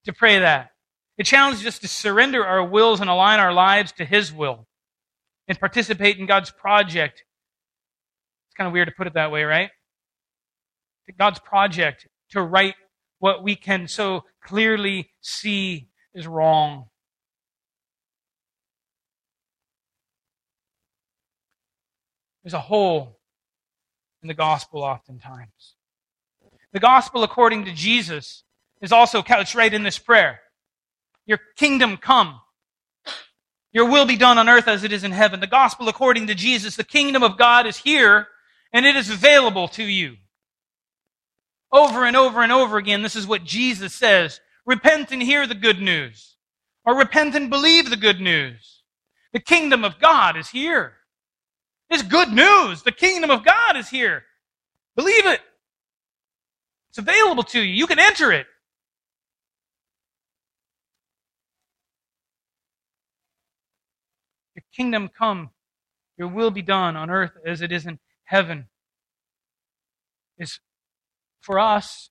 to 0.04 0.12
pray 0.12 0.38
that. 0.38 0.70
It 1.16 1.26
challenges 1.26 1.66
us 1.66 1.78
to 1.80 1.88
surrender 1.88 2.44
our 2.44 2.64
wills 2.64 3.00
and 3.00 3.08
align 3.08 3.38
our 3.38 3.52
lives 3.52 3.92
to 3.92 4.04
His 4.04 4.32
will 4.32 4.66
and 5.46 5.58
participate 5.58 6.18
in 6.18 6.26
God's 6.26 6.50
project. 6.50 7.24
It's 8.48 8.54
kind 8.56 8.66
of 8.66 8.72
weird 8.72 8.88
to 8.88 8.94
put 8.96 9.06
it 9.06 9.14
that 9.14 9.30
way, 9.30 9.44
right? 9.44 9.70
God's 11.18 11.38
project 11.38 12.08
to 12.30 12.42
right 12.42 12.74
what 13.18 13.42
we 13.42 13.54
can 13.56 13.86
so 13.86 14.24
clearly 14.42 15.10
see 15.20 15.88
is 16.14 16.26
wrong. 16.26 16.86
There's 22.42 22.54
a 22.54 22.60
hole 22.60 23.18
in 24.22 24.28
the 24.28 24.34
gospel 24.34 24.82
oftentimes. 24.82 25.76
The 26.74 26.80
gospel 26.80 27.22
according 27.22 27.64
to 27.66 27.72
Jesus 27.72 28.42
is 28.82 28.90
also 28.90 29.22
couched 29.22 29.54
right 29.54 29.72
in 29.72 29.84
this 29.84 29.96
prayer. 29.96 30.40
Your 31.24 31.38
kingdom 31.56 31.96
come. 31.96 32.40
Your 33.72 33.88
will 33.88 34.06
be 34.06 34.16
done 34.16 34.38
on 34.38 34.48
earth 34.48 34.66
as 34.66 34.82
it 34.82 34.92
is 34.92 35.04
in 35.04 35.12
heaven. 35.12 35.38
The 35.38 35.46
gospel 35.46 35.88
according 35.88 36.26
to 36.26 36.34
Jesus, 36.34 36.74
the 36.74 36.84
kingdom 36.84 37.22
of 37.22 37.38
God 37.38 37.66
is 37.68 37.76
here 37.76 38.26
and 38.72 38.84
it 38.84 38.96
is 38.96 39.08
available 39.08 39.68
to 39.68 39.84
you. 39.84 40.16
Over 41.70 42.06
and 42.06 42.16
over 42.16 42.42
and 42.42 42.50
over 42.50 42.76
again, 42.76 43.02
this 43.02 43.16
is 43.16 43.26
what 43.26 43.44
Jesus 43.44 43.94
says. 43.94 44.40
Repent 44.66 45.12
and 45.12 45.22
hear 45.22 45.46
the 45.46 45.54
good 45.54 45.80
news. 45.80 46.36
Or 46.84 46.96
repent 46.96 47.36
and 47.36 47.50
believe 47.50 47.88
the 47.88 47.96
good 47.96 48.20
news. 48.20 48.82
The 49.32 49.40
kingdom 49.40 49.84
of 49.84 50.00
God 50.00 50.36
is 50.36 50.48
here. 50.48 50.94
It's 51.88 52.02
good 52.02 52.30
news. 52.30 52.82
The 52.82 52.92
kingdom 52.92 53.30
of 53.30 53.44
God 53.44 53.76
is 53.76 53.88
here. 53.88 54.24
Believe 54.96 55.26
it. 55.26 55.40
It's 56.94 57.00
available 57.00 57.42
to 57.42 57.60
you. 57.60 57.74
You 57.74 57.88
can 57.88 57.98
enter 57.98 58.30
it. 58.30 58.46
Your 64.54 64.62
kingdom 64.76 65.08
come. 65.08 65.50
Your 66.16 66.28
will 66.28 66.52
be 66.52 66.62
done 66.62 66.94
on 66.94 67.10
earth 67.10 67.32
as 67.44 67.62
it 67.62 67.72
is 67.72 67.84
in 67.84 67.98
heaven. 68.22 68.68
Is 70.38 70.60
for 71.40 71.58
us, 71.58 72.10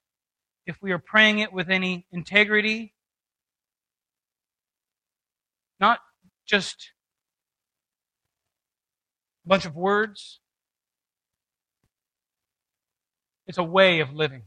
if 0.66 0.76
we 0.82 0.92
are 0.92 1.00
praying 1.00 1.40
it 1.40 1.54
with 1.54 1.70
any 1.70 2.06
integrity, 2.12 2.94
not 5.80 6.00
just 6.46 6.92
a 9.46 9.48
bunch 9.48 9.64
of 9.66 9.78
words. 9.78 10.42
It's 13.48 13.58
a 13.58 13.64
way 13.64 14.02
of 14.02 14.12
living. 14.14 14.44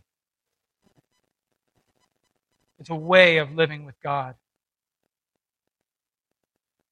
It's 2.79 2.91
a 2.91 2.95
way 2.95 3.39
of 3.39 3.55
living 3.55 3.85
with 3.85 4.01
God. 4.03 4.35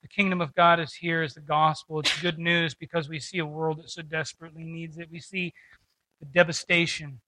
The 0.03 0.09
kingdom 0.09 0.41
of 0.41 0.55
God 0.55 0.80
is 0.80 0.95
here 0.95 1.22
as 1.22 1.35
the 1.35 1.41
gospel. 1.41 2.01
It's 2.01 2.20
good 2.20 2.39
news 2.39 2.74
because 2.74 3.09
we 3.09 3.18
see 3.18 3.39
a 3.39 3.47
world 3.47 3.78
that 3.78 3.91
so 3.91 4.03
desperately 4.03 4.64
needs 4.64 4.99
it. 4.99 5.09
We 5.11 5.20
see 5.20 5.55
the 6.20 6.26
devastation 6.26 7.20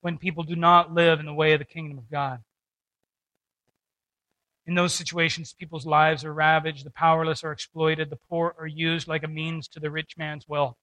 when 0.00 0.18
people 0.18 0.42
do 0.42 0.56
not 0.56 0.92
live 0.92 1.20
in 1.20 1.26
the 1.26 1.34
way 1.34 1.52
of 1.52 1.58
the 1.58 1.64
kingdom 1.64 1.98
of 1.98 2.10
God. 2.10 2.40
In 4.66 4.74
those 4.74 4.94
situations, 4.94 5.54
people's 5.56 5.86
lives 5.86 6.24
are 6.24 6.34
ravaged, 6.34 6.84
the 6.84 6.90
powerless 6.90 7.44
are 7.44 7.52
exploited, 7.52 8.10
the 8.10 8.18
poor 8.28 8.54
are 8.58 8.66
used 8.66 9.06
like 9.06 9.22
a 9.22 9.28
means 9.28 9.68
to 9.68 9.80
the 9.80 9.90
rich 9.90 10.16
man's 10.16 10.48
wealth. 10.48 10.76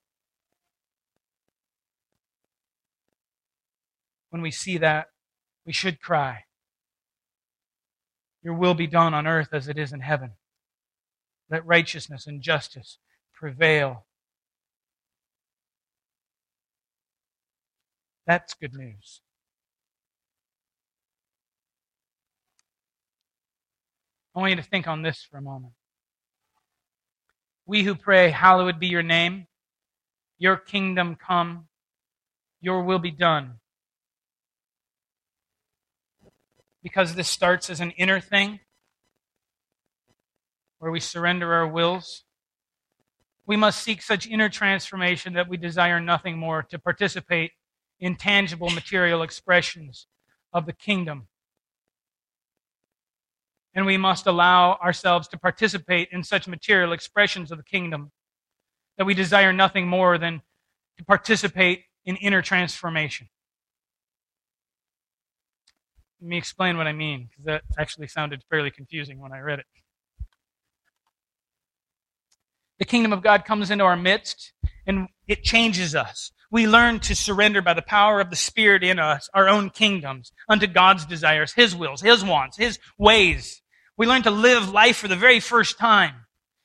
When 4.30 4.41
we 4.41 4.51
see 4.51 4.78
that, 4.78 5.07
we 5.66 5.74
should 5.74 5.99
cry, 5.99 6.45
Your 8.43 8.53
will 8.53 8.73
be 8.73 8.87
done 8.87 9.13
on 9.13 9.25
earth 9.25 9.49
as 9.53 9.67
it 9.67 9.77
is 9.77 9.93
in 9.93 10.01
heaven. 10.01 10.31
Let 11.49 11.65
righteousness 11.65 12.27
and 12.27 12.41
justice 12.41 12.97
prevail. 13.33 14.05
That's 18.27 18.53
good 18.53 18.73
news. 18.73 19.21
I 24.35 24.39
want 24.39 24.49
you 24.51 24.55
to 24.57 24.63
think 24.63 24.87
on 24.87 25.03
this 25.03 25.23
for 25.29 25.37
a 25.37 25.41
moment. 25.41 25.73
We 27.65 27.83
who 27.83 27.95
pray, 27.95 28.29
Hallowed 28.29 28.79
be 28.79 28.87
your 28.87 29.03
name, 29.03 29.47
your 30.37 30.57
kingdom 30.57 31.15
come, 31.15 31.67
your 32.59 32.83
will 32.83 32.99
be 32.99 33.11
done. 33.11 33.59
Because 36.84 37.15
this 37.15 37.29
starts 37.29 37.69
as 37.69 37.79
an 37.79 37.91
inner 37.91 38.19
thing 38.19 38.59
where 40.79 40.91
we 40.91 40.99
surrender 40.99 41.53
our 41.53 41.67
wills. 41.67 42.25
We 43.45 43.55
must 43.55 43.81
seek 43.81 44.01
such 44.01 44.27
inner 44.27 44.49
transformation 44.49 45.34
that 45.34 45.47
we 45.47 45.57
desire 45.57 45.99
nothing 45.99 46.38
more 46.38 46.61
to 46.63 46.77
participate 46.77 47.51
in 47.99 48.15
tangible 48.15 48.69
material 48.69 49.21
expressions 49.21 50.07
of 50.51 50.65
the 50.65 50.73
kingdom 50.73 51.27
and 53.75 53.86
we 53.86 53.97
must 53.97 54.27
allow 54.27 54.73
ourselves 54.75 55.27
to 55.29 55.38
participate 55.38 56.09
in 56.11 56.23
such 56.23 56.47
material 56.47 56.93
expressions 56.93 57.51
of 57.51 57.57
the 57.57 57.63
kingdom 57.63 58.11
that 58.97 59.05
we 59.05 59.13
desire 59.13 59.51
nothing 59.51 59.88
more 59.88 60.17
than 60.17 60.41
to 60.97 61.03
participate 61.03 61.84
in 62.05 62.15
inner 62.17 62.41
transformation. 62.41 63.29
Let 66.24 66.30
me 66.30 66.38
explain 66.38 66.78
what 66.78 66.88
I 66.88 66.93
mean, 66.93 67.28
because 67.30 67.43
that 67.43 67.63
actually 67.78 68.07
sounded 68.07 68.43
fairly 68.49 68.71
confusing 68.71 69.19
when 69.19 69.34
I 69.34 69.39
read 69.39 69.59
it. 69.59 69.65
The 72.80 72.86
kingdom 72.86 73.11
of 73.11 73.21
God 73.21 73.43
comes 73.43 73.69
into 73.69 73.84
our 73.84 73.97
midst 73.97 74.53
and 74.88 75.09
it 75.28 75.43
changes 75.43 75.93
us. 75.93 76.32
We 76.49 76.65
learn 76.65 77.01
to 77.01 77.15
surrender 77.15 77.61
by 77.61 77.74
the 77.74 77.82
power 77.82 78.21
of 78.21 78.30
the 78.30 78.38
Spirit 78.38 78.86
in 78.86 78.99
us 78.99 79.30
our 79.34 79.49
own 79.49 79.69
kingdoms 79.69 80.32
unto 80.47 80.65
God's 80.65 81.05
desires, 81.05 81.51
His 81.51 81.76
wills, 81.76 81.99
His 81.99 82.24
wants, 82.24 82.55
His 82.55 82.80
ways. 82.97 83.61
We 83.97 84.07
learn 84.07 84.24
to 84.24 84.32
live 84.32 84.69
life 84.69 84.95
for 84.95 85.09
the 85.09 85.17
very 85.17 85.41
first 85.41 85.78
time. 85.78 86.15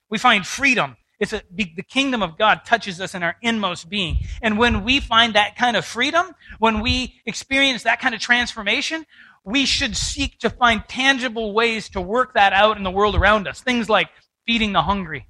We 0.09 0.19
find 0.19 0.47
freedom. 0.47 0.97
It's 1.19 1.33
a, 1.33 1.43
the 1.53 1.83
kingdom 1.83 2.23
of 2.23 2.39
God 2.39 2.61
touches 2.65 3.01
us 3.01 3.15
in 3.15 3.25
our 3.25 3.37
inmost 3.43 3.89
being. 3.89 4.19
And 4.41 4.57
when 4.57 4.85
we 4.85 5.01
find 5.01 5.35
that 5.35 5.57
kind 5.57 5.77
of 5.77 5.85
freedom, 5.85 6.33
when 6.61 6.81
we 6.81 7.21
experience 7.27 7.83
that 7.83 8.01
kind 8.01 8.15
of 8.15 8.21
transformation, 8.21 9.05
we 9.49 9.65
should 9.65 9.97
seek 9.97 10.39
to 10.39 10.51
find 10.51 10.83
tangible 10.89 11.55
ways 11.55 11.89
to 11.89 12.03
work 12.03 12.35
that 12.35 12.53
out 12.53 12.77
in 12.77 12.83
the 12.83 12.91
world 12.91 13.15
around 13.15 13.49
us. 13.49 13.63
Things 13.63 13.89
like 13.89 14.11
feeding 14.47 14.75
the 14.75 14.83
hungry, 14.83 15.27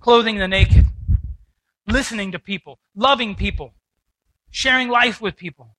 clothing 0.00 0.38
the 0.38 0.48
naked, 0.48 0.86
listening 1.86 2.32
to 2.32 2.38
people, 2.38 2.78
loving 2.96 3.34
people, 3.34 3.74
sharing 4.50 4.88
life 4.88 5.20
with 5.20 5.36
people. 5.36 5.76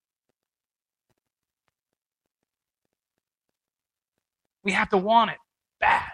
We 4.64 4.74
have 4.74 4.90
to 4.90 4.98
want 4.98 5.32
it 5.32 5.38
bad. 5.80 6.12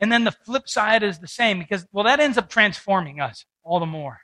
And 0.00 0.10
then 0.10 0.24
the 0.24 0.32
flip 0.32 0.66
side 0.66 1.02
is 1.02 1.18
the 1.18 1.28
same 1.28 1.58
because, 1.58 1.86
well, 1.92 2.04
that 2.04 2.20
ends 2.20 2.38
up 2.38 2.48
transforming 2.48 3.20
us 3.20 3.44
all 3.62 3.80
the 3.80 3.86
more. 3.86 4.20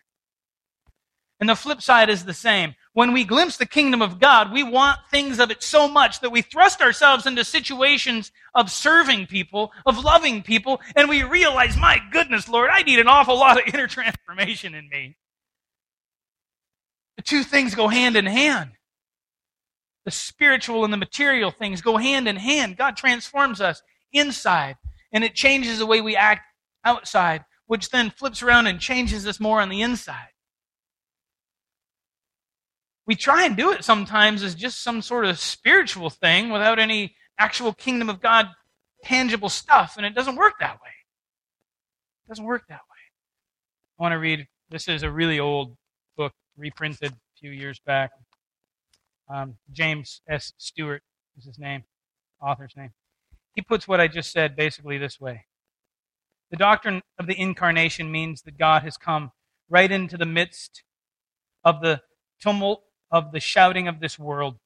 And 1.42 1.48
the 1.48 1.56
flip 1.56 1.82
side 1.82 2.08
is 2.08 2.24
the 2.24 2.32
same. 2.32 2.76
When 2.92 3.12
we 3.12 3.24
glimpse 3.24 3.56
the 3.56 3.66
kingdom 3.66 4.00
of 4.00 4.20
God, 4.20 4.52
we 4.52 4.62
want 4.62 5.00
things 5.10 5.40
of 5.40 5.50
it 5.50 5.60
so 5.60 5.88
much 5.88 6.20
that 6.20 6.30
we 6.30 6.40
thrust 6.40 6.80
ourselves 6.80 7.26
into 7.26 7.44
situations 7.44 8.30
of 8.54 8.70
serving 8.70 9.26
people, 9.26 9.72
of 9.84 10.04
loving 10.04 10.44
people, 10.44 10.80
and 10.94 11.08
we 11.08 11.24
realize, 11.24 11.76
my 11.76 11.98
goodness, 12.12 12.48
Lord, 12.48 12.70
I 12.72 12.84
need 12.84 13.00
an 13.00 13.08
awful 13.08 13.34
lot 13.34 13.58
of 13.58 13.66
inner 13.74 13.88
transformation 13.88 14.72
in 14.72 14.88
me. 14.88 15.16
The 17.16 17.24
two 17.24 17.42
things 17.42 17.74
go 17.74 17.88
hand 17.88 18.14
in 18.14 18.26
hand. 18.26 18.70
The 20.04 20.12
spiritual 20.12 20.84
and 20.84 20.92
the 20.92 20.96
material 20.96 21.50
things 21.50 21.82
go 21.82 21.96
hand 21.96 22.28
in 22.28 22.36
hand. 22.36 22.76
God 22.76 22.96
transforms 22.96 23.60
us 23.60 23.82
inside, 24.12 24.76
and 25.12 25.24
it 25.24 25.34
changes 25.34 25.80
the 25.80 25.86
way 25.86 26.00
we 26.00 26.14
act 26.14 26.42
outside, 26.84 27.44
which 27.66 27.90
then 27.90 28.10
flips 28.10 28.44
around 28.44 28.68
and 28.68 28.78
changes 28.78 29.26
us 29.26 29.40
more 29.40 29.60
on 29.60 29.70
the 29.70 29.82
inside 29.82 30.28
we 33.06 33.14
try 33.14 33.44
and 33.44 33.56
do 33.56 33.72
it 33.72 33.84
sometimes 33.84 34.42
as 34.42 34.54
just 34.54 34.82
some 34.82 35.02
sort 35.02 35.24
of 35.24 35.38
spiritual 35.38 36.10
thing 36.10 36.50
without 36.50 36.78
any 36.78 37.14
actual 37.38 37.72
kingdom 37.72 38.08
of 38.08 38.20
God 38.20 38.48
tangible 39.02 39.48
stuff, 39.48 39.94
and 39.96 40.06
it 40.06 40.14
doesn't 40.14 40.36
work 40.36 40.54
that 40.60 40.74
way. 40.74 40.90
It 42.24 42.28
doesn't 42.28 42.44
work 42.44 42.62
that 42.68 42.76
way. 42.76 43.98
I 43.98 44.02
want 44.02 44.12
to 44.12 44.18
read 44.18 44.46
this 44.70 44.88
is 44.88 45.02
a 45.02 45.10
really 45.10 45.38
old 45.38 45.76
book, 46.16 46.32
reprinted 46.56 47.12
a 47.12 47.38
few 47.38 47.50
years 47.50 47.80
back. 47.84 48.12
Um, 49.28 49.56
James 49.72 50.20
S. 50.28 50.52
Stewart 50.56 51.02
is 51.36 51.44
his 51.44 51.58
name, 51.58 51.84
author's 52.40 52.74
name. 52.76 52.90
He 53.54 53.62
puts 53.62 53.86
what 53.86 54.00
I 54.00 54.08
just 54.08 54.32
said 54.32 54.56
basically 54.56 54.98
this 54.98 55.20
way 55.20 55.46
The 56.50 56.56
doctrine 56.56 57.02
of 57.18 57.26
the 57.26 57.38
incarnation 57.38 58.10
means 58.10 58.42
that 58.42 58.58
God 58.58 58.82
has 58.82 58.96
come 58.96 59.32
right 59.68 59.90
into 59.90 60.16
the 60.16 60.26
midst 60.26 60.82
of 61.64 61.80
the 61.80 62.02
tumult 62.40 62.82
of 63.12 63.30
the 63.30 63.40
shouting 63.40 63.86
of 63.86 64.00
this 64.00 64.18
world. 64.18 64.56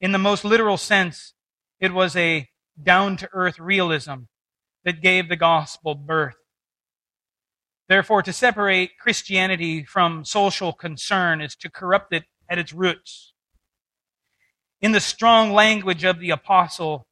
In 0.00 0.12
the 0.12 0.18
most 0.18 0.44
literal 0.44 0.76
sense, 0.76 1.32
it 1.80 1.92
was 1.92 2.14
a 2.14 2.48
down 2.80 3.16
to 3.16 3.28
earth 3.32 3.58
realism 3.58 4.24
that 4.84 5.00
gave 5.00 5.28
the 5.28 5.36
gospel 5.36 5.94
birth. 5.94 6.36
Therefore, 7.88 8.22
to 8.22 8.32
separate 8.32 8.98
Christianity 9.00 9.84
from 9.84 10.24
social 10.24 10.72
concern 10.72 11.40
is 11.40 11.56
to 11.56 11.70
corrupt 11.70 12.12
it 12.12 12.24
at 12.50 12.58
its 12.58 12.72
roots. 12.72 13.32
In 14.80 14.92
the 14.92 15.00
strong 15.00 15.52
language 15.52 16.04
of 16.04 16.20
the 16.20 16.30
apostle, 16.30 17.06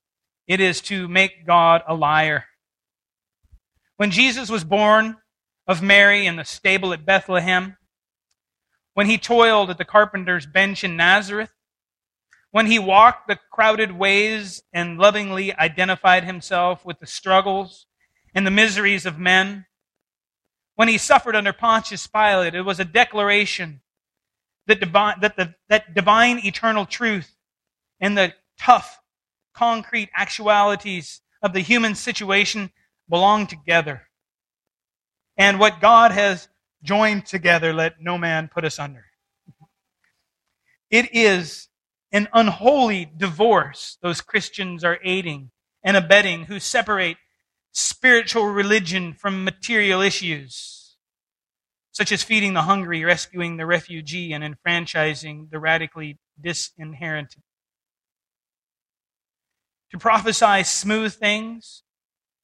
it 0.47 0.61
is 0.61 0.81
to 0.83 1.09
make 1.09 1.47
God 1.47 1.83
a 1.89 1.95
liar. 1.95 2.45
When 3.97 4.11
Jesus 4.11 4.51
was 4.51 4.65
born 4.65 5.17
of 5.67 5.83
Mary 5.83 6.27
in 6.27 6.37
the 6.37 6.45
stable 6.45 6.93
at 6.93 7.07
Bethlehem, 7.07 7.77
when 8.95 9.07
he 9.07 9.19
toiled 9.19 9.71
at 9.71 9.79
the 9.79 9.85
carpenter's 9.85 10.47
bench 10.47 10.83
in 10.83 10.97
Nazareth, 10.97 11.53
when 12.51 12.67
he 12.67 12.79
walked 12.79 13.27
the 13.27 13.39
crowded 13.53 13.93
ways 13.93 14.63
and 14.73 14.97
lovingly 14.97 15.53
identified 15.55 16.25
himself 16.25 16.85
with 16.85 17.01
the 17.01 17.07
struggles 17.07 17.87
and 18.33 18.47
the 18.47 18.51
miseries 18.51 19.05
of 19.05 19.19
men, 19.19 19.67
when 20.77 20.89
he 20.89 20.99
suffered 20.99 21.37
under 21.37 21.53
Pontius 21.53 22.07
Pilate, 22.07 22.55
it 22.55 22.63
was 22.63 22.81
a 22.81 22.85
declaration 22.85 23.81
that 24.67 24.81
divine, 24.81 25.21
that, 25.21 25.37
the, 25.37 25.55
that 25.69 25.95
divine 25.95 26.45
eternal 26.45 26.87
truth 26.87 27.37
and 28.01 28.17
the 28.17 28.33
tough, 28.59 29.01
concrete 29.53 30.11
actualities 30.17 31.21
of 31.43 31.53
the 31.53 31.61
human 31.61 31.95
situation 31.95 32.71
belong 33.09 33.47
together. 33.47 34.03
And 35.37 35.59
what 35.59 35.81
God 35.81 36.13
has 36.13 36.49
joined 36.85 37.27
together, 37.27 37.73
let 37.73 37.95
no 38.01 38.17
man 38.17 38.49
put 38.53 38.65
us 38.65 38.79
under. 38.79 39.07
It 40.91 41.13
is 41.13 41.69
an 42.13 42.29
unholy 42.33 43.11
divorce 43.17 43.99
those 44.03 44.21
Christians 44.21 44.85
are 44.85 45.01
aiding 45.03 45.51
and 45.83 45.97
abetting 45.97 46.45
who 46.45 46.61
separate 46.61 47.17
spiritual 47.73 48.47
religion 48.47 49.13
from 49.13 49.43
material 49.43 50.01
issues, 50.01 50.97
such 51.91 52.13
as 52.13 52.23
feeding 52.23 52.55
the 52.55 52.63
hungry, 52.63 53.05
rescuing 53.05 53.57
the 53.57 53.67
refugee, 53.67 54.33
and 54.33 54.45
enfranchising 54.45 55.49
the 55.51 55.59
radically 55.59 56.19
disinherited. 56.41 57.43
To 59.91 59.99
prophesy 59.99 60.63
smooth 60.63 61.15
things, 61.15 61.83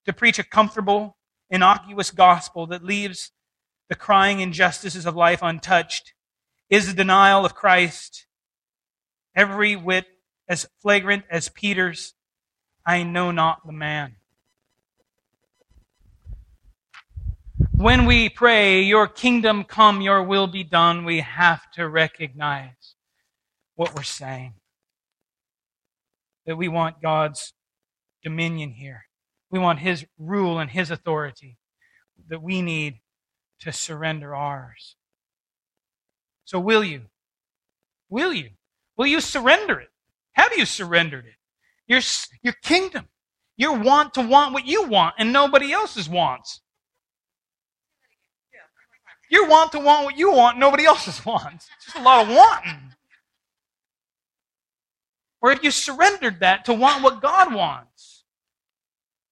to 0.07 0.13
preach 0.13 0.39
a 0.39 0.45
comfortable, 0.45 1.17
innocuous 1.49 2.11
gospel 2.11 2.67
that 2.69 2.85
leaves 2.85 3.33
the 3.91 3.97
crying 3.97 4.39
injustices 4.41 5.05
of 5.05 5.17
life 5.17 5.41
untouched, 5.43 6.15
is 6.71 6.87
the 6.87 6.95
denial 6.95 7.45
of 7.45 7.57
Christ 7.57 8.25
every 9.35 9.75
whit 9.75 10.07
as 10.49 10.69
flagrant 10.81 11.25
as 11.29 11.49
Peter's, 11.49 12.15
I 12.87 13.03
know 13.03 13.33
not 13.33 13.67
the 13.67 13.73
man. 13.73 14.15
When 17.77 18.07
we 18.07 18.29
pray, 18.29 18.83
Your 18.83 19.09
kingdom 19.09 19.65
come, 19.65 20.01
Your 20.01 20.23
will 20.23 20.47
be 20.47 20.63
done, 20.63 21.05
we 21.05 21.21
have 21.21 21.69
to 21.73 21.89
recognize 21.89 22.95
what 23.75 23.95
we're 23.97 24.03
saying. 24.05 24.55
That 26.47 26.57
we 26.57 26.69
want 26.69 27.03
God's 27.03 27.55
dominion 28.23 28.71
here. 28.71 29.07
We 29.51 29.59
want 29.59 29.81
His 29.81 30.05
rule 30.17 30.61
and 30.61 30.71
His 30.71 30.93
authority. 30.93 31.57
That 32.29 32.43
we 32.43 32.63
need 32.63 33.00
to 33.61 33.73
surrender 33.73 34.35
ours. 34.35 34.97
So, 36.45 36.59
will 36.59 36.83
you? 36.83 37.03
Will 38.09 38.33
you? 38.33 38.51
Will 38.97 39.07
you 39.07 39.21
surrender 39.21 39.79
it? 39.81 39.91
Have 40.33 40.53
you 40.57 40.65
surrendered 40.65 41.27
it? 41.27 41.35
Your, 41.87 42.01
your 42.43 42.55
kingdom. 42.63 43.09
Your 43.57 43.79
want 43.79 44.15
to 44.15 44.23
want 44.23 44.53
what 44.53 44.67
you 44.67 44.85
want 44.85 45.15
and 45.19 45.33
nobody 45.33 45.73
else's 45.73 46.09
wants. 46.09 46.61
Your 49.31 49.49
want 49.49 49.73
to 49.73 49.79
want 49.79 50.05
what 50.05 50.19
you 50.19 50.33
want, 50.33 50.59
nobody 50.59 50.85
else's 50.85 51.25
wants. 51.27 51.69
It's 51.77 51.87
just 51.87 51.99
a 51.99 52.03
lot 52.03 52.27
of 52.27 52.35
wanting. 52.35 52.95
Or 55.41 55.53
if 55.53 55.63
you 55.63 55.71
surrendered 55.71 56.41
that 56.41 56.65
to 56.67 56.75
want 56.75 57.03
what 57.03 57.23
God 57.23 57.55
wants, 57.55 58.25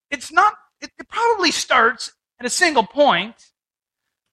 it's 0.09 0.31
not, 0.31 0.53
it, 0.81 0.91
it 0.97 1.07
probably 1.09 1.51
starts 1.51 2.13
at 2.39 2.45
a 2.45 2.49
single 2.49 2.85
point 2.85 3.48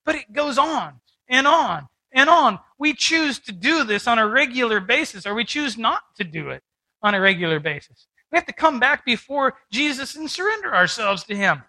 but 0.07 0.15
it 0.15 0.31
goes 0.31 0.57
on 0.57 1.01
and 1.27 1.45
on 1.45 1.89
and 2.13 2.29
on. 2.29 2.59
We 2.79 2.93
choose 2.93 3.39
to 3.39 3.51
do 3.51 3.83
this 3.83 4.07
on 4.07 4.17
a 4.17 4.25
regular 4.25 4.79
basis, 4.79 5.27
or 5.27 5.35
we 5.35 5.43
choose 5.43 5.77
not 5.77 6.01
to 6.15 6.23
do 6.23 6.49
it 6.49 6.63
on 7.03 7.13
a 7.13 7.19
regular 7.19 7.59
basis. 7.59 8.07
We 8.31 8.37
have 8.37 8.45
to 8.45 8.53
come 8.53 8.79
back 8.79 9.03
before 9.05 9.55
Jesus 9.69 10.15
and 10.15 10.31
surrender 10.31 10.73
ourselves 10.73 11.25
to 11.25 11.35
Him. 11.35 11.63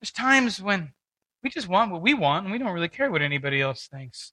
There's 0.00 0.12
times 0.12 0.60
when 0.60 0.92
we 1.42 1.48
just 1.48 1.66
want 1.66 1.92
what 1.92 2.02
we 2.02 2.12
want 2.12 2.44
and 2.44 2.52
we 2.52 2.58
don't 2.58 2.74
really 2.74 2.88
care 2.88 3.10
what 3.10 3.22
anybody 3.22 3.62
else 3.62 3.88
thinks. 3.90 4.32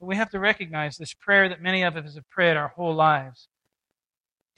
But 0.00 0.06
we 0.06 0.16
have 0.16 0.30
to 0.30 0.40
recognize 0.40 0.96
this 0.96 1.14
prayer 1.14 1.48
that 1.48 1.62
many 1.62 1.84
of 1.84 1.96
us 1.96 2.16
have 2.16 2.28
prayed 2.28 2.56
our 2.56 2.68
whole 2.68 2.94
lives 2.94 3.46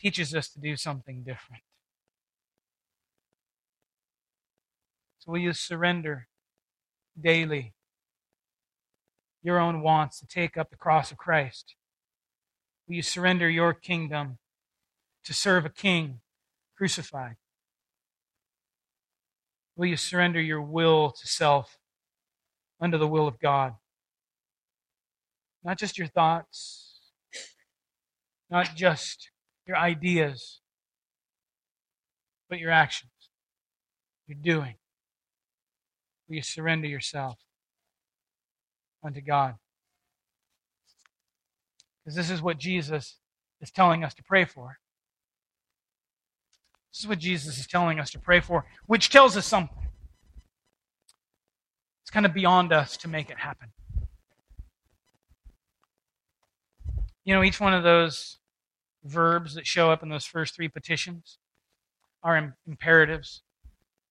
teaches 0.01 0.35
us 0.35 0.49
to 0.49 0.59
do 0.59 0.75
something 0.77 1.23
different. 1.23 1.63
So 5.27 5.33
will 5.33 5.41
you 5.41 5.53
surrender 5.53 6.29
daily 7.21 7.75
your 9.43 9.59
own 9.59 9.83
wants 9.83 10.21
to 10.21 10.27
take 10.27 10.57
up 10.57 10.71
the 10.71 10.77
cross 10.77 11.11
of 11.11 11.19
Christ? 11.19 11.75
Will 12.87 12.97
you 12.97 13.03
surrender 13.03 13.49
your 13.49 13.75
kingdom 13.75 14.39
to 15.25 15.35
serve 15.35 15.65
a 15.65 15.71
king 15.71 16.21
crucified? 16.77 17.37
Will 19.75 19.87
you 19.87 19.97
surrender 19.97 20.41
your 20.41 20.63
will 20.63 21.11
to 21.11 21.27
self 21.27 21.79
under 22.81 22.97
the 22.97 23.09
will 23.09 23.27
of 23.27 23.41
God? 23.41 23.75
Not 25.65 25.77
just 25.77 25.99
your 25.99 26.07
thoughts, 26.07 27.01
not 28.49 28.77
just 28.77 29.31
your 29.67 29.77
ideas, 29.77 30.61
but 32.49 32.61
your 32.61 32.71
actions, 32.71 33.11
your 34.29 34.39
doing. 34.41 34.77
Will 36.29 36.37
you 36.37 36.43
surrender 36.43 36.89
yourself 36.89 37.39
unto 39.05 39.21
God? 39.21 39.55
Because 42.05 42.17
this 42.17 42.31
is 42.31 42.43
what 42.43 42.59
Jesus 42.59 43.17
is 43.61 43.71
telling 43.71 44.05
us 44.05 44.15
to 44.15 44.23
pray 44.23 44.45
for. 44.45 44.79
This 46.93 47.01
is 47.01 47.09
what 47.09 47.19
Jesus 47.19 47.59
is 47.59 47.67
telling 47.67 48.01
us 48.01 48.11
to 48.13 48.19
pray 48.19 48.41
for, 48.41 48.65
which 48.87 49.11
tells 49.11 49.37
us 49.37 49.47
something. 49.47 49.89
It's 52.03 52.11
kind 52.11 52.25
of 52.25 52.33
beyond 52.33 52.73
us 52.73 52.97
to 52.99 53.09
make 53.09 53.31
it 53.31 53.39
happen. 53.39 53.69
You 57.25 57.35
know, 57.35 57.43
each 57.43 57.61
one 57.61 57.75
of 57.75 57.83
those 57.83 58.39
verbs 59.05 59.55
that 59.55 59.67
show 59.67 59.91
up 59.91 60.03
in 60.03 60.09
those 60.09 60.25
first 60.25 60.55
three 60.55 60.69
petitions 60.69 61.39
are 62.23 62.55
imperatives, 62.67 63.43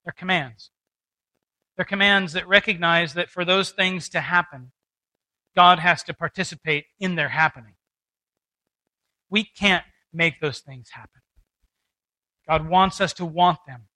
they're 0.03 0.13
commands. 0.15 0.69
They're 1.75 1.85
commands 1.85 2.33
that 2.33 2.47
recognize 2.47 3.13
that 3.13 3.29
for 3.29 3.43
those 3.43 3.71
things 3.71 4.09
to 4.09 4.21
happen, 4.21 4.71
God 5.55 5.79
has 5.79 6.03
to 6.03 6.13
participate 6.13 6.85
in 6.99 7.15
their 7.15 7.29
happening. 7.29 7.75
We 9.29 9.43
can't 9.43 9.85
make 10.13 10.39
those 10.39 10.59
things 10.59 10.89
happen. 10.91 11.21
God 12.47 12.69
wants 12.69 13.01
us 13.01 13.13
to 13.13 13.25
want 13.25 13.59
them, 13.67 13.87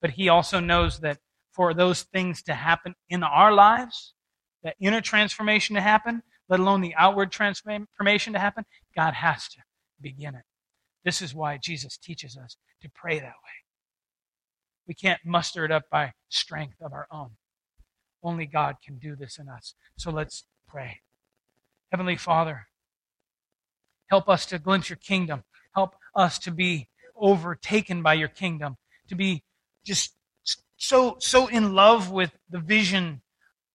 but 0.00 0.10
He 0.10 0.28
also 0.28 0.60
knows 0.60 1.00
that 1.00 1.18
for 1.52 1.74
those 1.74 2.02
things 2.02 2.42
to 2.42 2.54
happen 2.54 2.94
in 3.08 3.22
our 3.22 3.52
lives, 3.52 4.14
that 4.62 4.76
inner 4.80 5.00
transformation 5.00 5.74
to 5.74 5.80
happen, 5.80 6.22
let 6.48 6.60
alone 6.60 6.80
the 6.80 6.94
outward 6.96 7.32
transformation 7.32 8.32
to 8.32 8.38
happen, 8.38 8.64
God 8.94 9.14
has 9.14 9.48
to 9.48 9.58
begin 10.00 10.34
it. 10.34 10.44
This 11.04 11.22
is 11.22 11.34
why 11.34 11.58
Jesus 11.58 11.96
teaches 11.96 12.36
us 12.36 12.56
to 12.82 12.90
pray 12.94 13.18
that 13.18 13.26
way. 13.26 13.58
We 14.88 14.94
can't 14.94 15.20
muster 15.24 15.66
it 15.66 15.70
up 15.70 15.84
by 15.90 16.14
strength 16.30 16.80
of 16.80 16.94
our 16.94 17.06
own. 17.12 17.32
Only 18.22 18.46
God 18.46 18.76
can 18.84 18.98
do 18.98 19.14
this 19.14 19.38
in 19.38 19.48
us. 19.48 19.74
So 19.96 20.10
let's 20.10 20.44
pray. 20.66 21.00
Heavenly 21.92 22.16
Father, 22.16 22.66
help 24.08 24.28
us 24.28 24.46
to 24.46 24.58
glimpse 24.58 24.88
your 24.88 24.96
kingdom. 24.96 25.44
Help 25.74 25.94
us 26.14 26.38
to 26.40 26.50
be 26.50 26.88
overtaken 27.14 28.02
by 28.02 28.14
your 28.14 28.28
kingdom, 28.28 28.76
to 29.08 29.14
be 29.14 29.44
just 29.84 30.14
so 30.76 31.16
so 31.20 31.48
in 31.48 31.74
love 31.74 32.10
with 32.10 32.32
the 32.48 32.58
vision 32.58 33.20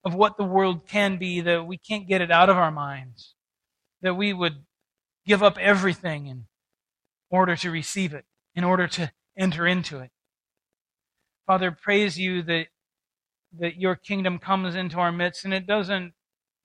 of 0.03 0.15
what 0.15 0.37
the 0.37 0.43
world 0.43 0.87
can 0.87 1.17
be 1.17 1.41
that 1.41 1.65
we 1.65 1.77
can't 1.77 2.07
get 2.07 2.21
it 2.21 2.31
out 2.31 2.49
of 2.49 2.57
our 2.57 2.71
minds. 2.71 3.35
That 4.01 4.15
we 4.15 4.33
would 4.33 4.65
give 5.25 5.41
up 5.41 5.57
everything 5.57 6.27
in 6.27 6.45
order 7.29 7.55
to 7.55 7.71
receive 7.71 8.13
it, 8.13 8.25
in 8.55 8.63
order 8.63 8.87
to 8.87 9.11
enter 9.37 9.65
into 9.65 9.99
it. 9.99 10.11
Father, 11.45 11.71
praise 11.71 12.17
you 12.17 12.41
that 12.43 12.67
that 13.59 13.75
your 13.75 13.95
kingdom 13.95 14.39
comes 14.39 14.75
into 14.75 14.97
our 14.97 15.11
midst 15.11 15.45
and 15.45 15.53
it 15.53 15.67
doesn't 15.67 16.13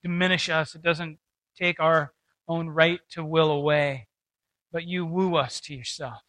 diminish 0.03 0.49
us, 0.49 0.75
it 0.75 0.83
doesn't 0.83 1.19
take 1.57 1.81
our 1.81 2.13
own 2.49 2.69
right 2.69 3.01
to 3.11 3.25
will 3.25 3.51
away, 3.51 4.09
but 4.73 4.87
you 4.87 5.05
woo 5.05 5.37
us 5.37 5.61
to 5.61 5.75
yourself. 5.75 6.23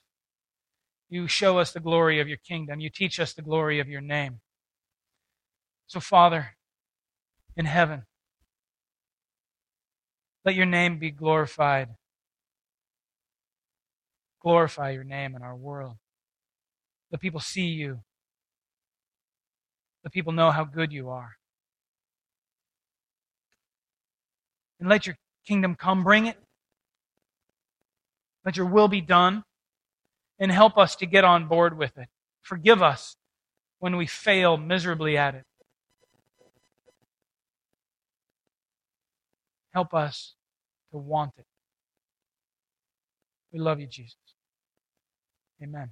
You 1.09 1.27
show 1.27 1.57
us 1.59 1.71
the 1.71 1.79
glory 1.79 2.19
of 2.19 2.27
your 2.27 2.37
kingdom. 2.37 2.79
You 2.79 2.89
teach 2.89 3.19
us 3.19 3.33
the 3.33 3.41
glory 3.41 3.79
of 3.79 3.87
your 3.87 4.01
name. 4.01 4.41
So, 5.87 5.99
Father, 5.99 6.55
in 7.55 7.65
heaven, 7.65 8.03
let 10.45 10.55
your 10.55 10.67
name 10.67 10.99
be 10.99 11.09
glorified. 11.09 11.89
Glorify 14.41 14.91
your 14.91 15.03
name 15.03 15.35
in 15.35 15.41
our 15.41 15.55
world. 15.55 15.95
Let 17.11 17.21
people 17.21 17.39
see 17.39 17.67
you. 17.67 18.01
Let 20.09 20.13
people 20.13 20.33
know 20.33 20.49
how 20.49 20.63
good 20.63 20.91
you 20.91 21.11
are. 21.11 21.37
And 24.79 24.89
let 24.89 25.05
your 25.05 25.15
kingdom 25.45 25.75
come. 25.75 26.03
Bring 26.03 26.25
it. 26.25 26.35
Let 28.43 28.57
your 28.57 28.65
will 28.65 28.87
be 28.87 29.01
done. 29.01 29.43
And 30.39 30.51
help 30.51 30.79
us 30.79 30.95
to 30.95 31.05
get 31.05 31.23
on 31.23 31.47
board 31.47 31.77
with 31.77 31.95
it. 31.99 32.07
Forgive 32.41 32.81
us 32.81 33.17
when 33.77 33.97
we 33.97 34.07
fail 34.07 34.57
miserably 34.57 35.15
at 35.15 35.35
it. 35.35 35.43
Help 39.75 39.93
us 39.93 40.33
to 40.91 40.97
want 40.97 41.33
it. 41.37 41.45
We 43.53 43.59
love 43.59 43.79
you, 43.79 43.85
Jesus. 43.85 44.17
Amen. 45.61 45.91